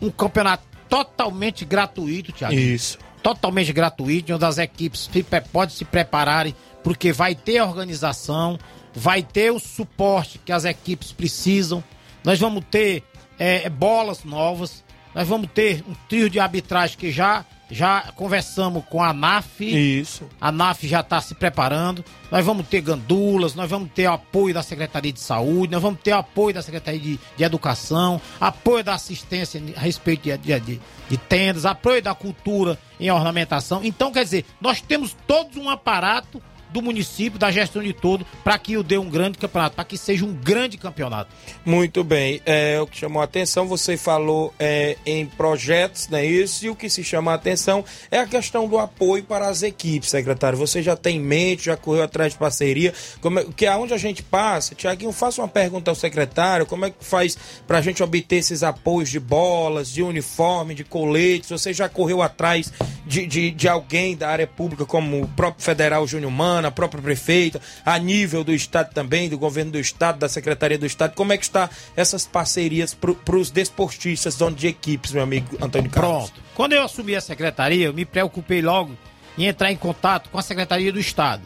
um 0.00 0.10
campeonato 0.10 0.64
totalmente 0.88 1.64
gratuito, 1.64 2.32
Tiago 2.32 2.54
Isso. 2.54 2.98
totalmente 3.22 3.72
gratuito, 3.72 4.32
onde 4.32 4.44
as 4.44 4.58
equipes 4.58 5.10
podem 5.52 5.74
se 5.74 5.84
prepararem, 5.84 6.54
porque 6.82 7.12
vai 7.12 7.34
ter 7.34 7.60
organização, 7.60 8.58
vai 8.94 9.22
ter 9.22 9.50
o 9.50 9.58
suporte 9.58 10.38
que 10.38 10.52
as 10.52 10.64
equipes 10.64 11.12
precisam. 11.12 11.82
Nós 12.24 12.38
vamos 12.38 12.64
ter 12.70 13.02
eh, 13.38 13.68
bolas 13.68 14.24
novas, 14.24 14.82
nós 15.14 15.26
vamos 15.28 15.48
ter 15.52 15.84
um 15.88 15.94
trio 16.08 16.28
de 16.30 16.38
arbitragem 16.40 16.96
que 16.96 17.10
já 17.10 17.44
já 17.70 18.12
conversamos 18.16 18.82
com 18.88 19.02
a 19.02 19.12
NAF. 19.12 19.60
Isso. 20.00 20.26
A 20.40 20.50
NAF 20.50 20.88
já 20.88 21.00
está 21.00 21.20
se 21.20 21.34
preparando. 21.34 22.02
Nós 22.30 22.42
vamos 22.42 22.66
ter 22.66 22.80
gandulas, 22.80 23.54
nós 23.54 23.68
vamos 23.68 23.90
ter 23.94 24.08
o 24.08 24.12
apoio 24.14 24.54
da 24.54 24.62
Secretaria 24.62 25.12
de 25.12 25.20
Saúde, 25.20 25.72
nós 25.74 25.82
vamos 25.82 26.00
ter 26.00 26.14
o 26.14 26.16
apoio 26.16 26.54
da 26.54 26.62
Secretaria 26.62 26.98
de, 26.98 27.20
de 27.36 27.44
Educação, 27.44 28.18
apoio 28.40 28.82
da 28.82 28.94
assistência 28.94 29.62
a 29.76 29.80
respeito 29.80 30.22
de, 30.22 30.38
de, 30.38 30.60
de- 30.60 30.80
de 31.10 31.16
tendas, 31.18 31.66
apoio 31.66 32.00
da 32.02 32.14
cultura 32.14 32.78
em 32.98 33.10
ornamentação. 33.10 33.80
Então, 33.84 34.10
quer 34.12 34.24
dizer, 34.24 34.46
nós 34.62 34.80
temos 34.80 35.14
todos 35.26 35.56
um 35.58 35.68
aparato 35.68 36.42
do 36.70 36.82
município, 36.82 37.38
da 37.38 37.50
gestão 37.50 37.82
de 37.82 37.92
todo, 37.92 38.26
para 38.44 38.58
que 38.58 38.76
o 38.76 38.82
dê 38.82 38.98
um 38.98 39.08
grande 39.08 39.38
campeonato, 39.38 39.76
para 39.76 39.84
que 39.84 39.96
seja 39.96 40.24
um 40.24 40.32
grande 40.32 40.76
campeonato. 40.76 41.30
Muito 41.64 42.02
bem. 42.04 42.40
É, 42.44 42.80
o 42.80 42.86
que 42.86 42.96
chamou 42.96 43.20
a 43.20 43.24
atenção, 43.24 43.66
você 43.66 43.96
falou 43.96 44.52
é, 44.58 44.96
em 45.04 45.26
projetos, 45.26 46.08
não 46.08 46.18
é 46.18 46.24
isso? 46.24 46.64
E 46.64 46.70
o 46.70 46.76
que 46.76 46.88
se 46.88 47.04
chama 47.04 47.32
a 47.32 47.34
atenção 47.34 47.84
é 48.10 48.18
a 48.18 48.26
questão 48.26 48.68
do 48.68 48.78
apoio 48.78 49.24
para 49.24 49.48
as 49.48 49.62
equipes, 49.62 50.10
secretário. 50.10 50.58
Você 50.58 50.82
já 50.82 50.96
tem 50.96 51.16
em 51.16 51.20
mente, 51.20 51.66
já 51.66 51.76
correu 51.76 52.02
atrás 52.02 52.32
de 52.32 52.38
parceria, 52.38 52.92
como 53.20 53.38
é, 53.38 53.44
que 53.56 53.66
aonde 53.66 53.94
a 53.94 53.98
gente 53.98 54.22
passa, 54.22 54.74
Tiaguinho, 54.74 55.12
faça 55.12 55.40
uma 55.40 55.48
pergunta 55.48 55.90
ao 55.90 55.94
secretário, 55.94 56.66
como 56.66 56.84
é 56.84 56.90
que 56.90 57.04
faz 57.04 57.36
para 57.66 57.78
a 57.78 57.82
gente 57.82 58.02
obter 58.02 58.36
esses 58.36 58.62
apoios 58.62 59.08
de 59.08 59.20
bolas, 59.20 59.90
de 59.90 60.02
uniforme, 60.02 60.74
de 60.74 60.84
coletes? 60.84 61.50
Você 61.50 61.72
já 61.72 61.88
correu 61.88 62.22
atrás 62.22 62.72
de, 63.06 63.26
de, 63.26 63.50
de 63.50 63.68
alguém 63.68 64.16
da 64.16 64.28
área 64.28 64.46
pública, 64.46 64.84
como 64.84 65.22
o 65.22 65.28
próprio 65.28 65.64
federal 65.64 66.06
Júnior 66.06 66.30
Mano, 66.30 66.57
a 66.66 66.70
própria 66.70 67.02
prefeita, 67.02 67.60
a 67.84 67.98
nível 67.98 68.42
do 68.42 68.52
estado 68.52 68.92
também, 68.92 69.28
do 69.28 69.38
governo 69.38 69.72
do 69.72 69.78
estado, 69.78 70.18
da 70.18 70.28
secretaria 70.28 70.78
do 70.78 70.86
estado, 70.86 71.14
como 71.14 71.32
é 71.32 71.36
que 71.36 71.44
está 71.44 71.70
essas 71.96 72.26
parcerias 72.26 72.94
para 72.94 73.36
os 73.36 73.50
desportistas, 73.50 74.36
donos 74.36 74.60
de 74.60 74.66
equipes, 74.66 75.12
meu 75.12 75.22
amigo 75.22 75.56
Antônio 75.60 75.90
Carlos? 75.90 76.30
Pronto. 76.30 76.42
Quando 76.54 76.72
eu 76.72 76.82
assumi 76.82 77.14
a 77.14 77.20
secretaria, 77.20 77.86
eu 77.86 77.94
me 77.94 78.04
preocupei 78.04 78.60
logo 78.60 78.96
em 79.36 79.46
entrar 79.46 79.70
em 79.70 79.76
contato 79.76 80.28
com 80.30 80.38
a 80.38 80.42
Secretaria 80.42 80.92
do 80.92 80.98
Estado 80.98 81.42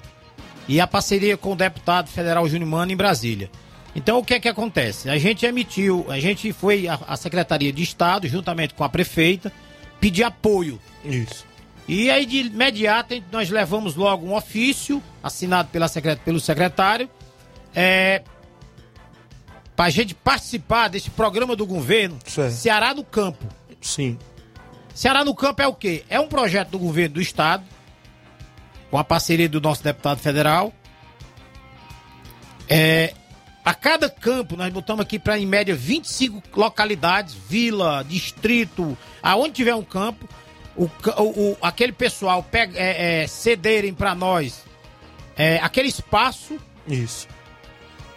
e 0.67 0.81
a 0.81 0.87
parceria 0.87 1.37
com 1.37 1.53
o 1.53 1.57
deputado 1.57 2.09
federal 2.09 2.49
Júnior 2.49 2.71
Mano 2.71 2.93
em 2.93 2.97
Brasília. 2.97 3.51
Então 3.95 4.19
o 4.19 4.25
que 4.25 4.35
é 4.35 4.41
que 4.41 4.49
acontece? 4.49 5.11
A 5.11 5.19
gente 5.19 5.45
emitiu, 5.45 6.07
a 6.09 6.19
gente 6.19 6.53
foi 6.53 6.87
à 6.89 7.17
Secretaria 7.17 7.73
de 7.73 7.83
Estado, 7.83 8.27
juntamente 8.27 8.73
com 8.73 8.85
a 8.85 8.89
prefeita, 8.89 9.53
pedir 10.01 10.25
apoio. 10.25 10.81
Isso. 11.05 11.45
E 11.89 12.11
aí 12.11 12.25
de 12.25 12.39
imediato 12.39 13.23
nós 13.31 13.51
levamos 13.51 13.97
logo 13.97 14.27
um 14.27 14.35
ofício 14.35 15.03
assinado 15.23 15.69
pela 15.71 15.89
secret... 15.89 16.21
pelo 16.25 16.39
secretário 16.39 17.11
é, 17.75 18.23
para 19.75 19.87
a 19.87 19.91
gente 19.91 20.15
participar 20.15 20.89
desse 20.89 21.11
programa 21.11 21.57
do 21.57 21.67
governo 21.67 22.19
Certo. 22.25 22.53
Ceará 22.53 22.95
no 22.95 23.05
Campo. 23.05 23.45
Sim. 23.81 24.19
Ceará 24.95 25.25
no 25.25 25.35
Campo 25.35 25.63
é 25.63 25.67
o 25.67 25.75
quê? 25.75 26.05
É 26.09 26.21
um 26.21 26.29
projeto 26.29 26.71
do 26.71 26.79
governo 26.79 27.15
do 27.15 27.21
estado, 27.21 27.65
com 28.91 28.99
a 28.99 29.05
parceria 29.05 29.49
do 29.49 29.61
nosso 29.61 29.83
deputado 29.83 30.19
federal. 30.19 30.73
É, 32.69 33.15
a 33.65 33.75
cada 33.75 34.11
campo, 34.11 34.57
nós 34.57 34.73
botamos 34.73 35.03
aqui 35.03 35.19
para 35.19 35.39
em 35.39 35.47
média 35.47 35.75
25 35.75 36.43
localidades, 36.59 37.35
vila, 37.35 38.05
distrito, 38.07 38.97
aonde 39.23 39.55
tiver 39.55 39.75
um 39.75 39.83
campo, 39.83 40.29
o, 40.77 40.85
o- 40.85 41.57
aquele 41.61 41.93
pessoal 41.93 42.43
pega, 42.43 42.79
é, 42.79 43.23
é, 43.23 43.27
cederem 43.27 43.93
para 43.95 44.15
nós 44.15 44.63
é, 45.37 45.59
aquele 45.63 45.89
espaço, 45.89 46.59
Isso. 46.87 47.27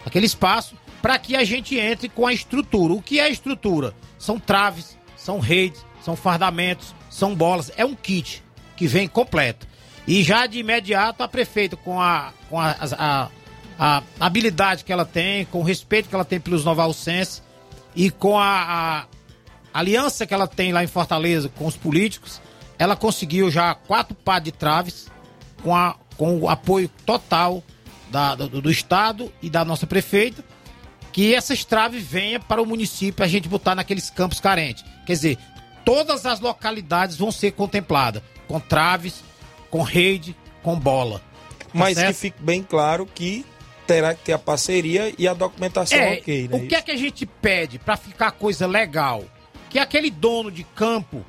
aquele 0.04 0.26
espaço, 0.26 0.74
para 1.02 1.18
que 1.18 1.36
a 1.36 1.44
gente 1.44 1.78
entre 1.78 2.08
com 2.08 2.26
a 2.26 2.32
estrutura. 2.32 2.92
O 2.94 3.02
que 3.02 3.18
é 3.20 3.24
a 3.24 3.30
estrutura? 3.30 3.94
São 4.18 4.38
traves, 4.38 4.98
são 5.16 5.38
redes, 5.38 5.84
são 6.02 6.16
fardamentos, 6.16 6.94
são 7.10 7.34
bolas. 7.34 7.70
É 7.76 7.84
um 7.84 7.94
kit 7.94 8.42
que 8.76 8.86
vem 8.86 9.06
completo. 9.08 9.66
E 10.06 10.22
já 10.22 10.46
de 10.46 10.58
imediato 10.58 11.22
a 11.22 11.28
prefeita, 11.28 11.76
com 11.76 12.00
a, 12.00 12.32
com 12.48 12.60
a, 12.60 12.76
a, 12.98 13.28
a 13.78 14.02
habilidade 14.20 14.84
que 14.84 14.92
ela 14.92 15.04
tem, 15.04 15.44
com 15.46 15.60
o 15.60 15.64
respeito 15.64 16.08
que 16.08 16.14
ela 16.14 16.24
tem 16.24 16.38
pelos 16.40 16.64
novalcenses 16.64 17.42
e 17.94 18.10
com 18.10 18.38
a, 18.38 19.06
a 19.72 19.78
aliança 19.80 20.26
que 20.26 20.32
ela 20.34 20.46
tem 20.46 20.72
lá 20.72 20.82
em 20.84 20.86
Fortaleza 20.86 21.48
com 21.56 21.66
os 21.66 21.76
políticos, 21.76 22.40
ela 22.78 22.96
conseguiu 22.96 23.50
já 23.50 23.74
quatro 23.74 24.14
par 24.14 24.40
de 24.40 24.52
traves 24.52 25.06
com, 25.62 25.74
a, 25.74 25.96
com 26.16 26.38
o 26.38 26.48
apoio 26.48 26.88
total 27.04 27.62
da- 28.10 28.34
do, 28.34 28.60
do 28.60 28.70
Estado 28.70 29.32
e 29.42 29.48
da 29.50 29.64
nossa 29.64 29.86
prefeita, 29.86 30.44
que 31.12 31.34
essas 31.34 31.64
traves 31.64 32.02
venham 32.04 32.40
para 32.40 32.60
o 32.62 32.66
município 32.66 33.24
a 33.24 33.28
gente 33.28 33.48
botar 33.48 33.74
naqueles 33.74 34.10
campos 34.10 34.38
carentes. 34.40 34.84
Quer 35.06 35.12
dizer, 35.14 35.38
todas 35.84 36.26
as 36.26 36.40
localidades 36.40 37.16
vão 37.16 37.32
ser 37.32 37.52
contempladas 37.52 38.22
com 38.46 38.60
traves, 38.60 39.22
com 39.70 39.82
rede, 39.82 40.36
com 40.62 40.78
bola. 40.78 41.20
Tá 41.58 41.66
Mas 41.72 41.94
que 41.94 42.00
certo? 42.00 42.16
fique 42.16 42.42
bem 42.42 42.62
claro 42.62 43.06
que 43.06 43.44
terá 43.86 44.14
que 44.14 44.24
ter 44.24 44.32
a 44.32 44.38
parceria 44.38 45.14
e 45.18 45.26
a 45.26 45.32
documentação 45.34 45.96
É, 45.98 46.14
ok, 46.14 46.48
né? 46.48 46.56
o 46.56 46.66
que 46.66 46.74
é 46.74 46.82
que 46.82 46.90
a 46.90 46.96
gente 46.96 47.24
pede 47.24 47.78
para 47.78 47.96
ficar 47.96 48.32
coisa 48.32 48.66
legal? 48.66 49.24
Que 49.70 49.78
aquele 49.78 50.10
dono 50.10 50.50
de 50.50 50.64
campo, 50.64 51.24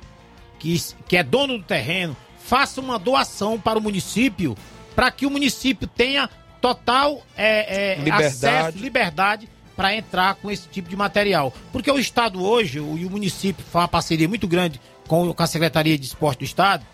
que, 0.58 0.80
que 1.06 1.16
é 1.16 1.22
dono 1.22 1.58
do 1.58 1.64
terreno, 1.64 2.16
faça 2.38 2.80
uma 2.80 2.98
doação 2.98 3.58
para 3.58 3.78
o 3.78 3.82
município, 3.82 4.56
para 4.94 5.10
que 5.10 5.26
o 5.26 5.30
município 5.30 5.86
tenha 5.86 6.28
total 6.60 7.22
é, 7.36 7.92
é, 7.92 7.94
Liberdade. 7.96 8.24
acesso, 8.24 8.78
liberdade 8.78 9.48
para 9.76 9.94
entrar 9.94 10.34
com 10.34 10.50
esse 10.50 10.66
tipo 10.68 10.88
de 10.88 10.96
material. 10.96 11.54
Porque 11.70 11.90
o 11.90 11.98
Estado 11.98 12.42
hoje, 12.42 12.80
o, 12.80 12.98
e 12.98 13.06
o 13.06 13.10
município 13.10 13.64
faz 13.70 13.82
uma 13.82 13.88
parceria 13.88 14.28
muito 14.28 14.48
grande 14.48 14.80
com, 15.06 15.32
com 15.32 15.42
a 15.42 15.46
Secretaria 15.46 15.96
de 15.96 16.04
Esporte 16.04 16.40
do 16.40 16.44
Estado, 16.44 16.84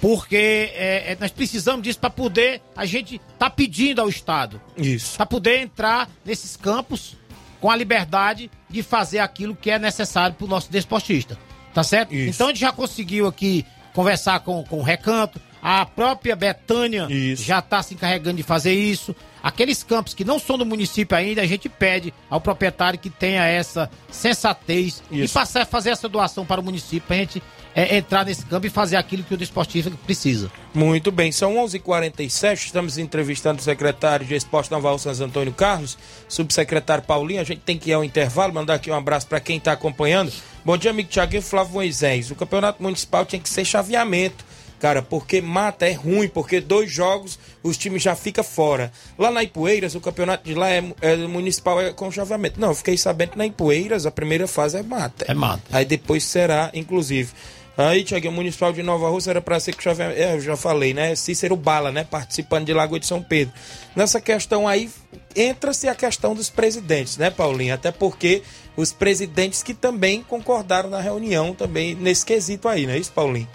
porque 0.00 0.36
é, 0.74 1.12
é, 1.12 1.16
nós 1.18 1.30
precisamos 1.30 1.82
disso 1.82 1.98
para 1.98 2.10
poder 2.10 2.60
a 2.76 2.84
gente 2.84 3.20
tá 3.38 3.50
pedindo 3.50 4.00
ao 4.00 4.08
Estado 4.08 4.60
Isso. 4.76 5.16
para 5.16 5.26
poder 5.26 5.60
entrar 5.60 6.08
nesses 6.24 6.56
campos 6.56 7.16
com 7.60 7.70
a 7.70 7.76
liberdade 7.76 8.50
de 8.68 8.82
fazer 8.82 9.18
aquilo 9.18 9.56
que 9.56 9.70
é 9.70 9.78
necessário 9.78 10.36
para 10.36 10.44
o 10.44 10.48
nosso 10.48 10.70
desportista. 10.70 11.38
Tá 11.74 11.82
certo? 11.82 12.14
Isso. 12.14 12.30
Então 12.30 12.46
a 12.46 12.50
gente 12.50 12.60
já 12.60 12.72
conseguiu 12.72 13.26
aqui 13.26 13.64
conversar 13.92 14.40
com, 14.40 14.62
com 14.64 14.78
o 14.78 14.82
Recanto, 14.82 15.40
a 15.62 15.84
própria 15.84 16.36
Betânia 16.36 17.06
Isso. 17.10 17.42
já 17.42 17.58
está 17.58 17.82
se 17.82 17.94
encarregando 17.94 18.36
de 18.36 18.42
fazer 18.42 18.72
isso. 18.72 19.14
Aqueles 19.42 19.82
campos 19.82 20.14
que 20.14 20.24
não 20.24 20.38
são 20.38 20.58
do 20.58 20.66
município 20.66 21.16
ainda, 21.16 21.42
a 21.42 21.46
gente 21.46 21.68
pede 21.68 22.12
ao 22.28 22.40
proprietário 22.40 22.98
que 22.98 23.10
tenha 23.10 23.44
essa 23.44 23.90
sensatez 24.10 25.02
e 25.10 25.22
Isso. 25.22 25.34
passar 25.34 25.62
a 25.62 25.66
fazer 25.66 25.90
essa 25.90 26.08
doação 26.08 26.44
para 26.44 26.60
o 26.60 26.64
município, 26.64 27.06
para 27.06 27.16
a 27.16 27.18
gente 27.20 27.42
é, 27.74 27.96
entrar 27.96 28.24
nesse 28.24 28.44
campo 28.44 28.66
e 28.66 28.70
fazer 28.70 28.96
aquilo 28.96 29.22
que 29.22 29.34
o 29.34 29.36
desportista 29.36 29.90
precisa. 30.04 30.50
Muito 30.74 31.12
bem, 31.12 31.30
são 31.30 31.54
11:47. 31.54 31.76
h 31.76 31.80
47 31.84 32.66
estamos 32.66 32.98
entrevistando 32.98 33.60
o 33.60 33.62
secretário 33.62 34.26
de 34.26 34.34
Esporte 34.34 34.70
Naval 34.70 34.98
Santos 34.98 35.20
Antônio 35.20 35.52
Carlos, 35.52 35.96
subsecretário 36.28 37.04
Paulinho. 37.04 37.40
A 37.40 37.44
gente 37.44 37.60
tem 37.60 37.78
que 37.78 37.90
ir 37.90 37.92
ao 37.92 38.04
intervalo, 38.04 38.52
mandar 38.52 38.74
aqui 38.74 38.90
um 38.90 38.94
abraço 38.94 39.26
para 39.26 39.40
quem 39.40 39.58
está 39.58 39.72
acompanhando. 39.72 40.32
Bom 40.68 40.76
dia, 40.76 40.90
amigo 40.90 41.08
Tiaguinho 41.08 41.40
Flávio 41.40 41.72
Moisés. 41.72 42.30
O 42.30 42.34
campeonato 42.34 42.82
municipal 42.82 43.24
tinha 43.24 43.40
que 43.40 43.48
ser 43.48 43.64
chaveamento, 43.64 44.44
cara, 44.78 45.00
porque 45.00 45.40
mata 45.40 45.88
é 45.88 45.94
ruim, 45.94 46.28
porque 46.28 46.60
dois 46.60 46.92
jogos 46.92 47.38
os 47.62 47.78
times 47.78 48.02
já 48.02 48.14
ficam 48.14 48.44
fora. 48.44 48.92
Lá 49.18 49.30
na 49.30 49.42
Ipueiras, 49.42 49.94
o 49.94 50.00
campeonato 50.02 50.44
de 50.44 50.54
lá 50.54 50.68
é, 50.68 50.84
é 51.00 51.16
municipal 51.16 51.80
é 51.80 51.90
com 51.94 52.10
chaveamento. 52.10 52.60
Não, 52.60 52.68
eu 52.68 52.74
fiquei 52.74 52.98
sabendo 52.98 53.30
que 53.30 53.38
na 53.38 53.46
Ipueiras 53.46 54.04
a 54.04 54.10
primeira 54.10 54.46
fase 54.46 54.76
é 54.76 54.82
mata. 54.82 55.24
É 55.26 55.32
mata. 55.32 55.62
Aí 55.72 55.86
depois 55.86 56.22
será, 56.22 56.70
inclusive. 56.74 57.32
Aí, 57.74 58.04
Tiaguinho, 58.04 58.32
o 58.32 58.36
Municipal 58.36 58.72
de 58.72 58.82
Nova 58.82 59.08
Rússia 59.08 59.30
era 59.30 59.40
para 59.40 59.58
ser 59.60 59.72
com 59.72 59.80
chaveamento. 59.80 60.20
É, 60.20 60.34
eu 60.34 60.40
já 60.40 60.56
falei, 60.56 60.92
né? 60.92 61.14
Cícero 61.14 61.56
Bala, 61.56 61.90
né? 61.90 62.04
Participando 62.04 62.66
de 62.66 62.74
Lagoa 62.74 62.98
de 63.00 63.06
São 63.06 63.22
Pedro. 63.22 63.54
Nessa 63.96 64.20
questão 64.20 64.66
aí, 64.68 64.90
entra-se 65.34 65.88
a 65.88 65.94
questão 65.94 66.34
dos 66.34 66.50
presidentes, 66.50 67.16
né, 67.16 67.30
Paulinho? 67.30 67.72
Até 67.72 67.92
porque 67.92 68.42
os 68.78 68.92
presidentes 68.92 69.60
que 69.60 69.74
também 69.74 70.22
concordaram 70.22 70.88
na 70.88 71.00
reunião, 71.00 71.52
também 71.52 71.96
nesse 71.96 72.24
quesito 72.24 72.68
aí, 72.68 72.86
não 72.86 72.92
é 72.92 72.98
isso, 72.98 73.10
Paulinho? 73.10 73.48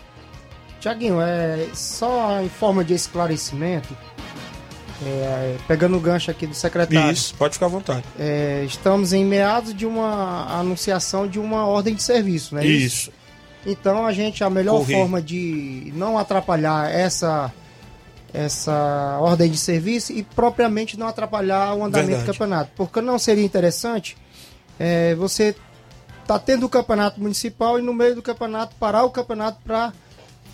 Tiaguinho, 0.82 1.22
é, 1.22 1.66
só 1.74 2.42
em 2.42 2.50
forma 2.50 2.84
de 2.84 2.94
esclarecimento, 2.94 3.96
é, 5.02 5.56
pegando 5.66 5.96
o 5.96 6.00
gancho 6.02 6.30
aqui 6.30 6.46
do 6.46 6.54
secretário. 6.54 7.14
Isso, 7.14 7.34
pode 7.36 7.54
ficar 7.54 7.68
à 7.68 7.70
vontade. 7.70 8.04
É, 8.20 8.66
estamos 8.68 9.14
em 9.14 9.24
meados 9.24 9.74
de 9.74 9.86
uma 9.86 10.60
anunciação 10.60 11.26
de 11.26 11.40
uma 11.40 11.66
ordem 11.68 11.96
de 11.96 12.04
serviço, 12.04 12.54
né? 12.56 12.66
Isso. 12.66 13.10
Então 13.66 14.06
a 14.06 14.12
gente, 14.12 14.44
a 14.44 14.50
melhor 14.50 14.86
forma 14.86 15.22
de 15.22 15.90
não 15.96 16.18
atrapalhar 16.18 16.94
essa, 16.94 17.50
essa 18.34 19.20
ordem 19.22 19.50
de 19.50 19.58
serviço 19.58 20.12
e 20.12 20.22
propriamente 20.22 21.00
não 21.00 21.08
atrapalhar 21.08 21.74
o 21.76 21.86
andamento 21.86 22.08
Verdade. 22.08 22.26
do 22.26 22.34
campeonato. 22.34 22.72
Porque 22.76 23.00
não 23.00 23.18
seria 23.18 23.46
interessante 23.46 24.18
é, 24.80 25.16
você 25.16 25.56
tá 26.26 26.40
tendo 26.40 26.66
o 26.66 26.70
campeonato 26.70 27.20
municipal 27.20 27.78
e 27.78 27.82
no 27.82 27.94
meio 27.94 28.16
do 28.16 28.22
campeonato 28.22 28.76
parar 28.76 29.04
o 29.04 29.10
campeonato 29.10 29.60
para 29.64 29.94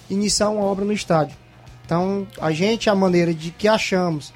iniciar 0.10 0.50
uma 0.50 0.64
obra 0.64 0.84
no 0.84 0.94
estádio. 0.94 1.38
Então 1.86 2.28
a 2.40 2.52
gente, 2.52 2.90
a 2.90 2.96
maneira 2.96 3.34
de 3.34 3.52
que 3.52 3.68
achamos 3.68 4.34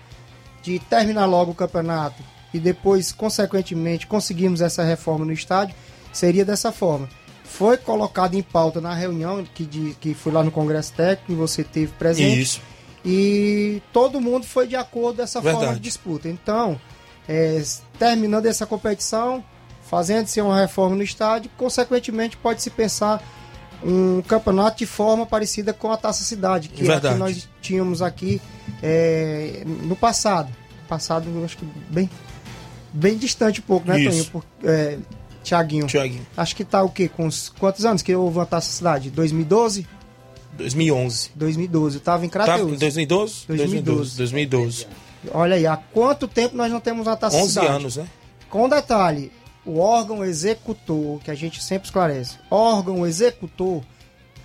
de 0.61 0.79
terminar 0.79 1.25
logo 1.25 1.51
o 1.51 1.55
campeonato 1.55 2.23
e 2.53 2.59
depois, 2.59 3.11
consequentemente, 3.11 4.07
conseguimos 4.07 4.61
essa 4.61 4.83
reforma 4.83 5.25
no 5.25 5.33
estádio, 5.33 5.75
seria 6.11 6.45
dessa 6.45 6.71
forma. 6.71 7.09
Foi 7.43 7.77
colocado 7.77 8.35
em 8.35 8.43
pauta 8.43 8.79
na 8.79 8.93
reunião 8.93 9.43
que, 9.43 9.65
de, 9.65 9.95
que 9.99 10.13
foi 10.13 10.31
lá 10.31 10.43
no 10.43 10.51
Congresso 10.51 10.93
Técnico 10.93 11.31
e 11.31 11.35
você 11.35 11.63
teve 11.63 11.91
presente. 11.93 12.41
Isso. 12.41 12.61
E 13.03 13.81
todo 13.91 14.21
mundo 14.21 14.45
foi 14.45 14.67
de 14.67 14.75
acordo 14.75 15.17
dessa 15.17 15.41
forma 15.41 15.59
Verdade. 15.59 15.79
de 15.79 15.83
disputa. 15.83 16.29
Então, 16.29 16.79
é, 17.27 17.61
terminando 17.99 18.45
essa 18.45 18.65
competição, 18.65 19.43
fazendo-se 19.89 20.39
uma 20.41 20.59
reforma 20.59 20.95
no 20.95 21.03
estádio, 21.03 21.49
consequentemente 21.57 22.37
pode-se 22.37 22.69
pensar 22.69 23.21
um 23.83 24.21
campeonato 24.21 24.77
de 24.77 24.85
forma 24.85 25.25
parecida 25.25 25.73
com 25.73 25.91
a 25.91 25.97
Taça 25.97 26.23
Cidade, 26.23 26.69
que 26.69 26.89
é 26.89 26.99
que 26.99 27.13
nós 27.15 27.49
tínhamos 27.61 28.01
aqui 28.01 28.41
é, 28.81 29.63
no 29.65 29.95
passado. 29.95 30.49
Passado, 30.87 31.27
acho 31.43 31.57
que 31.57 31.65
bem, 31.89 32.09
bem 32.93 33.17
distante 33.17 33.59
um 33.59 33.63
pouco, 33.63 33.87
né, 33.87 33.99
Isso. 33.99 34.09
Toninho? 34.09 34.25
Por, 34.31 34.45
é, 34.63 34.97
Tiaguinho. 35.43 35.87
Thiaguinho. 35.87 36.25
Acho 36.35 36.55
que 36.55 36.63
tá 36.63 36.81
o 36.81 36.89
quê? 36.89 37.09
Com 37.09 37.25
uns, 37.25 37.49
quantos 37.49 37.85
anos 37.85 38.01
que 38.01 38.15
houve 38.15 38.37
uma 38.37 38.45
taça 38.45 38.71
cidade? 38.71 39.11
2012? 39.11 39.85
2011. 40.53 41.31
2012. 41.35 41.97
Eu 41.97 42.01
tava 42.01 42.25
em 42.25 42.29
Crateus. 42.29 42.79
2012? 42.79 43.47
2012. 43.47 44.17
2012. 44.17 44.87
Olha 45.31 45.55
aí, 45.55 45.65
há 45.65 45.77
quanto 45.77 46.27
tempo 46.27 46.55
nós 46.55 46.71
não 46.71 46.79
temos 46.79 47.07
uma 47.07 47.15
taça 47.15 47.37
11 47.37 47.47
cidade? 47.49 47.67
anos, 47.67 47.97
né? 47.97 48.07
Com 48.49 48.69
detalhe, 48.69 49.31
o 49.65 49.79
órgão 49.79 50.23
executor, 50.23 51.19
que 51.19 51.31
a 51.31 51.35
gente 51.35 51.63
sempre 51.63 51.87
esclarece, 51.87 52.37
órgão 52.49 53.05
executor 53.05 53.81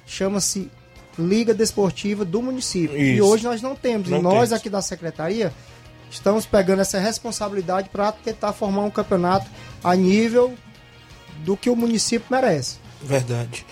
chama-se 0.07 0.71
Liga 1.19 1.53
Desportiva 1.53 2.25
do 2.25 2.41
município. 2.41 2.97
E 2.97 3.17
Isso. 3.17 3.25
hoje 3.25 3.45
nós 3.45 3.61
não 3.61 3.75
temos. 3.75 4.09
Não 4.09 4.19
e 4.19 4.23
nós 4.23 4.33
temos. 4.35 4.53
aqui 4.53 4.71
da 4.71 4.81
secretaria 4.81 5.53
estamos 6.11 6.47
pegando 6.47 6.81
essa 6.81 6.99
responsabilidade 6.99 7.89
para 7.91 8.13
tentar 8.13 8.53
formar 8.53 8.83
um 8.83 8.91
campeonato 8.91 9.47
a 9.83 9.95
nível 9.95 10.55
do 11.45 11.57
que 11.57 11.69
o 11.69 11.77
município 11.77 12.27
merece. 12.31 12.77
Verdade. 13.03 13.67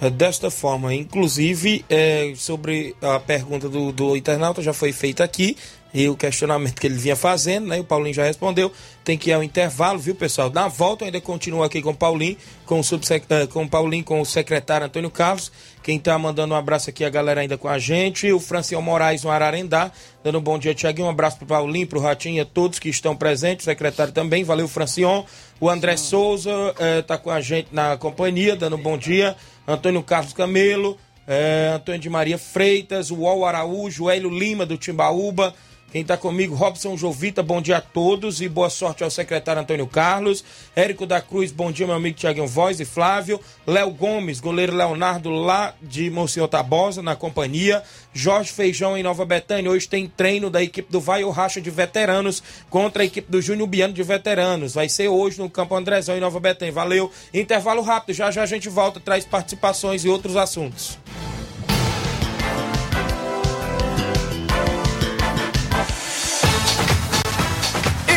É 0.00 0.08
desta 0.08 0.50
forma, 0.50 0.94
inclusive, 0.94 1.84
é, 1.88 2.32
sobre 2.36 2.94
a 3.02 3.18
pergunta 3.18 3.68
do, 3.68 3.90
do 3.90 4.16
internauta 4.16 4.62
já 4.62 4.72
foi 4.72 4.92
feita 4.92 5.24
aqui 5.24 5.56
e 5.92 6.08
o 6.08 6.16
questionamento 6.16 6.80
que 6.80 6.86
ele 6.86 6.96
vinha 6.96 7.16
fazendo, 7.16 7.66
né? 7.66 7.80
O 7.80 7.84
Paulinho 7.84 8.14
já 8.14 8.24
respondeu. 8.24 8.70
Tem 9.02 9.16
que 9.16 9.30
ir 9.30 9.32
ao 9.32 9.42
intervalo, 9.42 9.98
viu, 9.98 10.14
pessoal? 10.14 10.50
Na 10.50 10.68
volta 10.68 11.04
eu 11.04 11.06
ainda 11.06 11.20
continua 11.20 11.66
aqui 11.66 11.80
com 11.80 11.90
o 11.90 11.94
Paulinho, 11.94 12.36
com 12.66 12.78
o, 12.78 12.84
subsec... 12.84 13.24
eh, 13.30 13.46
com 13.46 13.64
o 13.64 13.68
Paulinho, 13.68 14.04
com 14.04 14.20
o 14.20 14.24
secretário 14.26 14.86
Antônio 14.86 15.10
Carlos. 15.10 15.50
Quem 15.82 15.98
tá 15.98 16.18
mandando 16.18 16.52
um 16.52 16.56
abraço 16.56 16.90
aqui, 16.90 17.04
a 17.04 17.08
galera 17.08 17.40
ainda 17.40 17.56
com 17.56 17.68
a 17.68 17.78
gente. 17.78 18.30
O 18.30 18.38
Franciel 18.38 18.82
Moraes 18.82 19.22
no 19.22 19.30
Ararendá, 19.30 19.90
dando 20.22 20.38
um 20.38 20.42
bom 20.42 20.58
dia, 20.58 20.74
Tiaguinho. 20.74 21.06
Um 21.06 21.10
abraço 21.10 21.38
pro 21.38 21.46
Paulinho, 21.46 21.86
pro 21.86 22.00
Ratinho 22.00 22.36
e 22.36 22.40
a 22.40 22.44
todos 22.44 22.78
que 22.78 22.90
estão 22.90 23.16
presentes. 23.16 23.64
O 23.64 23.70
secretário 23.70 24.12
também, 24.12 24.44
valeu, 24.44 24.68
Francion. 24.68 25.24
O 25.58 25.70
André 25.70 25.96
Souza 25.96 26.52
eh, 26.78 27.00
tá 27.00 27.16
com 27.16 27.30
a 27.30 27.40
gente 27.40 27.68
na 27.72 27.96
companhia, 27.96 28.54
dando 28.54 28.76
um 28.76 28.82
bom 28.82 28.98
dia. 28.98 29.34
Antônio 29.66 30.02
Carlos 30.02 30.34
Camelo, 30.34 30.98
eh, 31.26 31.72
Antônio 31.74 32.00
de 32.00 32.10
Maria 32.10 32.36
Freitas, 32.36 33.10
o 33.10 33.20
Uol 33.20 33.46
Araújo, 33.46 34.04
o 34.04 34.10
Hélio 34.10 34.28
Lima 34.28 34.66
do 34.66 34.76
Timbaúba. 34.76 35.54
Quem 35.90 36.02
está 36.02 36.18
comigo, 36.18 36.54
Robson 36.54 36.98
Jovita, 36.98 37.42
bom 37.42 37.62
dia 37.62 37.78
a 37.78 37.80
todos 37.80 38.42
e 38.42 38.48
boa 38.48 38.68
sorte 38.68 39.02
ao 39.02 39.10
secretário 39.10 39.62
Antônio 39.62 39.86
Carlos. 39.86 40.44
Érico 40.76 41.06
da 41.06 41.18
Cruz, 41.18 41.50
bom 41.50 41.72
dia, 41.72 41.86
meu 41.86 41.96
amigo 41.96 42.14
Tiaguinho 42.14 42.46
Voz 42.46 42.78
e 42.78 42.84
Flávio. 42.84 43.40
Léo 43.66 43.90
Gomes, 43.92 44.38
goleiro 44.38 44.76
Leonardo 44.76 45.30
lá 45.30 45.74
de 45.80 46.10
Monsenhor 46.10 46.46
Tabosa, 46.46 47.00
na 47.00 47.16
companhia. 47.16 47.82
Jorge 48.12 48.52
Feijão 48.52 48.98
em 48.98 49.02
Nova 49.02 49.24
Betânia. 49.24 49.70
Hoje 49.70 49.88
tem 49.88 50.06
treino 50.06 50.50
da 50.50 50.62
equipe 50.62 50.92
do 50.92 51.00
Vai 51.00 51.24
ou 51.24 51.30
Racha 51.30 51.58
de 51.58 51.70
Veteranos 51.70 52.42
contra 52.68 53.02
a 53.02 53.06
equipe 53.06 53.32
do 53.32 53.40
Júnior 53.40 53.66
Biano 53.66 53.94
de 53.94 54.02
Veteranos. 54.02 54.74
Vai 54.74 54.90
ser 54.90 55.08
hoje 55.08 55.38
no 55.38 55.48
Campo 55.48 55.74
Andrezão 55.74 56.18
em 56.18 56.20
Nova 56.20 56.38
Betânia. 56.38 56.72
Valeu. 56.72 57.10
Intervalo 57.32 57.80
rápido, 57.80 58.14
já 58.14 58.30
já 58.30 58.42
a 58.42 58.46
gente 58.46 58.68
volta, 58.68 59.00
traz 59.00 59.24
participações 59.24 60.04
e 60.04 60.08
outros 60.10 60.36
assuntos. 60.36 60.98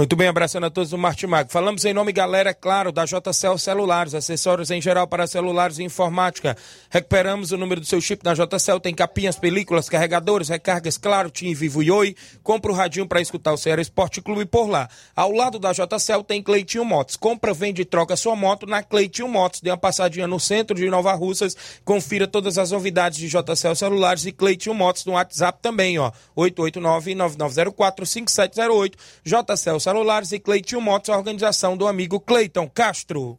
Muito 0.00 0.16
bem, 0.16 0.28
abraçando 0.28 0.64
a 0.64 0.70
todos 0.70 0.88
do 0.88 0.96
Martimago. 0.96 1.52
Falamos 1.52 1.84
em 1.84 1.92
nome, 1.92 2.10
galera, 2.10 2.48
é 2.48 2.54
claro, 2.54 2.90
da 2.90 3.04
JCL 3.04 3.58
Celulares, 3.58 4.14
acessórios 4.14 4.70
em 4.70 4.80
geral 4.80 5.06
para 5.06 5.26
celulares 5.26 5.78
e 5.78 5.82
informática. 5.82 6.56
Recuperamos 6.88 7.52
o 7.52 7.58
número 7.58 7.82
do 7.82 7.86
seu 7.86 8.00
chip 8.00 8.24
na 8.24 8.32
JCL, 8.32 8.80
tem 8.80 8.94
capinhas, 8.94 9.36
películas, 9.36 9.90
carregadores, 9.90 10.48
recargas, 10.48 10.96
claro, 10.96 11.30
Tim 11.30 11.52
Vivo 11.52 11.82
e 11.82 11.90
Oi. 11.90 12.16
Compra 12.42 12.72
o 12.72 12.74
radinho 12.74 13.06
para 13.06 13.20
escutar 13.20 13.52
o 13.52 13.58
Ceará 13.58 13.82
Esporte 13.82 14.22
Clube 14.22 14.46
por 14.46 14.70
lá. 14.70 14.88
Ao 15.14 15.30
lado 15.32 15.58
da 15.58 15.70
JCL 15.70 16.24
tem 16.26 16.42
Cleitinho 16.42 16.82
Motos. 16.82 17.16
Compra, 17.16 17.52
vende 17.52 17.82
e 17.82 17.84
troca 17.84 18.16
sua 18.16 18.34
moto 18.34 18.64
na 18.64 18.82
Cleitinho 18.82 19.28
Motos. 19.28 19.60
Dê 19.60 19.68
uma 19.68 19.76
passadinha 19.76 20.26
no 20.26 20.40
centro 20.40 20.74
de 20.74 20.88
Nova 20.88 21.12
Russas. 21.12 21.54
Confira 21.84 22.26
todas 22.26 22.56
as 22.56 22.70
novidades 22.70 23.18
de 23.18 23.28
JCL 23.28 23.76
Celulares 23.76 24.24
e 24.24 24.32
Cleitinho 24.32 24.74
Motos 24.74 25.04
no 25.04 25.12
WhatsApp 25.12 25.58
também, 25.60 25.98
ó. 25.98 26.10
889-9904-5708. 26.38 28.94
JCL 29.22 29.89
Celulares 29.90 30.30
e 30.30 30.38
Cleitinho 30.38 30.80
Motos, 30.80 31.10
a 31.10 31.16
organização 31.16 31.76
do 31.76 31.88
amigo 31.88 32.20
Cleiton 32.20 32.70
Castro. 32.72 33.36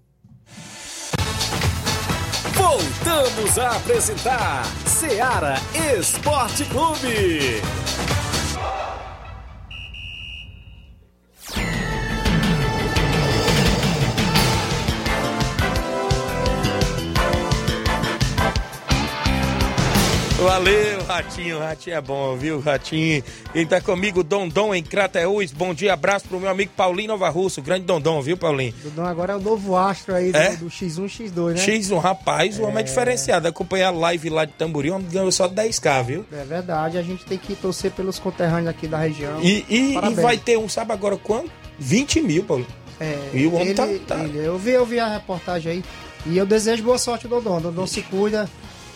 Voltamos 2.54 3.58
a 3.58 3.78
apresentar 3.78 4.66
Seara 4.86 5.56
Esporte 5.98 6.66
Clube. 6.66 7.62
Valeu, 20.44 21.04
Ratinho. 21.08 21.60
Ratinho 21.60 21.96
é 21.98 22.02
bom, 22.02 22.36
viu, 22.36 22.60
Ratinho? 22.60 23.24
Quem 23.54 23.66
tá 23.66 23.80
comigo, 23.80 24.24
Dondon 24.24 24.74
em 24.74 24.82
Crateús. 24.82 25.52
Bom 25.52 25.72
dia, 25.72 25.94
abraço 25.94 26.28
pro 26.28 26.40
meu 26.40 26.50
amigo 26.50 26.72
Paulinho 26.76 27.10
Nova 27.10 27.30
Russo. 27.30 27.62
Grande 27.62 27.86
Dondon, 27.86 28.20
viu, 28.22 28.36
Paulinho? 28.36 28.74
Dudão 28.84 29.06
agora 29.06 29.34
é 29.34 29.36
o 29.36 29.40
novo 29.40 29.78
astro 29.78 30.16
aí 30.16 30.32
do, 30.32 30.38
É? 30.38 30.56
do 30.56 30.66
X1, 30.68 31.06
X2, 31.06 31.54
né? 31.54 31.66
X1, 31.66 32.00
rapaz, 32.00 32.58
o 32.58 32.64
homem 32.64 32.80
é 32.80 32.84
diferenciado. 32.84 33.48
Acompanhar 33.48 33.90
a 33.90 33.92
live 33.92 34.30
lá 34.32 34.46
de 34.46 34.54
Tamboril, 34.54 34.94
o 34.94 34.96
homem 34.96 35.08
ganhou 35.12 35.32
só 35.32 35.48
10k, 35.48 36.04
viu? 36.04 36.26
É 36.32 36.44
verdade, 36.44 36.98
a 36.98 37.04
gente 37.04 37.24
tem 37.24 37.38
que 37.38 37.56
torcer 37.56 37.92
pelos 37.92 38.18
conterrâneos 38.18 38.70
aqui 38.70 38.88
da 38.88 38.98
região. 38.98 39.40
E, 39.44 39.64
e- 39.70 39.96
e 39.96 40.14
vai 40.16 40.38
ter 40.38 40.58
um, 40.58 40.68
sabe 40.68 40.92
agora 40.92 41.18
quanto? 41.18 41.52
20 41.78 42.20
mil, 42.20 42.44
Paulo. 42.44 42.66
É, 43.00 43.30
E 43.34 43.46
o 43.46 43.54
homem 43.54 43.68
ele- 43.70 43.76
tá- 43.76 44.16
tá- 44.16 44.24
ele- 44.24 44.40
eu, 44.46 44.58
vi, 44.58 44.72
eu 44.72 44.86
vi 44.88 45.00
a 45.00 45.08
reportagem 45.08 45.72
aí. 45.72 45.84
E 46.26 46.38
eu 46.38 46.46
desejo 46.46 46.84
boa 46.84 46.98
sorte 47.00 47.26
ao 47.26 47.32
Dodon. 47.32 47.60
Dodon 47.62 47.88
se 47.88 48.02
cuida. 48.04 48.48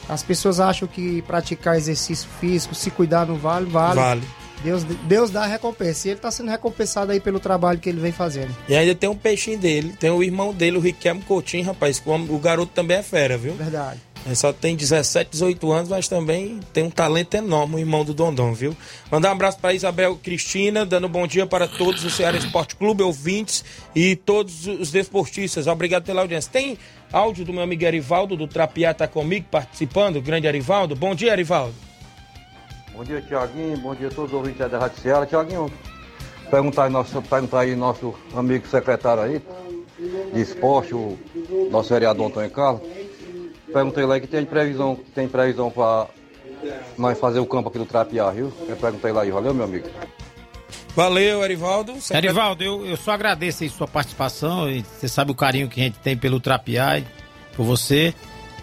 As 0.07 0.23
pessoas 0.23 0.59
acham 0.59 0.87
que 0.87 1.21
praticar 1.23 1.77
exercício 1.77 2.27
físico, 2.39 2.75
se 2.75 2.91
cuidar 2.91 3.25
não 3.25 3.35
vale, 3.35 3.65
vale. 3.65 3.99
Vale. 3.99 4.23
Deus, 4.63 4.83
Deus 4.83 5.29
dá 5.29 5.43
a 5.43 5.47
recompensa. 5.47 6.07
E 6.07 6.11
ele 6.11 6.17
está 6.17 6.31
sendo 6.31 6.49
recompensado 6.49 7.11
aí 7.11 7.19
pelo 7.19 7.39
trabalho 7.39 7.79
que 7.79 7.89
ele 7.89 7.99
vem 7.99 8.11
fazendo. 8.11 8.55
E 8.67 8.75
ainda 8.75 8.95
tem 8.95 9.09
um 9.09 9.15
peixinho 9.15 9.59
dele, 9.59 9.93
tem 9.99 10.09
o 10.09 10.23
irmão 10.23 10.53
dele, 10.53 10.77
o 10.77 10.79
Riquelme 10.79 11.21
Coutinho, 11.21 11.65
rapaz. 11.65 12.01
O 12.29 12.39
garoto 12.39 12.71
também 12.73 12.97
é 12.97 13.03
fera, 13.03 13.37
viu? 13.37 13.53
Verdade. 13.53 13.99
Ele 14.25 14.35
só 14.35 14.51
tem 14.51 14.75
17, 14.75 15.29
18 15.31 15.71
anos, 15.71 15.89
mas 15.89 16.07
também 16.07 16.59
tem 16.73 16.83
um 16.83 16.89
talento 16.89 17.35
enorme, 17.35 17.75
o 17.75 17.79
irmão 17.79 18.03
do 18.03 18.11
Dondon, 18.11 18.53
viu? 18.53 18.75
Mandar 19.11 19.29
um 19.29 19.33
abraço 19.33 19.59
para 19.59 19.73
Isabel 19.73 20.15
Cristina, 20.15 20.83
dando 20.83 21.07
bom 21.07 21.27
dia 21.27 21.45
para 21.45 21.67
todos 21.67 22.03
o 22.03 22.09
Ceará 22.09 22.35
Esporte 22.35 22.75
Clube, 22.75 23.03
ouvintes 23.03 23.63
e 23.93 24.15
todos 24.15 24.65
os 24.65 24.89
desportistas. 24.89 25.67
Obrigado 25.67 26.05
pela 26.05 26.21
audiência. 26.21 26.51
Tem 26.51 26.75
áudio 27.13 27.45
do 27.45 27.53
meu 27.53 27.61
amigo 27.61 27.85
Arivaldo, 27.85 28.35
do 28.35 28.47
Trapiá, 28.47 28.95
tá 28.95 29.07
comigo 29.07 29.45
participando, 29.51 30.19
grande 30.19 30.47
Arivaldo. 30.47 30.95
Bom 30.95 31.13
dia, 31.13 31.31
Arivaldo. 31.31 31.75
Bom 32.95 33.03
dia, 33.03 33.21
Tiaguinho. 33.21 33.77
Bom 33.77 33.93
dia 33.93 34.07
a 34.07 34.11
todos 34.11 34.31
os 34.31 34.37
ouvintes 34.37 34.71
da 34.71 34.79
Rádio 34.79 35.01
Ceará. 35.03 35.27
Tiaguinho, 35.27 35.71
perguntar 36.49 36.85
aí, 36.85 36.89
nosso, 36.89 37.21
perguntar 37.21 37.59
aí 37.59 37.75
nosso 37.75 38.15
amigo 38.33 38.65
secretário 38.67 39.21
aí 39.21 39.41
de 40.33 40.41
esporte, 40.41 40.95
o 40.95 41.15
nosso 41.69 41.89
vereador 41.89 42.27
Antônio 42.27 42.49
Carlos. 42.49 42.81
Perguntei 43.75 44.05
lá 44.05 44.17
que 44.21 44.27
tem 44.27 44.45
previsão, 44.45 44.97
tem 45.13 45.27
previsão 45.27 45.69
para 45.69 46.07
nós 46.97 47.19
fazer 47.19 47.39
o 47.39 47.45
campo 47.45 47.67
aqui 47.67 47.77
do 47.77 47.85
Trapiá, 47.85 48.31
viu? 48.31 48.49
Eu 48.69 48.77
perguntei 48.77 49.11
lá 49.11 49.23
aí, 49.23 49.29
valeu, 49.29 49.53
meu 49.53 49.65
amigo? 49.65 49.89
Valeu, 50.95 51.43
Erivaldo. 51.43 51.99
Secret... 51.99 52.23
Erivaldo, 52.23 52.63
eu, 52.63 52.85
eu 52.85 52.95
só 52.95 53.11
agradeço 53.11 53.63
aí 53.63 53.69
sua 53.69 53.85
participação. 53.85 54.71
E 54.71 54.81
você 54.81 55.09
sabe 55.09 55.31
o 55.31 55.35
carinho 55.35 55.67
que 55.67 55.81
a 55.81 55.83
gente 55.83 55.99
tem 55.99 56.15
pelo 56.15 56.39
Trapiá 56.39 56.99
e 56.99 57.05
por 57.53 57.65
você. 57.65 58.13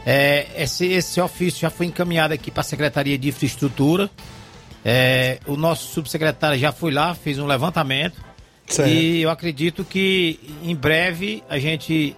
É, 0.07 0.47
esse, 0.57 0.87
esse 0.87 1.21
ofício 1.21 1.61
já 1.61 1.69
foi 1.69 1.85
encaminhado 1.85 2.33
aqui 2.33 2.51
para 2.51 2.63
a 2.63 2.65
Secretaria 2.65 3.19
de 3.19 3.29
Infraestrutura. 3.29 4.09
É, 4.83 5.41
o 5.47 5.57
nosso 5.59 5.93
subsecretário 5.93 6.59
já 6.59 6.73
foi 6.73 6.91
lá, 6.91 7.15
fez 7.15 7.39
um 7.39 7.47
levantamento. 7.47 8.19
Certo. 8.67 8.89
E 8.89 9.21
eu 9.21 9.29
acredito 9.29 9.85
que 9.85 10.41
em 10.63 10.75
breve 10.75 11.45
a 11.51 11.59
gente. 11.59 12.17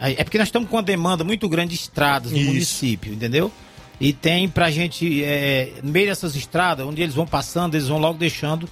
É 0.00 0.22
porque 0.24 0.38
nós 0.38 0.48
estamos 0.48 0.68
com 0.68 0.76
uma 0.76 0.82
demanda 0.82 1.24
muito 1.24 1.48
grande 1.48 1.70
de 1.74 1.80
estradas 1.80 2.30
no 2.32 2.38
Isso. 2.38 2.46
município, 2.48 3.12
entendeu? 3.14 3.50
E 3.98 4.12
tem 4.12 4.46
pra 4.48 4.70
gente, 4.70 5.24
é, 5.24 5.72
no 5.82 5.90
meio 5.90 6.06
dessas 6.06 6.36
estradas, 6.36 6.86
onde 6.86 7.00
eles 7.00 7.14
vão 7.14 7.26
passando, 7.26 7.74
eles 7.74 7.88
vão 7.88 7.98
logo 7.98 8.18
deixando 8.18 8.68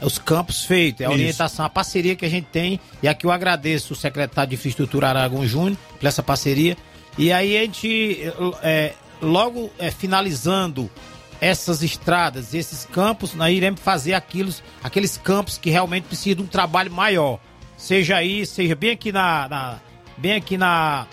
os 0.00 0.16
campos 0.18 0.64
feitos. 0.64 1.02
É 1.02 1.04
a 1.04 1.08
Isso. 1.08 1.18
orientação, 1.18 1.64
a 1.66 1.68
parceria 1.68 2.16
que 2.16 2.24
a 2.24 2.28
gente 2.28 2.46
tem. 2.46 2.80
E 3.02 3.06
aqui 3.08 3.26
eu 3.26 3.30
agradeço 3.30 3.92
o 3.92 3.96
secretário 3.96 4.48
de 4.50 4.54
Infraestrutura 4.56 5.08
Aragão 5.10 5.46
Júnior 5.46 5.76
por 6.00 6.06
essa 6.06 6.22
parceria. 6.22 6.76
E 7.18 7.30
aí 7.30 7.56
a 7.56 7.60
gente, 7.60 8.32
é, 8.62 8.94
logo 9.20 9.70
é, 9.78 9.90
finalizando 9.90 10.90
essas 11.38 11.82
estradas, 11.82 12.54
esses 12.54 12.86
campos, 12.86 13.34
nós 13.34 13.54
iremos 13.54 13.80
fazer 13.80 14.14
aqueles, 14.14 14.62
aqueles 14.82 15.18
campos 15.18 15.58
que 15.58 15.68
realmente 15.68 16.04
precisam 16.04 16.36
de 16.36 16.42
um 16.44 16.46
trabalho 16.46 16.90
maior. 16.90 17.38
Seja 17.76 18.16
aí, 18.16 18.46
seja 18.46 18.74
bem 18.74 18.90
aqui 18.92 19.12
na, 19.12 19.48
na- 19.48 19.80
bem 20.22 20.32
aqui 20.34 20.56
na 20.56 21.06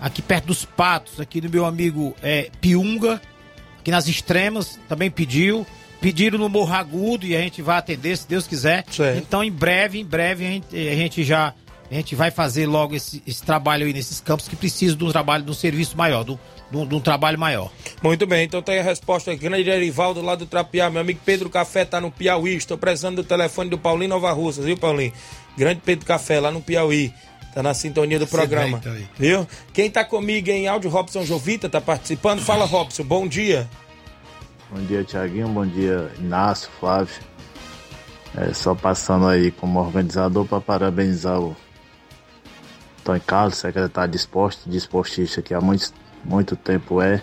aqui 0.00 0.22
perto 0.22 0.46
dos 0.46 0.64
patos, 0.64 1.20
aqui 1.20 1.40
do 1.40 1.50
meu 1.50 1.64
amigo 1.66 2.14
é, 2.22 2.50
Piunga, 2.60 3.20
aqui 3.80 3.90
nas 3.90 4.06
extremas, 4.08 4.78
também 4.88 5.10
pediu. 5.10 5.66
Pediram 6.00 6.38
no 6.38 6.50
Morro 6.50 6.74
Agudo 6.74 7.24
e 7.26 7.34
a 7.34 7.40
gente 7.40 7.62
vai 7.62 7.78
atender, 7.78 8.14
se 8.18 8.28
Deus 8.28 8.46
quiser. 8.46 8.84
Então, 9.16 9.42
em 9.42 9.50
breve, 9.50 9.98
em 9.98 10.04
breve, 10.04 10.44
a 10.46 10.50
gente, 10.50 10.66
a 10.76 10.94
gente 10.94 11.24
já 11.24 11.54
a 11.90 11.94
gente 11.94 12.14
vai 12.14 12.30
fazer 12.30 12.66
logo 12.66 12.94
esse, 12.94 13.22
esse 13.26 13.42
trabalho 13.42 13.86
aí 13.86 13.92
nesses 13.92 14.20
campos 14.20 14.46
que 14.48 14.56
precisam 14.56 14.96
de 14.98 15.04
um 15.04 15.10
trabalho, 15.12 15.44
de 15.44 15.50
um 15.50 15.54
serviço 15.54 15.96
maior, 15.96 16.28
um, 16.28 16.36
um- 16.72 16.86
de 16.86 16.94
um 16.94 17.00
trabalho 17.00 17.38
maior. 17.38 17.70
Muito 18.02 18.26
bem, 18.26 18.44
então 18.44 18.60
tem 18.60 18.80
a 18.80 18.82
resposta 18.82 19.30
aqui. 19.30 19.40
Grande 19.40 19.68
Erivaldo 19.70 20.20
lá 20.20 20.34
do 20.34 20.44
Trapiá. 20.44 20.90
Meu 20.90 21.00
amigo 21.02 21.20
Pedro 21.24 21.48
Café 21.48 21.84
tá 21.86 22.00
no 22.00 22.10
Piauí. 22.10 22.54
Estou 22.56 22.76
precisando 22.76 23.16
do 23.16 23.24
telefone 23.24 23.70
do 23.70 23.78
Paulinho 23.78 24.10
Nova 24.10 24.30
Russa, 24.32 24.60
viu, 24.60 24.76
Paulinho? 24.76 25.12
Grande 25.56 25.80
Pedro 25.84 26.04
Café 26.04 26.38
lá 26.40 26.50
no 26.50 26.60
Piauí. 26.60 27.12
Tá 27.54 27.62
na 27.62 27.72
sintonia 27.72 28.18
do 28.18 28.26
programa. 28.26 28.78
então, 28.78 28.96
Viu? 29.16 29.46
Quem 29.72 29.88
tá 29.88 30.04
comigo 30.04 30.50
em 30.50 30.66
áudio, 30.66 30.90
Robson 30.90 31.24
Jovita, 31.24 31.68
tá 31.68 31.80
participando. 31.80 32.40
Fala, 32.40 32.64
Robson. 32.64 33.04
Bom 33.04 33.28
dia. 33.28 33.70
Bom 34.68 34.80
dia, 34.80 35.04
Tiaguinho. 35.04 35.46
Bom 35.46 35.64
dia, 35.64 36.10
Inácio, 36.18 36.68
Flávio. 36.80 37.14
É, 38.36 38.52
só 38.52 38.74
passando 38.74 39.28
aí 39.28 39.52
como 39.52 39.78
organizador 39.78 40.44
para 40.44 40.60
parabenizar 40.60 41.40
o 41.40 41.56
Tony 43.04 43.20
Carlos, 43.20 43.58
secretário 43.58 44.10
de 44.10 44.16
esporte, 44.16 44.68
de 44.68 44.76
esportista 44.76 45.40
que 45.40 45.54
há 45.54 45.60
muito, 45.60 45.92
muito 46.24 46.56
tempo 46.56 47.00
é, 47.00 47.22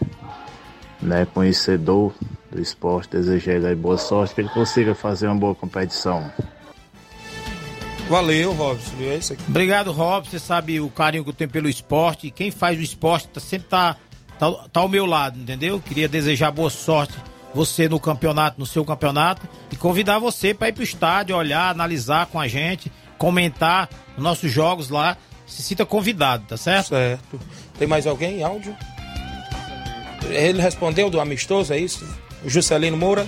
né, 1.01 1.25
conhecedor 1.25 2.13
do 2.49 2.61
esporte. 2.61 3.09
Desejo 3.09 3.51
a 3.51 3.53
ele 3.53 3.67
aí 3.67 3.75
boa 3.75 3.97
sorte, 3.97 4.33
que 4.33 4.39
ele 4.39 4.49
consiga 4.49 4.95
fazer 4.95 5.27
uma 5.27 5.35
boa 5.35 5.53
competição. 5.53 6.31
Valeu, 8.11 8.51
Robson. 8.51 8.91
É 8.99 9.15
isso 9.15 9.31
aqui. 9.31 9.43
Obrigado, 9.47 9.89
Rob. 9.93 10.27
Você 10.27 10.37
sabe 10.37 10.81
o 10.81 10.89
carinho 10.89 11.23
que 11.23 11.29
eu 11.29 11.33
tenho 11.33 11.49
pelo 11.49 11.69
esporte. 11.69 12.29
Quem 12.29 12.51
faz 12.51 12.77
o 12.77 12.81
esporte 12.81 13.29
tá, 13.29 13.39
sempre 13.39 13.69
tá, 13.69 13.95
tá, 14.37 14.51
tá 14.51 14.81
ao 14.81 14.89
meu 14.89 15.05
lado, 15.05 15.39
entendeu? 15.39 15.79
Queria 15.79 16.09
desejar 16.09 16.51
boa 16.51 16.69
sorte 16.69 17.13
você 17.53 17.87
no 17.87 18.01
campeonato, 18.01 18.59
no 18.59 18.65
seu 18.65 18.83
campeonato, 18.83 19.47
e 19.71 19.77
convidar 19.77 20.19
você 20.19 20.53
para 20.53 20.67
ir 20.67 20.73
pro 20.73 20.83
estádio, 20.83 21.37
olhar, 21.37 21.69
analisar 21.69 22.25
com 22.25 22.37
a 22.37 22.49
gente, 22.49 22.91
comentar 23.17 23.89
os 24.17 24.21
nossos 24.21 24.51
jogos 24.51 24.89
lá. 24.89 25.15
Se 25.47 25.61
sinta 25.61 25.85
convidado, 25.85 26.43
tá 26.47 26.57
certo? 26.57 26.89
Certo. 26.89 27.39
Tem 27.79 27.87
mais 27.87 28.05
alguém 28.05 28.39
em 28.39 28.43
áudio? 28.43 28.75
Ele 30.29 30.61
respondeu 30.61 31.09
do 31.09 31.21
amistoso, 31.21 31.73
é 31.73 31.79
isso? 31.79 32.05
O 32.43 32.49
Juscelino 32.49 32.97
Moura? 32.97 33.25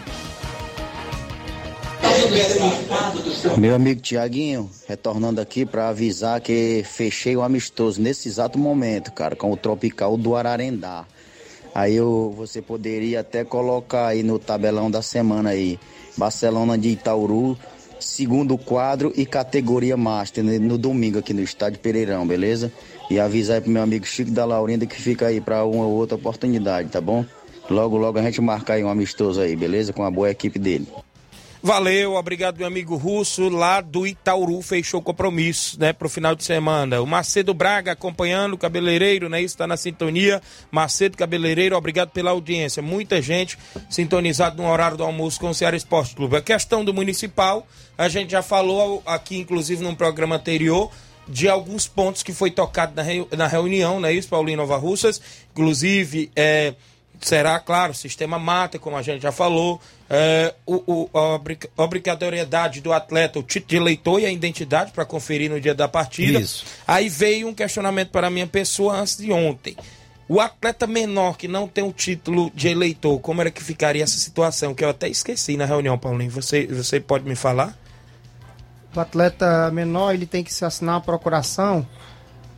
Meu 3.57 3.75
amigo 3.75 4.01
Tiaguinho, 4.01 4.69
retornando 4.87 5.39
aqui 5.39 5.65
para 5.65 5.89
avisar 5.89 6.41
que 6.41 6.83
fechei 6.83 7.35
o 7.35 7.41
amistoso 7.41 8.01
nesse 8.01 8.27
exato 8.27 8.57
momento, 8.57 9.11
cara, 9.11 9.35
com 9.35 9.51
o 9.51 9.57
Tropical 9.57 10.17
do 10.17 10.35
Ararendá. 10.35 11.05
Aí 11.75 11.95
eu, 11.95 12.33
você 12.35 12.61
poderia 12.61 13.19
até 13.19 13.43
colocar 13.43 14.07
aí 14.07 14.23
no 14.23 14.39
tabelão 14.39 14.89
da 14.89 15.01
semana 15.01 15.51
aí, 15.51 15.79
Barcelona 16.17 16.77
de 16.77 16.89
Itauru, 16.89 17.57
segundo 17.99 18.57
quadro 18.57 19.13
e 19.15 19.25
categoria 19.25 19.95
Master, 19.95 20.43
né, 20.43 20.57
no 20.57 20.77
domingo 20.77 21.19
aqui 21.19 21.33
no 21.33 21.41
estádio 21.41 21.79
Pereirão, 21.79 22.25
beleza? 22.25 22.71
E 23.09 23.19
avisar 23.19 23.55
aí 23.57 23.61
pro 23.61 23.71
meu 23.71 23.83
amigo 23.83 24.05
Chico 24.05 24.31
da 24.31 24.45
Laurinda 24.45 24.85
que 24.85 24.99
fica 24.99 25.27
aí 25.27 25.39
para 25.39 25.63
uma 25.65 25.85
ou 25.85 25.93
outra 25.93 26.15
oportunidade, 26.15 26.89
tá 26.89 26.99
bom? 26.99 27.23
Logo, 27.69 27.95
logo 27.97 28.17
a 28.17 28.23
gente 28.23 28.41
marca 28.41 28.73
aí 28.73 28.83
um 28.83 28.89
amistoso 28.89 29.39
aí, 29.39 29.55
beleza? 29.55 29.93
Com 29.93 30.03
a 30.03 30.11
boa 30.11 30.29
equipe 30.29 30.57
dele. 30.59 30.87
Valeu, 31.65 32.15
obrigado 32.15 32.57
meu 32.57 32.67
amigo 32.67 32.97
Russo, 32.97 33.47
lá 33.47 33.79
do 33.79 34.05
Itauru, 34.05 34.61
fechou 34.61 35.01
compromisso, 35.01 35.79
né, 35.79 35.93
pro 35.93 36.09
final 36.09 36.35
de 36.35 36.43
semana. 36.43 37.01
O 37.01 37.07
Macedo 37.07 37.53
Braga 37.53 37.93
acompanhando 37.93 38.51
o 38.51 38.57
cabeleireiro, 38.57 39.29
né, 39.29 39.41
isso 39.41 39.55
tá 39.55 39.65
na 39.65 39.77
sintonia. 39.77 40.41
Macedo 40.69 41.15
Cabeleireiro, 41.15 41.77
obrigado 41.77 42.09
pela 42.09 42.31
audiência. 42.31 42.83
Muita 42.83 43.21
gente 43.21 43.57
sintonizado 43.89 44.61
no 44.61 44.69
horário 44.69 44.97
do 44.97 45.03
almoço 45.05 45.39
com 45.39 45.51
o 45.51 45.55
Ceará 45.55 45.77
Esporte 45.77 46.13
Clube. 46.13 46.35
A 46.35 46.41
questão 46.41 46.83
do 46.83 46.93
municipal, 46.93 47.65
a 47.97 48.09
gente 48.09 48.31
já 48.31 48.41
falou 48.43 49.01
aqui, 49.05 49.37
inclusive, 49.37 49.81
num 49.81 49.95
programa 49.95 50.35
anterior, 50.35 50.91
de 51.29 51.47
alguns 51.47 51.87
pontos 51.87 52.21
que 52.23 52.33
foi 52.33 52.51
tocado 52.51 52.91
na, 52.93 53.01
reu- 53.03 53.29
na 53.37 53.47
reunião, 53.47 54.01
né, 54.01 54.11
isso, 54.11 54.27
Paulinho 54.27 54.57
Nova 54.57 54.75
Russas. 54.75 55.21
Inclusive, 55.53 56.29
é, 56.35 56.73
será, 57.27 57.59
claro, 57.59 57.93
sistema 57.93 58.37
mata, 58.37 58.77
como 58.77 58.95
a 58.97 59.01
gente 59.01 59.21
já 59.21 59.31
falou, 59.31 59.79
é, 60.09 60.53
o, 60.65 60.83
o- 60.85 61.09
a 61.17 61.35
obri- 61.35 61.59
obrigatoriedade 61.77 62.81
do 62.81 62.91
atleta, 62.93 63.39
o 63.39 63.43
título 63.43 63.69
de 63.69 63.75
eleitor 63.77 64.19
e 64.19 64.25
a 64.25 64.31
identidade 64.31 64.91
para 64.91 65.05
conferir 65.05 65.49
no 65.49 65.59
dia 65.59 65.73
da 65.73 65.87
partida. 65.87 66.39
Isso. 66.39 66.65
Aí 66.87 67.09
veio 67.09 67.47
um 67.47 67.53
questionamento 67.53 68.09
para 68.09 68.27
a 68.27 68.29
minha 68.29 68.47
pessoa 68.47 68.95
antes 68.95 69.17
de 69.17 69.31
ontem. 69.31 69.75
O 70.27 70.39
atleta 70.39 70.87
menor 70.87 71.37
que 71.37 71.47
não 71.47 71.67
tem 71.67 71.83
o 71.83 71.91
título 71.91 72.51
de 72.55 72.67
eleitor, 72.69 73.19
como 73.19 73.41
era 73.41 73.51
que 73.51 73.63
ficaria 73.63 74.03
essa 74.03 74.17
situação? 74.17 74.73
Que 74.73 74.83
eu 74.83 74.89
até 74.89 75.07
esqueci 75.09 75.57
na 75.57 75.65
reunião, 75.65 75.97
Paulinho. 75.97 76.31
Você, 76.31 76.65
você 76.67 76.99
pode 76.99 77.25
me 77.27 77.35
falar? 77.35 77.77
O 78.95 78.99
atleta 78.99 79.69
menor 79.71 80.13
ele 80.13 80.25
tem 80.25 80.43
que 80.43 80.53
se 80.53 80.63
assinar 80.63 80.95
uma 80.95 81.01
procuração 81.01 81.85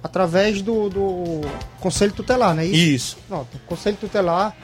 através 0.05 0.61
do, 0.61 0.89
do 0.89 1.41
conselho 1.79 2.11
tutelar, 2.13 2.53
não 2.53 2.61
é 2.61 2.65
isso? 2.65 2.75
Isso. 2.77 3.17
Pronto, 3.27 3.47
o 3.55 3.59
conselho 3.67 3.97
tutelar 3.99 4.55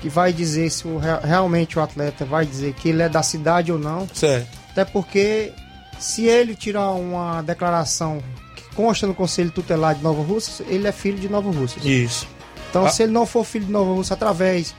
que 0.00 0.08
vai 0.08 0.32
dizer 0.32 0.68
se 0.70 0.86
o, 0.86 0.98
re- 0.98 1.20
realmente 1.24 1.78
o 1.78 1.82
atleta 1.82 2.24
vai 2.24 2.44
dizer 2.44 2.74
que 2.74 2.88
ele 2.90 3.02
é 3.02 3.08
da 3.08 3.22
cidade 3.22 3.72
ou 3.72 3.78
não. 3.78 4.06
Certo. 4.12 4.48
Até 4.70 4.84
porque 4.84 5.52
se 5.98 6.26
ele 6.26 6.54
tirar 6.54 6.90
uma 6.92 7.40
declaração 7.42 8.22
que 8.56 8.62
consta 8.74 9.06
no 9.06 9.14
conselho 9.14 9.50
tutelar 9.50 9.94
de 9.94 10.02
Nova 10.02 10.22
Russas, 10.22 10.60
ele 10.68 10.86
é 10.86 10.92
filho 10.92 11.18
de 11.18 11.28
Nova 11.28 11.50
Russas. 11.50 11.84
Isso. 11.84 12.26
Então, 12.68 12.84
Ah. 12.86 12.90
se 12.90 13.02
ele 13.04 13.12
não 13.12 13.24
for 13.26 13.44
filho 13.44 13.66
de 13.66 13.72
Nova 13.72 13.92
Russa 13.94 14.14
através 14.14 14.74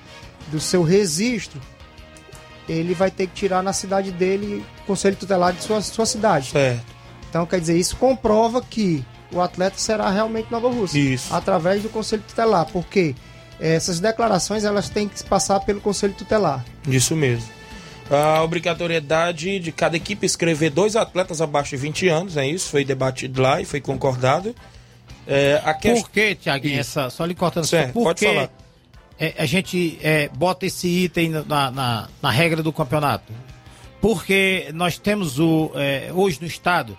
do 0.51 0.59
seu 0.59 0.84
registro, 0.84 1.59
ele 2.68 2.93
vai 2.93 3.09
ter 3.11 3.28
que 3.28 3.34
tirar 3.34 3.61
na 3.64 3.74
cidade 3.74 4.11
dele 4.11 4.64
o 4.84 4.88
conselho 4.88 5.16
tutelar 5.16 5.53
de 5.53 5.64
sua, 5.64 5.82
sua 5.82 6.05
cidade. 6.05 6.51
Certo. 6.51 6.84
Então, 7.30 7.45
quer 7.45 7.59
dizer, 7.59 7.78
isso 7.78 7.95
comprova 7.95 8.61
que 8.61 9.03
o 9.34 9.42
atleta 9.42 9.78
será 9.78 10.10
realmente 10.10 10.52
Nova 10.52 10.70
Russa. 10.70 10.98
Isso. 10.98 11.34
Através 11.34 11.82
do 11.82 11.90
conselho 11.90 12.24
tutelar. 12.28 12.66
Porque 12.72 13.16
essas 13.60 14.00
declarações 14.00 14.64
elas 14.64 14.90
têm 14.90 15.08
que 15.08 15.24
passar 15.24 15.60
pelo 15.62 15.82
conselho 15.82 16.14
tutelar. 16.14 16.64
Isso 16.88 17.16
mesmo. 17.16 17.48
A 18.12 18.44
obrigatoriedade 18.44 19.60
de 19.60 19.72
cada 19.72 19.96
equipe 19.96 20.26
escrever 20.26 20.70
dois 20.70 20.96
atletas 20.96 21.42
abaixo 21.42 21.72
de 21.72 21.78
20 21.78 22.08
anos, 22.10 22.38
é 22.38 22.46
isso? 22.46 22.70
Foi 22.70 22.84
debatido 22.84 23.42
lá 23.42 23.62
e 23.62 23.66
foi 23.66 23.80
concordado. 23.80 24.54
É, 25.26 25.62
a 25.64 25.74
quest- 25.74 26.02
Por 26.04 26.12
que, 26.12 26.36
Tiaguinho, 26.36 26.80
essa, 26.80 27.10
só 27.10 27.24
lhe 27.26 27.34
cortando 27.34 27.66
Certo, 27.66 27.88
só, 27.88 27.94
por 27.94 28.04
pode 28.04 28.20
que 28.20 28.26
falar. 28.28 28.50
é, 29.18 29.34
a 29.38 29.46
gente 29.46 29.98
é, 30.04 30.28
bota 30.36 30.66
esse 30.66 30.86
item 30.88 31.30
na, 31.48 31.72
na, 31.72 32.10
na 32.22 32.30
regra 32.30 32.62
do 32.62 32.74
campeonato? 32.74 33.32
Porque 34.02 34.68
nós 34.74 34.98
temos 34.98 35.40
o, 35.40 35.72
é, 35.76 36.10
hoje 36.14 36.40
no 36.42 36.48
estado 36.48 36.98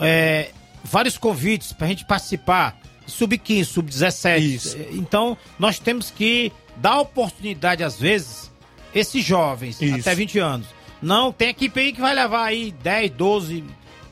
é, 0.00 0.50
vários 0.84 1.18
convites 1.18 1.72
para 1.72 1.86
a 1.86 1.90
gente 1.90 2.04
participar, 2.04 2.78
sub-15, 3.06 3.64
sub-17. 3.64 4.88
Então, 4.92 5.36
nós 5.58 5.78
temos 5.78 6.10
que 6.10 6.52
dar 6.76 7.00
oportunidade, 7.00 7.82
às 7.82 7.98
vezes, 7.98 8.50
esses 8.94 9.24
jovens, 9.24 9.80
Isso. 9.80 10.00
até 10.00 10.14
20 10.14 10.38
anos. 10.38 10.66
Não, 11.00 11.32
tem 11.32 11.48
equipe 11.48 11.78
aí 11.78 11.92
que 11.92 12.00
vai 12.00 12.14
levar 12.14 12.44
aí 12.44 12.72
10, 12.82 13.10
12, 13.12 13.64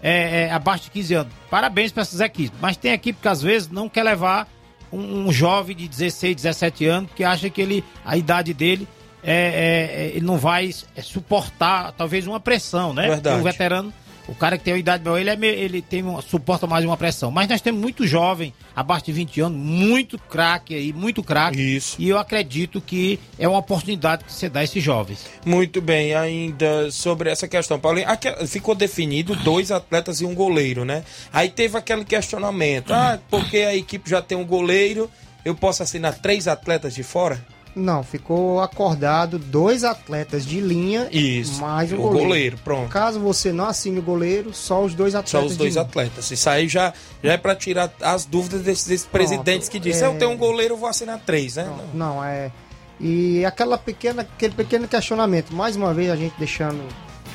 é, 0.03 0.45
é, 0.45 0.53
abaixo 0.53 0.85
de 0.85 0.91
15 0.93 1.15
anos. 1.15 1.33
Parabéns 1.51 1.93
para 1.93 2.03
essas 2.03 2.21
equipes. 2.21 2.57
Mas 2.61 2.77
tem 2.77 2.93
equipe 2.93 3.19
que 3.21 3.29
às 3.29 3.43
vezes 3.43 3.69
não 3.69 3.89
quer 3.89 4.05
levar 4.05 4.49
um, 4.93 5.27
um 5.27 5.33
jovem 5.33 5.75
de 5.75 5.89
16, 5.89 6.37
17 6.37 6.87
anos 6.87 7.11
que 7.15 7.25
acha 7.25 7.51
que 7.51 7.61
ele, 7.61 7.85
a 8.05 8.17
idade 8.17 8.55
dele 8.55 8.87
é, 9.23 9.33
é, 9.33 10.05
é, 10.05 10.07
ele 10.15 10.25
não 10.25 10.39
vai 10.39 10.73
é, 10.95 11.03
suportar 11.03 11.93
talvez 11.93 12.27
uma 12.29 12.39
pressão, 12.39 12.95
né? 12.95 13.09
Verdade. 13.09 13.41
O 13.41 13.43
veterano, 13.43 13.93
o 14.29 14.35
cara 14.35 14.59
que 14.59 14.65
tem 14.65 14.75
uma 14.75 14.81
idade 14.81 15.05
maior, 15.05 15.19
ele, 15.19 15.31
é 15.31 15.37
meio- 15.37 15.55
ele 15.55 15.81
tem 15.81 16.03
uma, 16.03 16.21
suporta 16.21 16.67
mais 16.67 16.85
uma 16.85 16.97
pressão. 16.97 17.31
Mas 17.31 17.49
nós 17.49 17.61
temos 17.61 17.81
muito 17.81 18.07
jovem, 18.07 18.53
abaixo 18.75 19.07
de 19.07 19.13
20 19.13 19.41
anos, 19.41 19.59
muito 19.59 20.19
craque 20.19 20.75
aí, 20.75 20.93
muito 20.93 21.23
craque. 21.23 21.61
Isso. 21.61 21.97
E 21.99 22.09
eu 22.09 22.19
acredito 22.19 22.81
que 22.81 23.19
é 23.39 23.47
uma 23.49 23.59
oportunidade 23.59 24.25
que 24.25 24.33
você 24.33 24.49
dá 24.49 24.61
a 24.61 24.65
esses 24.65 24.83
jovens. 24.83 25.27
Muito 25.45 25.81
bem, 25.81 26.15
ainda 26.15 26.91
sobre 26.91 27.31
essa 27.31 27.47
questão, 27.47 27.79
Paulinho, 27.79 28.07
ficou 28.49 28.75
definido 28.75 29.35
dois 29.37 29.71
atletas 29.71 30.21
e 30.21 30.25
um 30.25 30.35
goleiro, 30.35 30.85
né? 30.85 31.05
Aí 31.33 31.49
teve 31.49 31.77
aquele 31.79 32.05
questionamento, 32.05 32.93
ah, 32.93 33.19
porque 33.31 33.59
a 33.59 33.75
equipe 33.75 34.09
já 34.11 34.21
tem 34.21 34.37
um 34.37 34.45
goleiro, 34.45 35.11
eu 35.45 35.55
posso 35.55 35.83
assinar 35.83 36.15
três 36.19 36.49
atletas 36.49 36.95
de 36.95 37.03
fora? 37.03 37.45
Não, 37.77 38.03
ficou 38.03 38.61
acordado 38.61 39.39
dois 39.39 39.85
atletas 39.85 40.47
de 40.47 40.63
linha 40.63 41.11
Isso, 41.13 41.61
mais 41.61 41.93
o 41.93 41.97
o 41.97 41.99
goleiro. 41.99 42.27
goleiro, 42.27 42.59
pronto. 42.65 42.89
Caso 42.89 43.21
você 43.21 43.53
não 43.53 43.67
assine 43.67 43.99
o 43.99 44.03
goleiro, 44.03 44.55
só 44.55 44.83
os 44.83 44.95
dois 44.95 45.15
atletas. 45.15 45.31
Só 45.31 45.47
os 45.47 45.59
dois 45.59 45.77
atletas. 45.77 46.31
Isso 46.31 46.49
aí 46.49 46.67
já, 46.69 46.95
já 47.23 47.33
é 47.35 47.37
para 47.37 47.55
tirar 47.55 47.93
as 48.01 48.25
dúvidas 48.25 48.63
desses, 48.63 48.87
desses 48.87 49.07
presidentes 49.07 49.69
que 49.69 49.79
dizem, 49.79 50.05
é. 50.05 50.07
eu 50.07 50.19
tenho 50.19 50.31
um 50.31 50.39
goleiro, 50.39 50.73
eu 50.73 50.79
vou 50.79 50.89
assinar 50.89 51.21
três, 51.27 51.57
né? 51.57 51.71
Não. 51.93 52.15
Não, 52.15 52.25
é. 52.25 52.51
E 52.99 53.45
aquela 53.45 53.77
pequena, 53.77 54.23
aquele 54.23 54.55
pequeno 54.55 54.89
questionamento, 54.89 55.55
mais 55.55 55.77
uma 55.77 55.93
vez 55.93 56.11
a 56.11 56.17
gente 56.17 56.35
deixando 56.39 56.83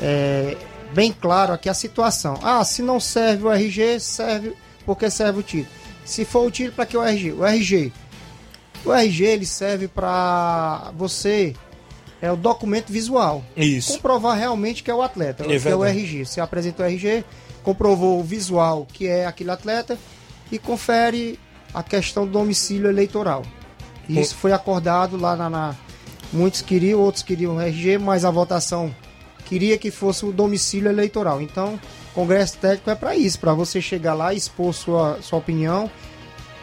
é, 0.02 0.58
bem 0.92 1.14
claro 1.14 1.54
aqui 1.54 1.70
a 1.70 1.74
situação. 1.76 2.40
Ah, 2.42 2.66
se 2.66 2.82
não 2.82 3.00
serve 3.00 3.46
o 3.46 3.52
RG, 3.52 4.00
serve 4.00 4.54
porque 4.88 5.08
serve 5.12 5.40
o 5.40 5.44
título. 5.44 5.72
Se 6.04 6.26
for 6.26 6.48
o 6.48 6.50
título, 6.50 6.76
para 6.76 6.88
que 6.88 6.98
o 6.98 7.04
RG? 7.04 7.34
O 7.34 7.46
RG. 7.46 7.94
O 8.86 8.92
RG 8.92 9.24
ele 9.26 9.46
serve 9.46 9.88
para 9.88 10.92
você 10.98 11.54
é 12.22 12.32
o 12.32 12.36
documento 12.36 12.92
visual. 12.92 13.44
Isso. 13.56 13.94
Comprovar 13.94 14.38
realmente 14.38 14.84
que 14.84 14.92
é 14.92 14.94
o 14.96 15.02
atleta, 15.02 15.44
É 15.44 15.60
que 15.60 15.68
é 15.68 15.76
o. 15.76 15.84
RG. 15.84 16.26
Você 16.26 16.40
apresenta 16.42 16.84
o 16.84 16.86
RG, 16.86 17.24
comprovou 17.64 18.20
o 18.20 18.24
visual 18.24 18.88
que 18.92 19.08
é 19.08 19.26
aquele 19.26 19.52
atleta 19.52 19.98
e 20.52 20.58
confere 20.60 21.40
a 21.74 21.82
questão 21.82 22.26
do 22.26 22.32
domicílio 22.32 22.90
eleitoral. 22.90 23.44
E 24.10 24.20
Isso 24.20 24.36
foi 24.36 24.52
acordado 24.52 25.16
lá 25.18 25.36
na, 25.36 25.50
na- 25.50 25.76
Muitos 26.34 26.62
queriam, 26.62 27.00
outros 27.00 27.24
queriam 27.24 27.58
o 27.58 27.62
RG, 27.62 27.98
mas 27.98 28.24
a 28.24 28.32
votação 28.32 28.94
queria 29.46 29.78
que 29.78 29.92
fosse 29.92 30.26
o 30.26 30.32
domicílio 30.32 30.90
eleitoral. 30.90 31.42
Então, 31.42 31.76
o 32.12 32.14
Congresso 32.16 32.58
Técnico 32.58 32.90
é 32.90 32.96
para 32.96 33.16
isso, 33.18 33.38
para 33.38 33.54
você 33.54 33.82
chegar 33.82 34.14
lá, 34.14 34.34
expor 34.34 34.74
sua, 34.74 35.20
sua 35.22 35.40
opinião. 35.40 35.92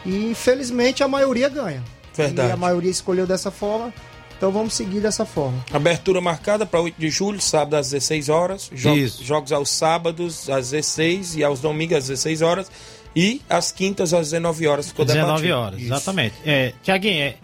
E 0.05 0.25
infelizmente 0.31 1.03
a 1.03 1.07
maioria 1.07 1.47
ganha. 1.49 1.83
Verdade. 2.25 2.49
E 2.49 2.51
a 2.51 2.57
maioria 2.57 2.91
escolheu 2.91 3.25
dessa 3.27 3.49
forma. 3.51 3.93
Então 4.37 4.51
vamos 4.51 4.73
seguir 4.73 5.01
dessa 5.01 5.25
forma. 5.25 5.63
Abertura 5.73 6.21
marcada 6.21 6.65
para 6.65 6.79
8 6.79 6.95
de 6.97 7.09
julho, 7.09 7.41
sábado 7.41 7.75
às 7.75 7.89
16 7.91 8.29
horas. 8.29 8.69
Jo- 8.73 8.95
Isso. 8.95 9.21
Jogos 9.23 9.51
aos 9.51 9.69
sábados 9.69 10.49
às 10.49 10.69
16 10.71 11.35
e 11.35 11.43
aos 11.43 11.59
domingos 11.59 11.97
às 11.97 12.07
16 12.07 12.41
horas. 12.41 12.71
E 13.15 13.41
às 13.49 13.71
quintas 13.71 14.13
às 14.13 14.27
19 14.31 14.65
horas. 14.65 14.87
Ficou 14.87 15.03
19 15.03 15.41
debatido. 15.41 15.57
horas, 15.59 15.79
Isso. 15.79 15.87
exatamente. 15.93 16.35
É, 16.45 16.73
Tiaguinho, 16.81 17.21
é, 17.23 17.35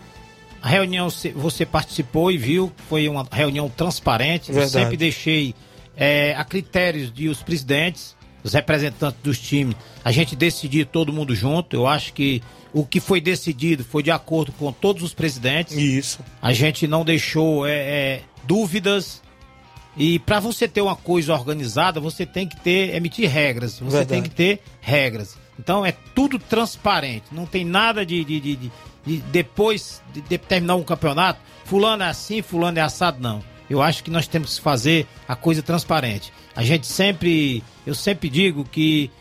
a 0.61 0.69
reunião 0.69 1.09
você 1.36 1.65
participou 1.65 2.32
e 2.32 2.38
viu, 2.38 2.71
foi 2.88 3.09
uma 3.09 3.28
reunião 3.30 3.67
transparente. 3.67 4.49
Eu 4.49 4.55
Verdade. 4.55 4.71
sempre 4.84 4.95
deixei 4.95 5.53
é, 5.97 6.34
a 6.38 6.45
critérios 6.45 7.11
de 7.11 7.28
os 7.28 7.43
presidentes, 7.43 8.14
os 8.45 8.53
representantes 8.53 9.19
dos 9.23 9.39
times, 9.39 9.75
a 10.03 10.11
gente 10.11 10.35
decidir 10.35 10.85
todo 10.85 11.11
mundo 11.11 11.35
junto. 11.35 11.75
Eu 11.75 11.87
acho 11.87 12.13
que 12.13 12.41
o 12.71 12.85
que 12.85 12.99
foi 12.99 13.19
decidido 13.19 13.83
foi 13.83 14.03
de 14.03 14.11
acordo 14.11 14.51
com 14.51 14.71
todos 14.71 15.01
os 15.01 15.13
presidentes. 15.13 15.75
Isso. 15.75 16.19
A 16.41 16.53
gente 16.53 16.85
não 16.87 17.03
deixou 17.03 17.65
é, 17.65 17.71
é, 17.73 18.21
dúvidas. 18.43 19.21
E 19.97 20.19
para 20.19 20.39
você 20.39 20.67
ter 20.67 20.81
uma 20.81 20.95
coisa 20.95 21.33
organizada, 21.33 21.99
você 21.99 22.25
tem 22.25 22.47
que 22.47 22.59
ter 22.59 22.93
emitir 22.93 23.29
regras. 23.29 23.79
Você 23.79 23.97
Verdade. 23.97 24.07
tem 24.07 24.21
que 24.23 24.29
ter 24.29 24.61
regras. 24.79 25.37
Então 25.59 25.85
é 25.85 25.93
tudo 26.13 26.37
transparente. 26.37 27.23
Não 27.31 27.45
tem 27.45 27.65
nada 27.65 28.05
de, 28.05 28.23
de, 28.23 28.39
de- 28.39 28.55
de- 28.57 28.71
de 29.05 29.17
depois 29.31 30.01
de, 30.13 30.21
de 30.21 30.37
terminar 30.37 30.75
um 30.75 30.83
campeonato, 30.83 31.39
fulano 31.63 32.03
é 32.03 32.07
assim, 32.09 32.41
fulano 32.41 32.77
é 32.77 32.81
assado, 32.81 33.17
não. 33.21 33.41
Eu 33.69 33.81
acho 33.81 34.03
que 34.03 34.11
nós 34.11 34.27
temos 34.27 34.57
que 34.57 34.63
fazer 34.63 35.07
a 35.27 35.35
coisa 35.35 35.63
transparente. 35.63 36.31
A 36.55 36.63
gente 36.63 36.87
sempre, 36.87 37.63
eu 37.85 37.93
sempre 37.93 38.29
digo 38.29 38.63
que 38.63 39.11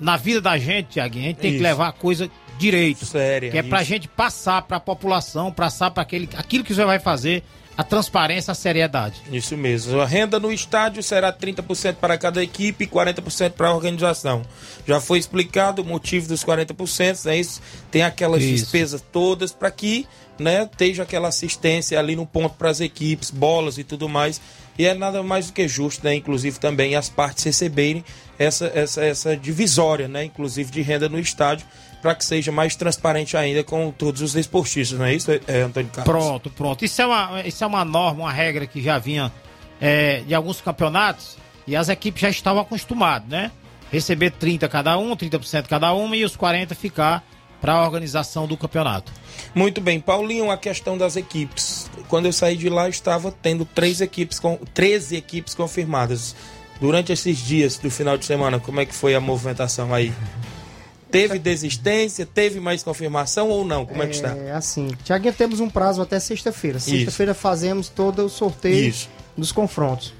na 0.00 0.16
vida 0.16 0.40
da 0.40 0.56
gente, 0.56 0.90
Tiaguinho, 0.90 1.24
a 1.24 1.28
gente 1.28 1.38
tem 1.38 1.50
Isso. 1.50 1.58
que 1.58 1.62
levar 1.62 1.88
a 1.88 1.92
coisa 1.92 2.30
direito. 2.58 3.04
Séria, 3.04 3.50
Que 3.50 3.58
é 3.58 3.62
pra 3.62 3.80
isso. 3.82 3.88
gente 3.88 4.08
passar 4.08 4.62
pra 4.62 4.80
população, 4.80 5.52
passar 5.52 5.90
para 5.90 6.02
aquele, 6.02 6.28
aquilo 6.36 6.64
que 6.64 6.74
você 6.74 6.84
vai 6.84 6.98
fazer, 6.98 7.42
a 7.76 7.84
transparência, 7.84 8.50
a 8.50 8.54
seriedade. 8.54 9.20
Isso 9.30 9.56
mesmo. 9.56 10.00
A 10.00 10.04
renda 10.06 10.40
no 10.40 10.50
estádio 10.50 11.00
será 11.00 11.32
30% 11.32 11.94
para 11.94 12.18
cada 12.18 12.42
equipe 12.42 12.82
e 12.84 12.86
40% 12.88 13.52
para 13.52 13.68
a 13.68 13.74
organização. 13.74 14.42
Já 14.86 15.00
foi 15.00 15.18
explicado 15.20 15.82
o 15.82 15.84
motivo 15.84 16.26
dos 16.26 16.44
40%, 16.44 17.26
né? 17.26 17.38
Isso 17.38 17.60
tem 17.90 18.02
aquelas 18.02 18.42
Isso. 18.42 18.64
despesas 18.64 19.00
todas 19.12 19.52
para 19.52 19.70
que 19.70 20.08
né, 20.40 20.64
esteja 20.64 21.04
aquela 21.04 21.28
assistência 21.28 21.98
ali 21.98 22.16
no 22.16 22.26
ponto 22.26 22.56
para 22.56 22.70
as 22.70 22.80
equipes, 22.80 23.30
bolas 23.30 23.78
e 23.78 23.84
tudo 23.84 24.08
mais. 24.08 24.40
E 24.78 24.86
é 24.86 24.94
nada 24.94 25.22
mais 25.22 25.48
do 25.48 25.52
que 25.52 25.66
justo, 25.66 26.04
né? 26.04 26.14
Inclusive 26.14 26.60
também 26.60 26.94
as 26.94 27.08
partes 27.08 27.42
receberem 27.42 28.04
essa, 28.38 28.70
essa, 28.74 29.04
essa 29.04 29.36
divisória, 29.36 30.06
né? 30.06 30.24
Inclusive 30.24 30.70
de 30.70 30.80
renda 30.80 31.08
no 31.08 31.18
estádio, 31.18 31.66
para 32.00 32.14
que 32.14 32.24
seja 32.24 32.52
mais 32.52 32.76
transparente 32.76 33.36
ainda 33.36 33.64
com 33.64 33.90
todos 33.90 34.22
os 34.22 34.36
esportistas, 34.36 34.96
não 34.98 35.04
é 35.04 35.14
isso, 35.14 35.30
é, 35.32 35.62
Antônio 35.62 35.90
Carlos? 35.90 36.04
Pronto, 36.04 36.50
pronto. 36.50 36.84
Isso 36.84 37.02
é 37.02 37.06
uma, 37.06 37.42
isso 37.44 37.64
é 37.64 37.66
uma 37.66 37.84
norma, 37.84 38.24
uma 38.24 38.32
regra 38.32 38.66
que 38.66 38.80
já 38.80 38.98
vinha 38.98 39.32
é, 39.80 40.20
de 40.20 40.34
alguns 40.34 40.60
campeonatos 40.60 41.36
e 41.66 41.74
as 41.74 41.88
equipes 41.88 42.22
já 42.22 42.30
estavam 42.30 42.62
acostumadas, 42.62 43.28
né? 43.28 43.50
Receber 43.90 44.30
30 44.30 44.68
cada 44.68 44.96
um, 44.96 45.16
30% 45.16 45.66
cada 45.66 45.92
uma 45.92 46.16
e 46.16 46.24
os 46.24 46.36
40 46.36 46.74
ficar 46.74 47.24
para 47.60 47.72
a 47.72 47.84
organização 47.84 48.46
do 48.46 48.56
campeonato. 48.56 49.12
Muito 49.54 49.80
bem, 49.80 49.98
Paulinho, 49.98 50.50
a 50.50 50.56
questão 50.56 50.96
das 50.96 51.16
equipes. 51.16 51.90
Quando 52.08 52.26
eu 52.26 52.32
saí 52.32 52.56
de 52.56 52.68
lá, 52.68 52.88
estava 52.88 53.30
tendo 53.30 53.64
três 53.64 54.00
equipes 54.00 54.38
com 54.38 54.58
13 54.74 55.16
equipes 55.16 55.54
confirmadas. 55.54 56.34
Durante 56.80 57.12
esses 57.12 57.38
dias 57.38 57.76
do 57.76 57.90
final 57.90 58.16
de 58.16 58.24
semana, 58.24 58.60
como 58.60 58.80
é 58.80 58.86
que 58.86 58.94
foi 58.94 59.14
a 59.14 59.20
movimentação 59.20 59.92
aí? 59.92 60.12
Teve 61.10 61.38
desistência? 61.38 62.26
Teve 62.26 62.60
mais 62.60 62.82
confirmação 62.82 63.48
ou 63.48 63.64
não? 63.64 63.86
Como 63.86 64.02
é 64.02 64.06
que 64.06 64.14
está? 64.14 64.28
É 64.36 64.52
assim, 64.52 64.88
Tiaguinho, 65.04 65.32
temos 65.32 65.58
um 65.58 65.70
prazo 65.70 66.02
até 66.02 66.20
sexta-feira. 66.20 66.78
Sexta-feira 66.78 67.34
fazemos 67.34 67.88
todo 67.88 68.24
o 68.24 68.28
sorteio 68.28 68.88
Isso. 68.88 69.08
dos 69.36 69.50
confrontos. 69.50 70.12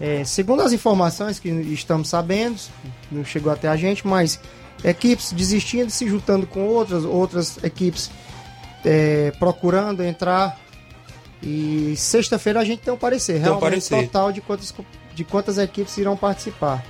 É, 0.00 0.22
segundo 0.24 0.62
as 0.62 0.72
informações 0.72 1.40
que 1.40 1.48
estamos 1.48 2.08
sabendo, 2.08 2.56
não 3.10 3.24
chegou 3.24 3.52
até 3.52 3.66
a 3.66 3.76
gente, 3.76 4.06
mas 4.06 4.38
equipes 4.84 5.32
desistindo, 5.32 5.90
se 5.90 6.08
juntando 6.08 6.46
com 6.46 6.66
outras, 6.66 7.04
outras 7.04 7.58
equipes 7.64 8.08
é, 8.84 9.32
procurando 9.38 10.04
entrar. 10.04 10.58
E 11.42 11.94
sexta-feira 11.96 12.60
a 12.60 12.64
gente 12.64 12.80
tem 12.80 12.92
um 12.92 12.96
parecer, 12.96 13.34
Tem 13.34 13.42
um 13.42 13.44
realmente 13.44 13.62
parecer. 13.62 14.02
total 14.06 14.32
de 14.32 14.40
quantas, 14.40 14.74
de 15.14 15.24
quantas 15.24 15.58
equipes 15.58 15.96
irão 15.98 16.16
participar. 16.16 16.84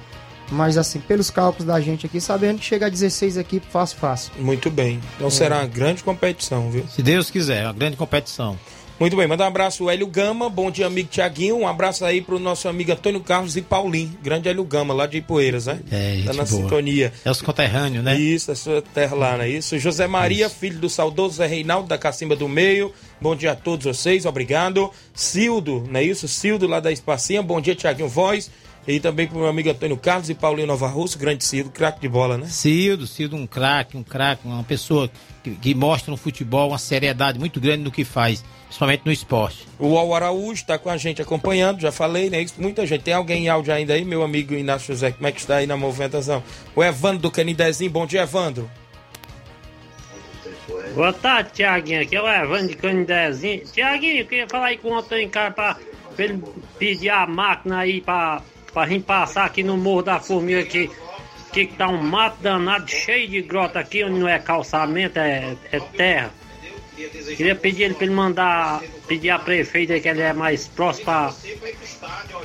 Mas 0.50 0.78
assim, 0.78 0.98
pelos 1.00 1.28
cálculos 1.28 1.66
da 1.66 1.78
gente 1.80 2.06
aqui, 2.06 2.20
sabendo 2.20 2.58
que 2.58 2.64
chega 2.64 2.86
a 2.86 2.88
16 2.88 3.36
equipes 3.36 3.68
fácil, 3.70 3.98
fácil. 3.98 4.32
Muito 4.38 4.70
bem. 4.70 4.98
Então 5.16 5.28
será 5.28 5.58
uma 5.58 5.66
grande 5.66 6.02
competição, 6.02 6.70
viu? 6.70 6.86
Se 6.88 7.02
Deus 7.02 7.30
quiser, 7.30 7.64
uma 7.66 7.74
grande 7.74 7.96
competição. 7.96 8.58
Muito 9.00 9.16
bem, 9.16 9.28
manda 9.28 9.44
um 9.44 9.46
abraço, 9.46 9.88
Hélio 9.88 10.08
Gama. 10.08 10.50
Bom 10.50 10.72
dia, 10.72 10.84
amigo 10.88 11.08
Tiaguinho. 11.08 11.56
Um 11.58 11.68
abraço 11.68 12.04
aí 12.04 12.20
pro 12.20 12.36
nosso 12.40 12.68
amigo 12.68 12.90
Antônio 12.90 13.20
Carlos 13.20 13.56
e 13.56 13.62
Paulinho. 13.62 14.12
Grande 14.20 14.48
Hélio 14.48 14.64
Gama, 14.64 14.92
lá 14.92 15.06
de 15.06 15.18
Ipueiras, 15.18 15.66
né? 15.66 15.78
É, 15.88 16.10
Tá 16.10 16.14
gente 16.16 16.26
na 16.26 16.32
boa. 16.32 16.46
sintonia. 16.46 17.12
É 17.24 17.30
os 17.30 17.40
conterrâneos, 17.40 18.04
né? 18.04 18.18
Isso, 18.18 18.50
a 18.50 18.56
sua 18.56 18.82
terra 18.82 19.14
lá, 19.14 19.36
não 19.36 19.44
é 19.44 19.50
isso? 19.50 19.78
José 19.78 20.08
Maria, 20.08 20.50
filho 20.50 20.80
do 20.80 20.88
saudoso 20.90 21.36
Zé 21.36 21.46
Reinaldo 21.46 21.86
da 21.88 21.96
Cacimba 21.96 22.34
do 22.34 22.48
Meio. 22.48 22.92
Bom 23.20 23.36
dia 23.36 23.52
a 23.52 23.54
todos 23.54 23.86
vocês, 23.86 24.26
obrigado. 24.26 24.90
Cildo, 25.14 25.84
não 25.88 26.00
é 26.00 26.02
isso? 26.02 26.26
Cildo 26.26 26.66
lá 26.66 26.80
da 26.80 26.90
Espacinha. 26.90 27.40
Bom 27.40 27.60
dia, 27.60 27.76
Tiaguinho 27.76 28.08
Voz. 28.08 28.50
E 28.86 28.98
também 29.00 29.26
pro 29.26 29.38
meu 29.38 29.48
amigo 29.48 29.68
Antônio 29.68 29.96
Carlos 29.98 30.30
e 30.30 30.34
Paulinho 30.34 30.66
Nova 30.66 30.88
Russo, 30.88 31.18
grande 31.18 31.44
Cildo, 31.44 31.70
craque 31.70 32.00
de 32.00 32.08
bola, 32.08 32.38
né? 32.38 32.46
Cildo, 32.46 33.06
Cildo, 33.06 33.36
um 33.36 33.46
craque, 33.46 33.96
um 33.96 34.02
craque, 34.02 34.46
uma 34.46 34.64
pessoa 34.64 35.10
que, 35.44 35.50
que 35.50 35.74
mostra 35.74 36.10
no 36.10 36.16
futebol 36.16 36.70
uma 36.70 36.78
seriedade 36.78 37.38
muito 37.38 37.60
grande 37.60 37.82
no 37.82 37.90
que 37.90 38.02
faz, 38.02 38.42
principalmente 38.64 39.02
no 39.04 39.12
esporte. 39.12 39.66
O 39.78 39.98
Al 39.98 40.14
Araújo 40.14 40.54
está 40.54 40.78
com 40.78 40.88
a 40.88 40.96
gente 40.96 41.20
acompanhando, 41.20 41.80
já 41.80 41.92
falei, 41.92 42.30
né? 42.30 42.40
Isso, 42.40 42.54
Muita 42.58 42.86
gente. 42.86 43.02
Tem 43.02 43.12
alguém 43.14 43.44
em 43.44 43.48
áudio 43.48 43.74
ainda 43.74 43.92
aí, 43.92 44.04
meu 44.04 44.22
amigo 44.22 44.54
Inácio 44.54 44.94
José? 44.94 45.12
Como 45.12 45.26
é 45.26 45.32
que 45.32 45.40
está 45.40 45.56
aí 45.56 45.66
na 45.66 45.76
movimentação? 45.76 46.42
O 46.74 46.82
Evandro 46.82 47.18
do 47.18 47.30
Canidezinho, 47.30 47.90
bom 47.90 48.06
dia, 48.06 48.22
Evandro. 48.22 48.70
Boa 50.94 51.12
tarde, 51.12 51.50
Tiaguinho. 51.52 52.02
Aqui 52.02 52.16
é 52.16 52.22
o 52.22 52.26
Evandro 52.26 52.68
de 52.68 52.76
Canidezinho. 52.76 53.64
Tiaguinho, 53.66 54.20
eu 54.20 54.26
queria 54.26 54.48
falar 54.48 54.66
aí 54.66 54.78
com 54.78 54.88
o 54.88 54.98
Antônio 54.98 55.28
Carlos 55.28 55.54
pra, 55.54 55.76
pra 56.16 56.24
ele 56.24 56.42
pedir 56.78 57.10
a 57.10 57.26
máquina 57.26 57.78
aí 57.78 58.00
pra, 58.00 58.42
pra 58.72 58.86
gente 58.86 59.04
passar 59.04 59.44
aqui 59.44 59.62
no 59.62 59.76
Morro 59.76 60.02
da 60.02 60.20
Formiga 60.20 60.60
aqui. 60.60 60.90
Que 61.52 61.66
tá 61.66 61.88
um 61.88 62.02
mato 62.02 62.42
danado 62.42 62.88
cheio 62.88 63.26
de 63.28 63.40
grota 63.40 63.80
aqui, 63.80 64.04
onde 64.04 64.20
não 64.20 64.28
é 64.28 64.38
calçamento, 64.38 65.18
é, 65.18 65.56
é 65.72 65.80
terra. 65.80 66.30
Queria 67.36 67.54
pedir 67.54 67.84
ele 67.84 67.94
para 67.94 68.04
ele 68.04 68.14
mandar, 68.14 68.82
pedir 69.06 69.30
a 69.30 69.38
prefeita 69.38 69.98
que 70.00 70.08
ele 70.08 70.20
é 70.20 70.32
mais 70.32 70.66
próximo 70.66 71.06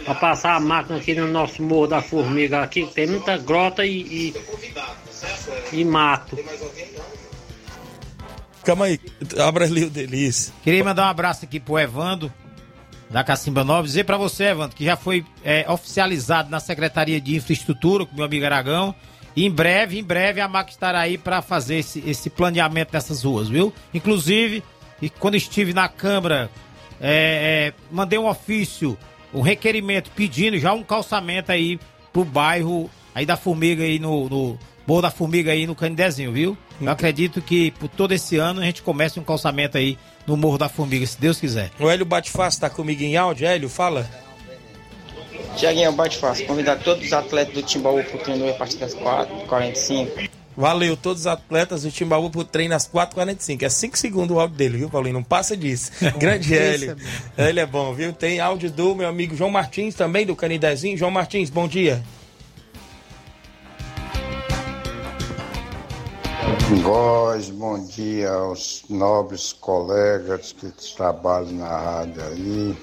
para 0.06 0.16
passar 0.16 0.56
a 0.56 0.60
máquina 0.60 1.00
aqui 1.00 1.16
no 1.16 1.28
nosso 1.28 1.62
Morro 1.64 1.88
da 1.88 2.02
Formiga 2.02 2.62
aqui, 2.62 2.86
que 2.86 2.94
tem 2.94 3.08
muita 3.08 3.36
grota 3.38 3.84
e, 3.84 4.32
e, 4.32 4.34
e 5.72 5.84
mato. 5.84 6.38
Calma 8.64 8.86
aí, 8.86 9.00
abra 9.40 9.66
ali 9.66 9.86
o 9.86 9.90
delícia. 9.90 10.54
Queria 10.64 10.84
mandar 10.84 11.08
um 11.08 11.10
abraço 11.10 11.44
aqui 11.44 11.60
pro 11.60 11.80
Evando, 11.80 12.32
da 13.14 13.24
Cacimba 13.24 13.64
Nova. 13.64 13.84
Dizer 13.84 14.06
pra 14.06 14.18
você, 14.18 14.46
Evando, 14.46 14.76
que 14.76 14.84
já 14.84 14.98
foi 14.98 15.24
é, 15.44 15.64
oficializado 15.70 16.50
na 16.50 16.60
Secretaria 16.60 17.22
de 17.22 17.36
Infraestrutura, 17.36 18.08
com 18.08 18.16
meu 18.16 18.26
amigo 18.26 18.44
Aragão. 18.44 18.94
E 19.36 19.46
em 19.46 19.52
breve, 19.52 20.00
em 20.00 20.04
breve, 20.04 20.42
a 20.42 20.48
MAC 20.48 20.72
estará 20.72 21.00
aí 21.00 21.18
para 21.18 21.42
fazer 21.42 21.78
esse, 21.78 22.04
esse 22.08 22.30
planeamento 22.30 22.92
dessas 22.92 23.24
ruas, 23.24 23.48
viu? 23.48 23.72
Inclusive, 23.94 24.64
e 25.00 25.12
quando 25.12 25.36
estive 25.36 25.74
na 25.74 25.88
Câmara, 25.88 26.50
é, 27.00 27.72
é, 27.72 27.74
mandei 27.92 28.18
um 28.18 28.28
ofício, 28.28 28.98
um 29.32 29.42
requerimento 29.42 30.10
pedindo 30.12 30.58
já 30.58 30.74
um 30.74 30.84
calçamento 30.84 31.52
aí 31.52 31.80
pro 32.12 32.26
bairro 32.26 32.90
aí 33.14 33.28
da 33.28 33.38
Formiga 33.38 33.84
aí 33.84 34.00
no, 34.00 34.28
no 34.28 34.60
Morro 34.88 35.02
da 35.04 35.12
Formiga 35.12 35.52
aí 35.52 35.68
no 35.68 35.76
Canidezinho, 35.76 36.32
viu? 36.32 36.58
Eu 36.82 36.90
acredito 36.90 37.42
que 37.42 37.72
por 37.72 37.90
todo 37.90 38.12
esse 38.12 38.38
ano 38.38 38.60
a 38.60 38.66
gente 38.66 38.82
comece 38.82 39.20
um 39.20 39.24
calçamento 39.24 39.78
aí 39.78 39.98
no 40.26 40.38
Morro 40.38 40.58
da 40.58 40.70
Formiga, 40.70 41.06
se 41.06 41.20
Deus 41.20 41.40
quiser. 41.40 41.72
O 41.80 41.90
Hélio 41.90 42.06
Batefácil 42.06 42.62
tá 42.62 42.70
comigo 42.70 43.04
em 43.04 43.18
áudio. 43.18 43.48
Hélio, 43.48 43.70
fala. 43.70 44.10
Tiaguinho, 45.56 45.92
bate 45.92 46.18
fácil. 46.18 46.46
Convidar 46.48 46.78
todos 46.78 47.06
os 47.06 47.14
atletas 47.14 47.54
do 47.54 47.62
Timbaú 47.62 48.04
pro 48.04 48.18
treino 48.20 48.50
a 48.50 48.54
partir 48.54 48.78
das 48.78 48.96
4h45. 48.96 50.30
Valeu, 50.56 50.96
todos 50.96 51.22
os 51.22 51.28
atletas 51.28 51.82
do 51.82 51.92
Timbaú 51.92 52.30
pro 52.30 52.44
treino 52.44 52.76
às 52.76 52.88
4h45. 52.88 53.64
É 53.64 53.70
5 53.70 53.98
segundos 53.98 54.36
o 54.36 54.40
áudio 54.40 54.56
dele, 54.56 54.78
viu, 54.78 54.90
Paulinho? 54.90 55.16
Não 55.16 55.24
passa 55.24 55.58
disso. 55.58 55.92
Grande 56.18 56.56
Hélio. 56.56 56.96
Ele 57.38 57.60
é 57.60 57.66
bom, 57.66 57.94
viu? 57.94 58.14
Tem 58.14 58.40
áudio 58.40 58.72
do 58.72 58.96
meu 58.96 59.08
amigo 59.08 59.36
João 59.36 59.50
Martins 59.50 59.96
também, 59.96 60.26
do 60.26 60.36
Canidezinho. 60.36 60.98
João 60.98 61.12
Martins, 61.12 61.50
bom 61.50 61.68
dia. 61.68 62.04
Góis, 66.82 67.50
bom 67.50 67.84
dia 67.86 68.32
aos 68.32 68.84
nobres 68.90 69.54
colegas 69.54 70.54
que 70.54 70.72
trabalham 70.96 71.52
na 71.52 71.68
rádio 71.68 72.24
aí. 72.24 72.78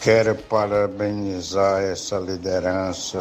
Quero 0.00 0.34
parabenizar 0.34 1.82
essa 1.82 2.16
liderança, 2.18 3.18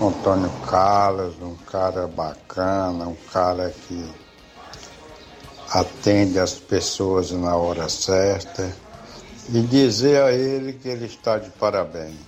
Antônio 0.00 0.50
Carlos, 0.68 1.34
um 1.42 1.56
cara 1.70 2.06
bacana, 2.06 3.08
um 3.08 3.16
cara 3.32 3.74
que 3.86 4.10
atende 5.70 6.38
as 6.38 6.54
pessoas 6.54 7.30
na 7.30 7.56
hora 7.56 7.88
certa 7.88 8.72
e 9.50 9.60
dizer 9.62 10.22
a 10.22 10.32
ele 10.32 10.72
que 10.72 10.88
ele 10.88 11.06
está 11.06 11.38
de 11.38 11.50
parabéns. 11.50 12.27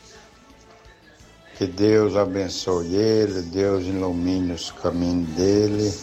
Que 1.60 1.66
Deus 1.66 2.16
abençoe 2.16 2.96
ele, 2.96 3.42
Deus 3.42 3.84
ilumine 3.84 4.52
os 4.54 4.70
caminhos 4.70 5.28
dele. 5.36 5.94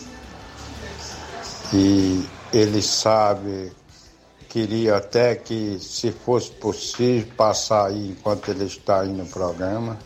E 1.73 2.23
ele 2.53 2.79
sabe, 2.79 3.71
queria 4.47 4.97
até 4.97 5.33
que, 5.33 5.79
se 5.79 6.11
fosse 6.11 6.51
possível, 6.51 7.33
passar 7.35 7.87
aí 7.87 8.09
enquanto 8.11 8.51
ele 8.51 8.65
está 8.65 9.01
aí 9.01 9.11
no 9.11 9.25
programa. 9.25 9.97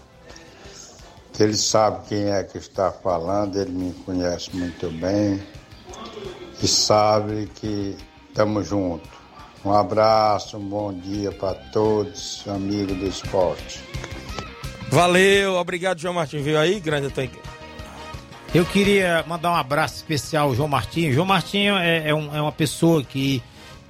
Ele 1.38 1.58
sabe 1.58 2.08
quem 2.08 2.30
é 2.32 2.42
que 2.46 2.58
está 2.58 2.90
falando, 2.90 3.58
ele 3.58 3.72
me 3.72 3.92
conhece 4.06 4.56
muito 4.56 4.90
bem. 5.02 5.44
E 6.64 6.66
sabe 6.66 7.52
que 7.56 7.98
estamos 8.30 8.70
juntos. 8.70 9.12
Um 9.66 9.74
abraço, 9.74 10.56
um 10.56 10.66
bom 10.66 10.94
dia 10.94 11.30
para 11.30 11.56
todos, 11.74 12.42
amigos 12.48 12.98
do 12.98 13.06
esporte. 13.06 13.84
Valeu, 14.92 15.56
obrigado, 15.56 16.00
João 16.00 16.14
Martins. 16.14 16.44
Veio 16.44 16.60
aí, 16.60 16.80
grande 16.80 17.08
Antônio. 17.08 17.32
Eu 18.54 18.66
queria 18.66 19.24
mandar 19.28 19.52
um 19.52 19.56
abraço 19.56 19.96
especial 19.96 20.50
ao 20.50 20.56
João 20.56 20.68
Martinho. 20.68 21.14
João 21.14 21.26
Martinho 21.26 21.76
é, 21.78 22.10
é, 22.10 22.14
um- 22.14 22.36
é 22.36 22.42
uma 22.42 22.52
pessoa 22.52 23.02
que. 23.02 23.42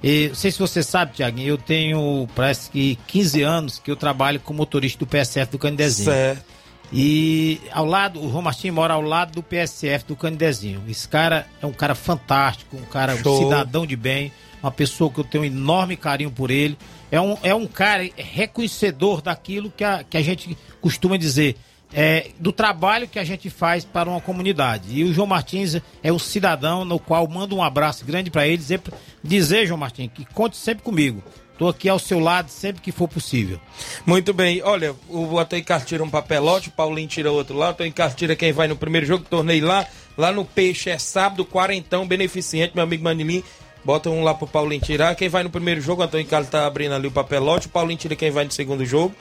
eh, 0.04 0.28
não 0.28 0.34
sei 0.36 0.52
se 0.52 0.58
você 0.60 0.82
sabe, 0.82 1.14
Tiaguinho, 1.14 1.48
eu 1.48 1.58
tenho 1.58 2.28
parece 2.34 2.70
que 2.70 2.96
15 3.08 3.42
anos 3.42 3.78
que 3.80 3.90
eu 3.90 3.96
trabalho 3.96 4.38
como 4.38 4.58
motorista 4.58 5.00
do 5.00 5.06
PSF 5.06 5.50
do 5.50 5.58
Canidezinho. 5.58 6.10
Certo. 6.12 6.44
E 6.92 7.60
ao 7.72 7.84
lado, 7.86 8.20
o 8.24 8.30
João 8.30 8.42
Martinho 8.42 8.74
mora 8.74 8.94
ao 8.94 9.00
lado 9.02 9.32
do 9.32 9.42
PSF 9.42 10.04
do 10.06 10.14
Canidezinho. 10.14 10.82
Esse 10.88 11.08
cara 11.08 11.46
é 11.60 11.66
um 11.66 11.72
cara 11.72 11.94
fantástico, 11.96 12.76
um 12.76 12.82
cara, 12.84 13.14
um 13.14 13.18
Show. 13.22 13.42
cidadão 13.44 13.84
de 13.86 13.96
bem, 13.96 14.30
uma 14.62 14.70
pessoa 14.70 15.10
que 15.10 15.18
eu 15.18 15.24
tenho 15.24 15.42
um 15.42 15.46
enorme 15.46 15.96
carinho 15.96 16.30
por 16.30 16.50
ele. 16.52 16.76
É 17.12 17.20
um, 17.20 17.36
é 17.42 17.54
um 17.54 17.66
cara 17.66 18.08
reconhecedor 18.16 19.20
daquilo 19.20 19.70
que 19.70 19.84
a, 19.84 20.02
que 20.02 20.16
a 20.16 20.22
gente 20.22 20.56
costuma 20.80 21.18
dizer, 21.18 21.56
é, 21.92 22.30
do 22.40 22.50
trabalho 22.50 23.06
que 23.06 23.18
a 23.18 23.24
gente 23.24 23.50
faz 23.50 23.84
para 23.84 24.08
uma 24.08 24.18
comunidade. 24.18 24.98
E 24.98 25.04
o 25.04 25.12
João 25.12 25.26
Martins 25.26 25.76
é 26.02 26.10
um 26.10 26.18
cidadão 26.18 26.86
no 26.86 26.98
qual 26.98 27.28
mando 27.28 27.54
um 27.54 27.62
abraço 27.62 28.06
grande 28.06 28.30
para 28.30 28.48
ele, 28.48 28.56
dizer, 28.56 28.80
dizer, 29.22 29.66
João 29.66 29.78
Martins, 29.78 30.10
que 30.14 30.24
conte 30.24 30.56
sempre 30.56 30.82
comigo. 30.82 31.22
Estou 31.52 31.68
aqui 31.68 31.86
ao 31.86 31.98
seu 31.98 32.18
lado 32.18 32.48
sempre 32.48 32.80
que 32.80 32.90
for 32.90 33.06
possível. 33.06 33.60
Muito 34.06 34.32
bem, 34.32 34.62
olha, 34.62 34.96
o 35.06 35.28
Carlos 35.66 35.86
tira 35.86 36.02
um 36.02 36.08
papelote, 36.08 36.70
o 36.70 36.72
Paulinho 36.72 37.06
tira 37.06 37.30
outro 37.30 37.56
lá, 37.56 37.70
o 37.70 37.92
Carlos 37.92 38.16
tira 38.16 38.34
quem 38.34 38.52
vai 38.52 38.66
no 38.66 38.74
primeiro 38.74 39.06
jogo, 39.06 39.26
torneio 39.28 39.66
lá, 39.66 39.86
lá 40.16 40.32
no 40.32 40.46
Peixe 40.46 40.88
é 40.88 40.98
sábado, 40.98 41.44
quarentão, 41.44 42.06
beneficente, 42.06 42.72
meu 42.74 42.82
amigo 42.82 43.04
Manilim, 43.04 43.44
bota 43.84 44.10
um 44.10 44.22
lá 44.22 44.34
pro 44.34 44.46
Paulinho 44.46 44.80
tirar, 44.80 45.14
quem 45.14 45.28
vai 45.28 45.42
no 45.42 45.50
primeiro 45.50 45.80
jogo, 45.80 46.02
o 46.02 46.04
Antônio 46.04 46.26
Carlos 46.26 46.50
tá 46.50 46.66
abrindo 46.66 46.94
ali 46.94 47.06
o 47.06 47.10
papelote, 47.10 47.66
o 47.66 47.70
Paulinho 47.70 47.98
tira 47.98 48.16
quem 48.16 48.30
vai 48.30 48.44
no 48.44 48.52
segundo 48.52 48.84
jogo, 48.84 49.14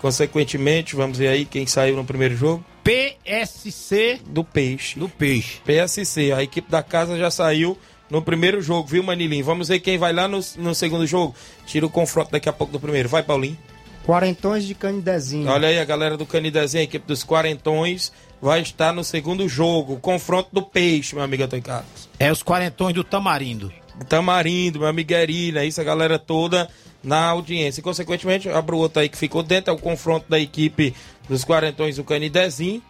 consequentemente, 0.00 0.96
vamos 0.96 1.18
ver 1.18 1.28
aí 1.28 1.44
quem 1.44 1.66
saiu 1.66 1.96
no 1.96 2.04
primeiro 2.04 2.36
jogo. 2.36 2.64
PSC 2.84 4.20
do 4.26 4.42
Peixe. 4.42 4.98
Do 4.98 5.08
Peixe. 5.08 5.60
PSC, 5.64 6.32
a 6.32 6.42
equipe 6.42 6.70
da 6.70 6.82
casa 6.82 7.18
já 7.18 7.30
saiu 7.30 7.76
no 8.10 8.22
primeiro 8.22 8.62
jogo, 8.62 8.88
viu, 8.88 9.02
Manilim? 9.02 9.42
Vamos 9.42 9.68
ver 9.68 9.80
quem 9.80 9.98
vai 9.98 10.12
lá 10.12 10.26
no, 10.26 10.40
no 10.56 10.74
segundo 10.74 11.06
jogo. 11.06 11.34
Tira 11.66 11.84
o 11.84 11.90
confronto 11.90 12.30
daqui 12.30 12.48
a 12.48 12.52
pouco 12.52 12.72
do 12.72 12.80
primeiro. 12.80 13.08
Vai, 13.08 13.22
Paulinho. 13.22 13.58
Quarentões 14.06 14.64
de 14.64 14.74
Canidezinho. 14.74 15.50
Olha 15.50 15.68
aí, 15.68 15.78
a 15.78 15.84
galera 15.84 16.16
do 16.16 16.24
Canidezinho, 16.24 16.80
a 16.80 16.84
equipe 16.84 17.06
dos 17.06 17.22
Quarentões, 17.22 18.10
vai 18.40 18.62
estar 18.62 18.92
no 18.92 19.04
segundo 19.04 19.46
jogo. 19.46 19.98
Confronto 19.98 20.48
do 20.50 20.62
Peixe, 20.62 21.14
meu 21.14 21.22
amigo 21.22 21.42
Antônio 21.42 21.64
Carlos. 21.64 22.08
É 22.18 22.32
os 22.32 22.42
quarentões 22.42 22.94
do 22.94 23.04
Tamarindo. 23.04 23.70
Tamarindo, 24.08 24.80
meu 24.80 24.88
amigo 24.88 25.12
Erina, 25.12 25.64
isso, 25.64 25.80
a 25.80 25.84
galera 25.84 26.18
toda 26.18 26.68
na 27.02 27.26
audiência. 27.26 27.80
E, 27.80 27.82
consequentemente, 27.82 28.48
abro 28.48 28.76
o 28.76 28.80
outro 28.80 29.00
aí 29.00 29.08
que 29.08 29.16
ficou 29.16 29.42
dentro, 29.42 29.70
é 29.70 29.74
o 29.74 29.78
confronto 29.78 30.26
da 30.28 30.38
equipe 30.38 30.94
dos 31.28 31.44
Quarentões 31.44 31.96
do 31.96 32.04
Canidezinho. 32.04 32.82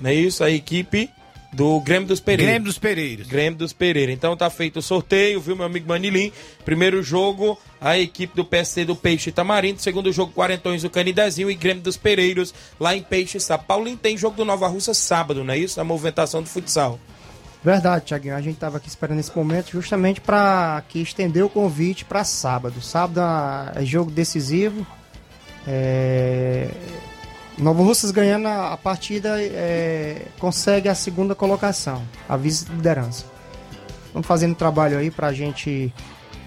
Não 0.00 0.10
é 0.10 0.14
isso? 0.14 0.42
A 0.42 0.50
equipe 0.50 1.10
do 1.52 1.80
Grêmio 1.80 2.08
dos 2.08 2.20
Pereiros. 2.20 2.46
Grêmio 2.46 2.64
dos 2.64 2.78
Pereiros. 2.78 3.26
Grêmio 3.26 3.58
dos 3.58 3.72
Pereiros. 3.72 4.14
Então 4.14 4.36
tá 4.36 4.48
feito 4.48 4.78
o 4.78 4.82
sorteio, 4.82 5.40
viu, 5.40 5.56
meu 5.56 5.66
amigo 5.66 5.88
Manilim? 5.88 6.32
Primeiro 6.64 7.02
jogo, 7.02 7.58
a 7.80 7.98
equipe 7.98 8.34
do 8.36 8.44
PSC 8.44 8.84
do 8.84 8.94
Peixe 8.94 9.32
Tamarindo. 9.32 9.80
Segundo 9.80 10.12
jogo, 10.12 10.32
Quarentões 10.32 10.82
do 10.82 10.90
Canidezinho 10.90 11.50
e 11.50 11.54
Grêmio 11.54 11.82
dos 11.82 11.96
Pereiros, 11.96 12.54
lá 12.78 12.94
em 12.94 13.02
Peixe 13.02 13.40
Sá. 13.40 13.58
Paulinho 13.58 13.96
tem 13.96 14.16
jogo 14.16 14.36
do 14.36 14.44
Nova 14.44 14.68
Russa 14.68 14.94
sábado, 14.94 15.42
não 15.42 15.52
é 15.52 15.58
isso? 15.58 15.80
A 15.80 15.84
movimentação 15.84 16.42
do 16.42 16.48
futsal. 16.48 16.98
Verdade, 17.62 18.06
Tiaguinho. 18.06 18.34
A 18.34 18.40
gente 18.40 18.54
estava 18.54 18.78
aqui 18.78 18.88
esperando 18.88 19.18
esse 19.18 19.34
momento 19.36 19.70
justamente 19.70 20.20
para 20.20 20.82
que 20.88 21.00
estender 21.00 21.44
o 21.44 21.48
convite 21.48 22.04
para 22.04 22.24
sábado. 22.24 22.80
Sábado 22.80 23.20
é 23.74 23.84
jogo 23.84 24.10
decisivo. 24.10 24.86
É... 25.66 26.70
Nova 27.58 27.82
Russas 27.82 28.10
ganhando 28.10 28.48
a, 28.48 28.74
partida 28.76 29.36
é, 29.38 30.22
consegue 30.38 30.88
a 30.88 30.94
segunda 30.94 31.34
colocação, 31.34 32.02
a 32.26 32.34
vice-liderança. 32.34 33.26
Estamos 34.06 34.26
fazendo 34.26 34.54
trabalho 34.54 34.96
aí 34.96 35.10
para 35.10 35.26
a 35.26 35.32
gente 35.34 35.92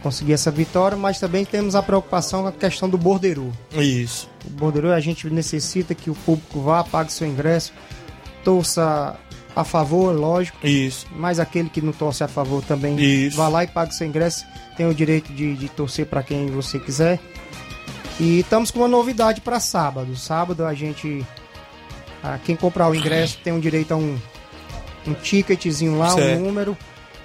conseguir 0.01 0.33
essa 0.33 0.49
vitória, 0.49 0.97
mas 0.97 1.19
também 1.19 1.45
temos 1.45 1.75
a 1.75 1.83
preocupação 1.83 2.41
com 2.41 2.47
a 2.47 2.51
questão 2.51 2.89
do 2.89 2.97
bordeiro. 2.97 3.53
Isso. 3.71 4.27
O 4.45 4.49
bordeiro 4.49 4.91
a 4.91 4.99
gente 4.99 5.29
necessita 5.29 5.93
que 5.93 6.09
o 6.09 6.15
público 6.15 6.59
vá, 6.61 6.83
pague 6.83 7.13
seu 7.13 7.27
ingresso, 7.27 7.71
torça 8.43 9.15
a 9.55 9.63
favor, 9.63 10.15
lógico. 10.15 10.65
Isso. 10.65 11.05
Mas 11.15 11.39
aquele 11.39 11.69
que 11.69 11.81
não 11.81 11.91
torce 11.91 12.23
a 12.23 12.27
favor 12.27 12.63
também 12.63 12.99
Isso. 12.99 13.37
vá 13.37 13.47
lá 13.47 13.63
e 13.63 13.67
pague 13.67 13.93
seu 13.93 14.07
ingresso. 14.07 14.45
Tem 14.75 14.85
o 14.87 14.93
direito 14.93 15.31
de, 15.31 15.55
de 15.55 15.69
torcer 15.69 16.05
para 16.07 16.23
quem 16.23 16.47
você 16.47 16.79
quiser. 16.79 17.19
E 18.19 18.39
estamos 18.39 18.71
com 18.71 18.79
uma 18.79 18.87
novidade 18.87 19.41
para 19.41 19.59
sábado. 19.59 20.15
Sábado 20.15 20.65
a 20.65 20.73
gente. 20.73 21.25
ah, 22.23 22.39
quem 22.43 22.55
comprar 22.55 22.89
o 22.89 22.95
ingresso 22.95 23.37
tem 23.43 23.53
o 23.53 23.59
direito 23.61 23.91
a 23.93 23.97
um, 23.97 24.17
um 25.07 25.13
ticketzinho 25.13 25.97
lá, 25.97 26.09
Certo. 26.09 26.39
um 26.39 26.45
número. 26.45 26.77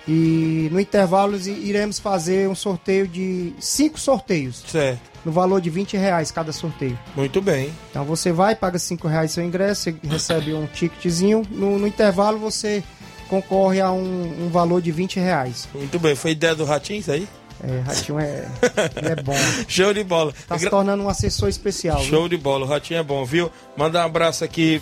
E 0.07 0.69
no 0.73 0.81
intervalo 0.81 1.37
iremos 1.37 1.99
fazer 1.99 2.49
um 2.49 2.55
sorteio 2.55 3.07
de 3.07 3.53
cinco 3.59 4.01
sorteios. 4.01 4.65
Certo. 4.67 5.08
No 5.25 5.33
valor 5.33 5.61
de 5.61 5.69
20 5.69 5.97
reais 5.97 6.31
cada 6.31 6.53
sorteio. 6.53 6.99
Muito 7.17 7.41
bem. 7.41 7.73
Então 7.91 8.05
você 8.05 8.33
vai, 8.33 8.55
paga 8.55 8.79
5 8.79 9.07
reais 9.09 9.33
seu 9.33 9.45
ingresso, 9.45 9.83
você 9.83 9.97
recebe 10.09 10.55
um 10.55 10.67
ticketzinho. 10.67 11.43
No, 11.51 11.79
no 11.79 11.87
intervalo 11.87 12.39
você 12.39 12.83
concorre 13.29 13.81
a 13.81 13.91
um, 13.91 14.47
um 14.47 14.49
valor 14.49 14.81
de 14.81 14.91
20 14.91 15.21
reais. 15.21 15.69
Muito 15.75 15.99
bem, 15.99 16.15
foi 16.15 16.31
ideia 16.33 16.55
do 16.55 16.65
Ratinho 16.65 17.01
isso 17.01 17.13
aí? 17.13 17.29
É, 17.63 17.81
Ratinho 17.81 18.21
é, 18.21 18.47
é 19.11 19.23
bom. 19.23 19.35
Show 19.67 19.93
de 19.93 20.05
bola. 20.05 20.33
Tá 20.47 20.59
se 20.59 20.69
tornando 20.71 21.03
um 21.03 21.09
assessor 21.09 21.49
especial. 21.49 21.99
viu? 21.99 22.09
Show 22.09 22.29
de 22.29 22.37
bola, 22.37 22.65
o 22.65 22.69
Ratinho 22.69 23.01
é 23.01 23.03
bom, 23.03 23.25
viu? 23.25 23.51
Manda 23.77 24.01
um 24.01 24.05
abraço 24.05 24.45
aqui 24.45 24.81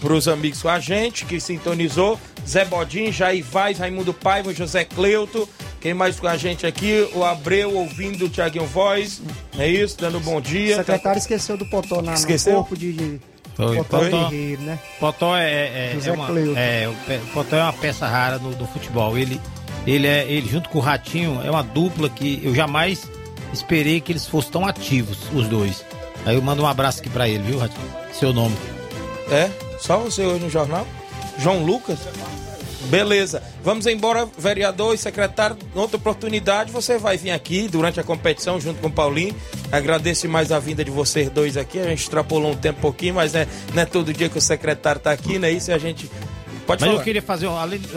pros 0.00 0.26
amigos 0.28 0.62
com 0.62 0.68
a 0.68 0.80
gente, 0.80 1.24
que 1.26 1.38
sintonizou. 1.38 2.18
Zé 2.46 2.64
Bodin, 2.64 3.10
Jair 3.12 3.44
Vaz, 3.44 3.78
Raimundo 3.78 4.12
Paiva, 4.14 4.52
José 4.54 4.84
Cleuto. 4.84 5.48
Quem 5.80 5.92
mais 5.92 6.18
com 6.18 6.26
a 6.26 6.36
gente 6.36 6.66
aqui? 6.66 7.06
O 7.14 7.22
Abreu 7.24 7.74
ouvindo 7.74 8.24
o 8.24 8.28
Tiaguinho 8.28 8.64
Voz. 8.66 9.20
É 9.58 9.68
isso, 9.68 9.96
dando 9.98 10.18
bom 10.20 10.36
O 10.38 10.40
dia. 10.40 10.76
secretário 10.76 11.18
esqueceu 11.18 11.56
do 11.58 11.66
Potó 11.66 12.00
na, 12.00 12.14
Esqueceu? 12.14 12.52
no 12.54 12.58
corpo 12.60 12.76
de, 12.76 13.20
Foi. 13.54 13.76
Potó 13.76 13.98
Potó. 14.00 14.28
Guerreiro, 14.30 14.62
né? 14.62 14.78
Potó 14.98 15.36
é, 15.36 15.90
é, 15.90 15.92
José 15.94 16.08
é 16.10 16.12
uma, 16.14 16.26
Cleuto. 16.26 16.58
é, 16.58 16.88
o 16.88 17.26
Potó 17.34 17.56
é 17.56 17.62
uma 17.62 17.72
peça 17.74 18.06
rara 18.06 18.38
no, 18.38 18.54
do 18.54 18.66
futebol. 18.66 19.16
Ele, 19.18 19.38
ele 19.86 20.06
é, 20.06 20.24
ele 20.30 20.48
junto 20.48 20.68
com 20.68 20.78
o 20.78 20.80
Ratinho 20.80 21.40
é 21.44 21.50
uma 21.50 21.62
dupla 21.62 22.08
que 22.08 22.40
eu 22.42 22.54
jamais 22.54 23.08
esperei 23.52 24.00
que 24.00 24.12
eles 24.12 24.26
fossem 24.26 24.52
tão 24.52 24.66
ativos, 24.66 25.18
os 25.32 25.48
dois. 25.48 25.84
Aí 26.24 26.34
eu 26.34 26.42
mando 26.42 26.62
um 26.62 26.66
abraço 26.66 27.00
aqui 27.00 27.10
pra 27.10 27.28
ele, 27.28 27.42
viu, 27.42 27.58
Ratinho? 27.58 27.88
Seu 28.12 28.32
nome. 28.32 28.56
É? 29.30 29.50
Só 29.78 29.98
você 29.98 30.24
hoje 30.24 30.44
no 30.44 30.50
jornal? 30.50 30.86
João 31.38 31.64
Lucas? 31.64 31.98
Beleza. 32.88 33.42
Vamos 33.62 33.86
embora, 33.86 34.28
vereador 34.38 34.94
e 34.94 34.98
secretário. 34.98 35.56
Outra 35.74 35.96
oportunidade, 35.96 36.70
você 36.70 36.98
vai 36.98 37.16
vir 37.16 37.30
aqui 37.30 37.66
durante 37.68 37.98
a 37.98 38.04
competição 38.04 38.60
junto 38.60 38.80
com 38.80 38.88
o 38.88 38.92
Paulinho. 38.92 39.34
Agradeço 39.72 40.28
mais 40.28 40.52
a 40.52 40.58
vinda 40.58 40.84
de 40.84 40.90
vocês 40.90 41.30
dois 41.30 41.56
aqui. 41.56 41.78
A 41.78 41.84
gente 41.84 42.02
extrapolou 42.02 42.52
um 42.52 42.56
tempo 42.56 42.78
um 42.78 42.82
pouquinho, 42.82 43.14
mas 43.14 43.34
é, 43.34 43.48
não 43.72 43.82
é 43.82 43.86
todo 43.86 44.12
dia 44.12 44.28
que 44.28 44.38
o 44.38 44.40
secretário 44.40 45.00
tá 45.00 45.12
aqui, 45.12 45.38
né? 45.38 45.50
Isso 45.50 45.72
a 45.72 45.78
gente. 45.78 46.10
Pode 46.66 46.80
Mas 46.80 46.88
falar. 46.90 47.00
eu 47.00 47.04
queria 47.04 47.22
fazer, 47.22 47.46
além 47.46 47.78
dos 47.78 47.92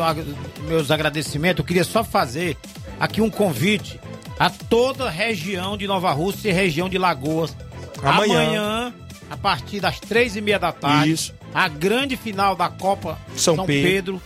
meus 0.68 0.92
agradecimentos, 0.92 1.60
eu 1.60 1.66
queria 1.66 1.84
só 1.84 2.04
fazer 2.04 2.58
aqui 3.00 3.22
um 3.22 3.30
convite 3.30 4.00
a 4.40 4.50
toda 4.50 5.08
a 5.08 5.10
região 5.10 5.78
de 5.78 5.88
Nova 5.88 6.12
Rússia 6.12 6.50
e 6.50 6.52
região 6.52 6.90
de 6.90 6.98
Lagoas. 6.98 7.56
Amanhã. 8.04 8.42
Amanhã, 8.44 8.94
a 9.30 9.38
partir 9.38 9.80
das 9.80 10.00
três 10.00 10.36
e 10.36 10.42
meia 10.42 10.60
da 10.60 10.72
tarde, 10.72 11.12
Isso. 11.12 11.34
a 11.54 11.68
grande 11.68 12.16
final 12.16 12.56
da 12.56 12.70
Copa 12.70 13.18
São 13.36 13.56
São, 13.56 13.66
Pedro. 13.66 13.92
Pedro. 13.92 14.22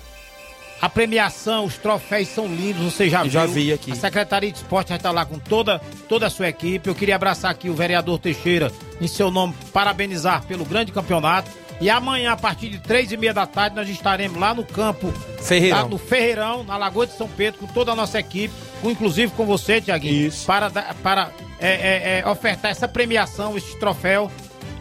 A 0.82 0.90
premiação, 0.90 1.66
os 1.66 1.78
troféus 1.78 2.28
são 2.30 2.48
lindos, 2.48 2.82
você 2.92 3.08
já 3.08 3.22
viu. 3.22 3.32
já 3.32 3.46
vi 3.46 3.72
aqui. 3.72 3.92
A 3.92 3.96
Secretaria 3.96 4.52
de 4.52 4.58
Esporte 4.58 4.88
vai 4.88 4.98
estar 4.98 5.12
lá 5.12 5.24
com 5.24 5.38
toda, 5.38 5.80
toda 6.10 6.26
a 6.26 6.30
sua 6.30 6.50
equipe. 6.50 6.90
Eu 6.90 6.96
queria 6.96 7.16
abraçar 7.16 7.52
aqui 7.52 7.70
o 7.70 7.76
vereador 7.76 8.18
Teixeira, 8.18 8.72
em 9.00 9.06
seu 9.08 9.30
nome, 9.30 9.54
parabenizar 9.72 10.44
pelo 10.48 10.66
grande 10.66 10.92
campeonato. 10.92 11.52
E 11.82 11.90
amanhã, 11.90 12.34
a 12.34 12.38
partir 12.38 12.70
de 12.70 12.78
três 12.78 13.12
e 13.12 13.18
meia 13.18 13.34
da 13.34 13.48
tarde, 13.48 13.76
nós 13.76 13.90
estaremos 13.90 14.40
lá 14.40 14.54
no 14.54 14.64
campo 14.64 15.12
Ferreirão. 15.42 15.82
Lá 15.82 15.88
no 15.88 15.98
Ferreirão, 15.98 16.64
na 16.64 16.78
Lagoa 16.78 17.08
de 17.08 17.18
São 17.18 17.28
Pedro, 17.28 17.62
com 17.62 17.66
toda 17.66 17.92
a 17.92 17.96
nossa 17.96 18.20
equipe, 18.20 18.54
com, 18.84 18.92
inclusive 18.92 19.34
com 19.34 19.48
você, 19.48 19.82
Tiaguinho, 19.82 20.32
para, 20.46 20.70
para 21.02 21.32
é, 21.60 21.70
é, 21.70 22.20
é, 22.20 22.30
ofertar 22.30 22.70
essa 22.70 22.88
premiação, 22.88 23.58
esse 23.58 23.80
troféu. 23.80 24.32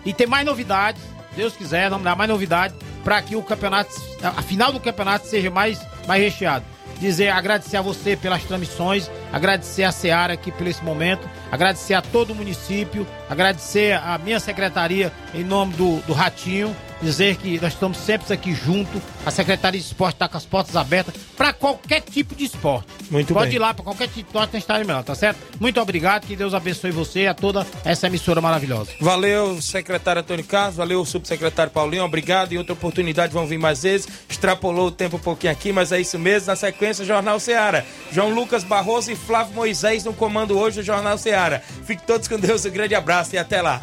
E 0.05 0.13
tem 0.13 0.27
mais 0.27 0.45
novidades, 0.45 1.03
Deus 1.35 1.57
quiser, 1.57 1.89
vamos 1.89 2.05
dar 2.05 2.15
mais 2.15 2.29
novidades, 2.29 2.77
para 3.03 3.23
que 3.23 3.35
o 3.35 3.43
campeonato, 3.43 3.91
a 4.23 4.43
final 4.43 4.71
do 4.71 4.79
campeonato 4.79 5.27
seja 5.27 5.51
mais, 5.51 5.81
mais 6.07 6.23
recheado. 6.23 6.67
Dizer, 6.99 7.31
agradecer 7.31 7.79
a 7.79 7.83
você 7.83 8.15
pelas 8.15 8.45
transmissões, 8.45 9.11
agradecer 9.33 9.85
a 9.85 9.93
Seara 9.93 10.35
aqui 10.35 10.53
por 10.53 10.67
esse 10.67 10.85
momento, 10.85 11.27
agradecer 11.51 11.95
a 11.95 12.03
todo 12.03 12.33
o 12.33 12.35
município, 12.35 13.07
agradecer 13.27 13.95
a 13.95 14.19
minha 14.19 14.39
secretaria 14.39 15.11
em 15.33 15.43
nome 15.43 15.73
do, 15.73 15.97
do 16.03 16.13
Ratinho, 16.13 16.77
dizer 17.01 17.37
que 17.37 17.61
nós 17.61 17.73
estamos 17.73 17.99
sempre 17.99 18.33
aqui 18.33 18.55
junto. 18.55 19.01
A 19.25 19.31
Secretaria 19.31 19.81
de 19.81 19.87
Esporte 19.87 20.15
está 20.15 20.29
com 20.29 20.37
as 20.37 20.45
portas 20.45 20.77
abertas 20.77 21.15
para 21.37 21.53
qualquer 21.53 22.01
tipo 22.01 22.35
de 22.35 22.45
esporte. 22.45 22.89
Muito 23.11 23.33
Pode 23.33 23.49
bem. 23.49 23.57
ir 23.57 23.59
lá 23.59 23.75
para 23.75 23.85
qualquer 23.85 24.07
tipo 24.07 24.21
de 24.21 24.27
esporte, 24.27 24.53
nós 24.53 24.63
estaremos 24.63 24.95
lá, 24.95 25.03
tá 25.03 25.15
certo? 25.15 25.39
Muito 25.59 25.81
obrigado, 25.81 26.27
que 26.27 26.37
Deus 26.37 26.55
abençoe 26.55 26.91
você 26.91 27.21
e 27.23 27.27
a 27.27 27.35
toda 27.35 27.67
essa 27.85 28.07
emissora 28.07 28.41
maravilhosa. 28.41 28.91
Valeu, 29.01 29.61
secretário 29.61 30.21
Antônio 30.21 30.45
Carlos, 30.45 30.77
valeu, 30.77 31.05
subsecretário 31.05 31.73
Paulinho, 31.73 32.05
obrigado. 32.05 32.53
E 32.53 32.59
outra 32.59 32.73
oportunidade 32.73 33.33
vão 33.33 33.47
vir 33.47 33.59
mais 33.59 33.83
vezes. 33.83 34.09
Extrapolou 34.29 34.89
o 34.89 34.91
tempo 34.91 35.17
um 35.17 35.21
pouquinho 35.21 35.53
aqui, 35.53 35.73
mas 35.73 35.93
é 35.93 36.01
isso 36.01 36.19
mesmo. 36.19 36.49
Na 36.49 36.57
sequência, 36.57 37.05
Jornal 37.05 37.41
Seara. 37.41 37.85
João 38.13 38.31
Lucas 38.31 38.65
Barroso 38.65 39.11
e 39.11 39.17
Flávio 39.17 39.55
Moisés 39.55 40.05
no 40.05 40.13
comando 40.13 40.59
hoje 40.59 40.81
do 40.81 40.83
Jornal 40.83 41.19
Seara. 41.19 41.63
Fiquem 41.85 42.05
todos 42.07 42.29
com 42.29 42.39
Deus, 42.39 42.65
um 42.65 42.71
grande 42.71 42.95
abraço 42.95 43.35
e 43.35 43.39
até 43.39 43.63
lá. 43.63 43.83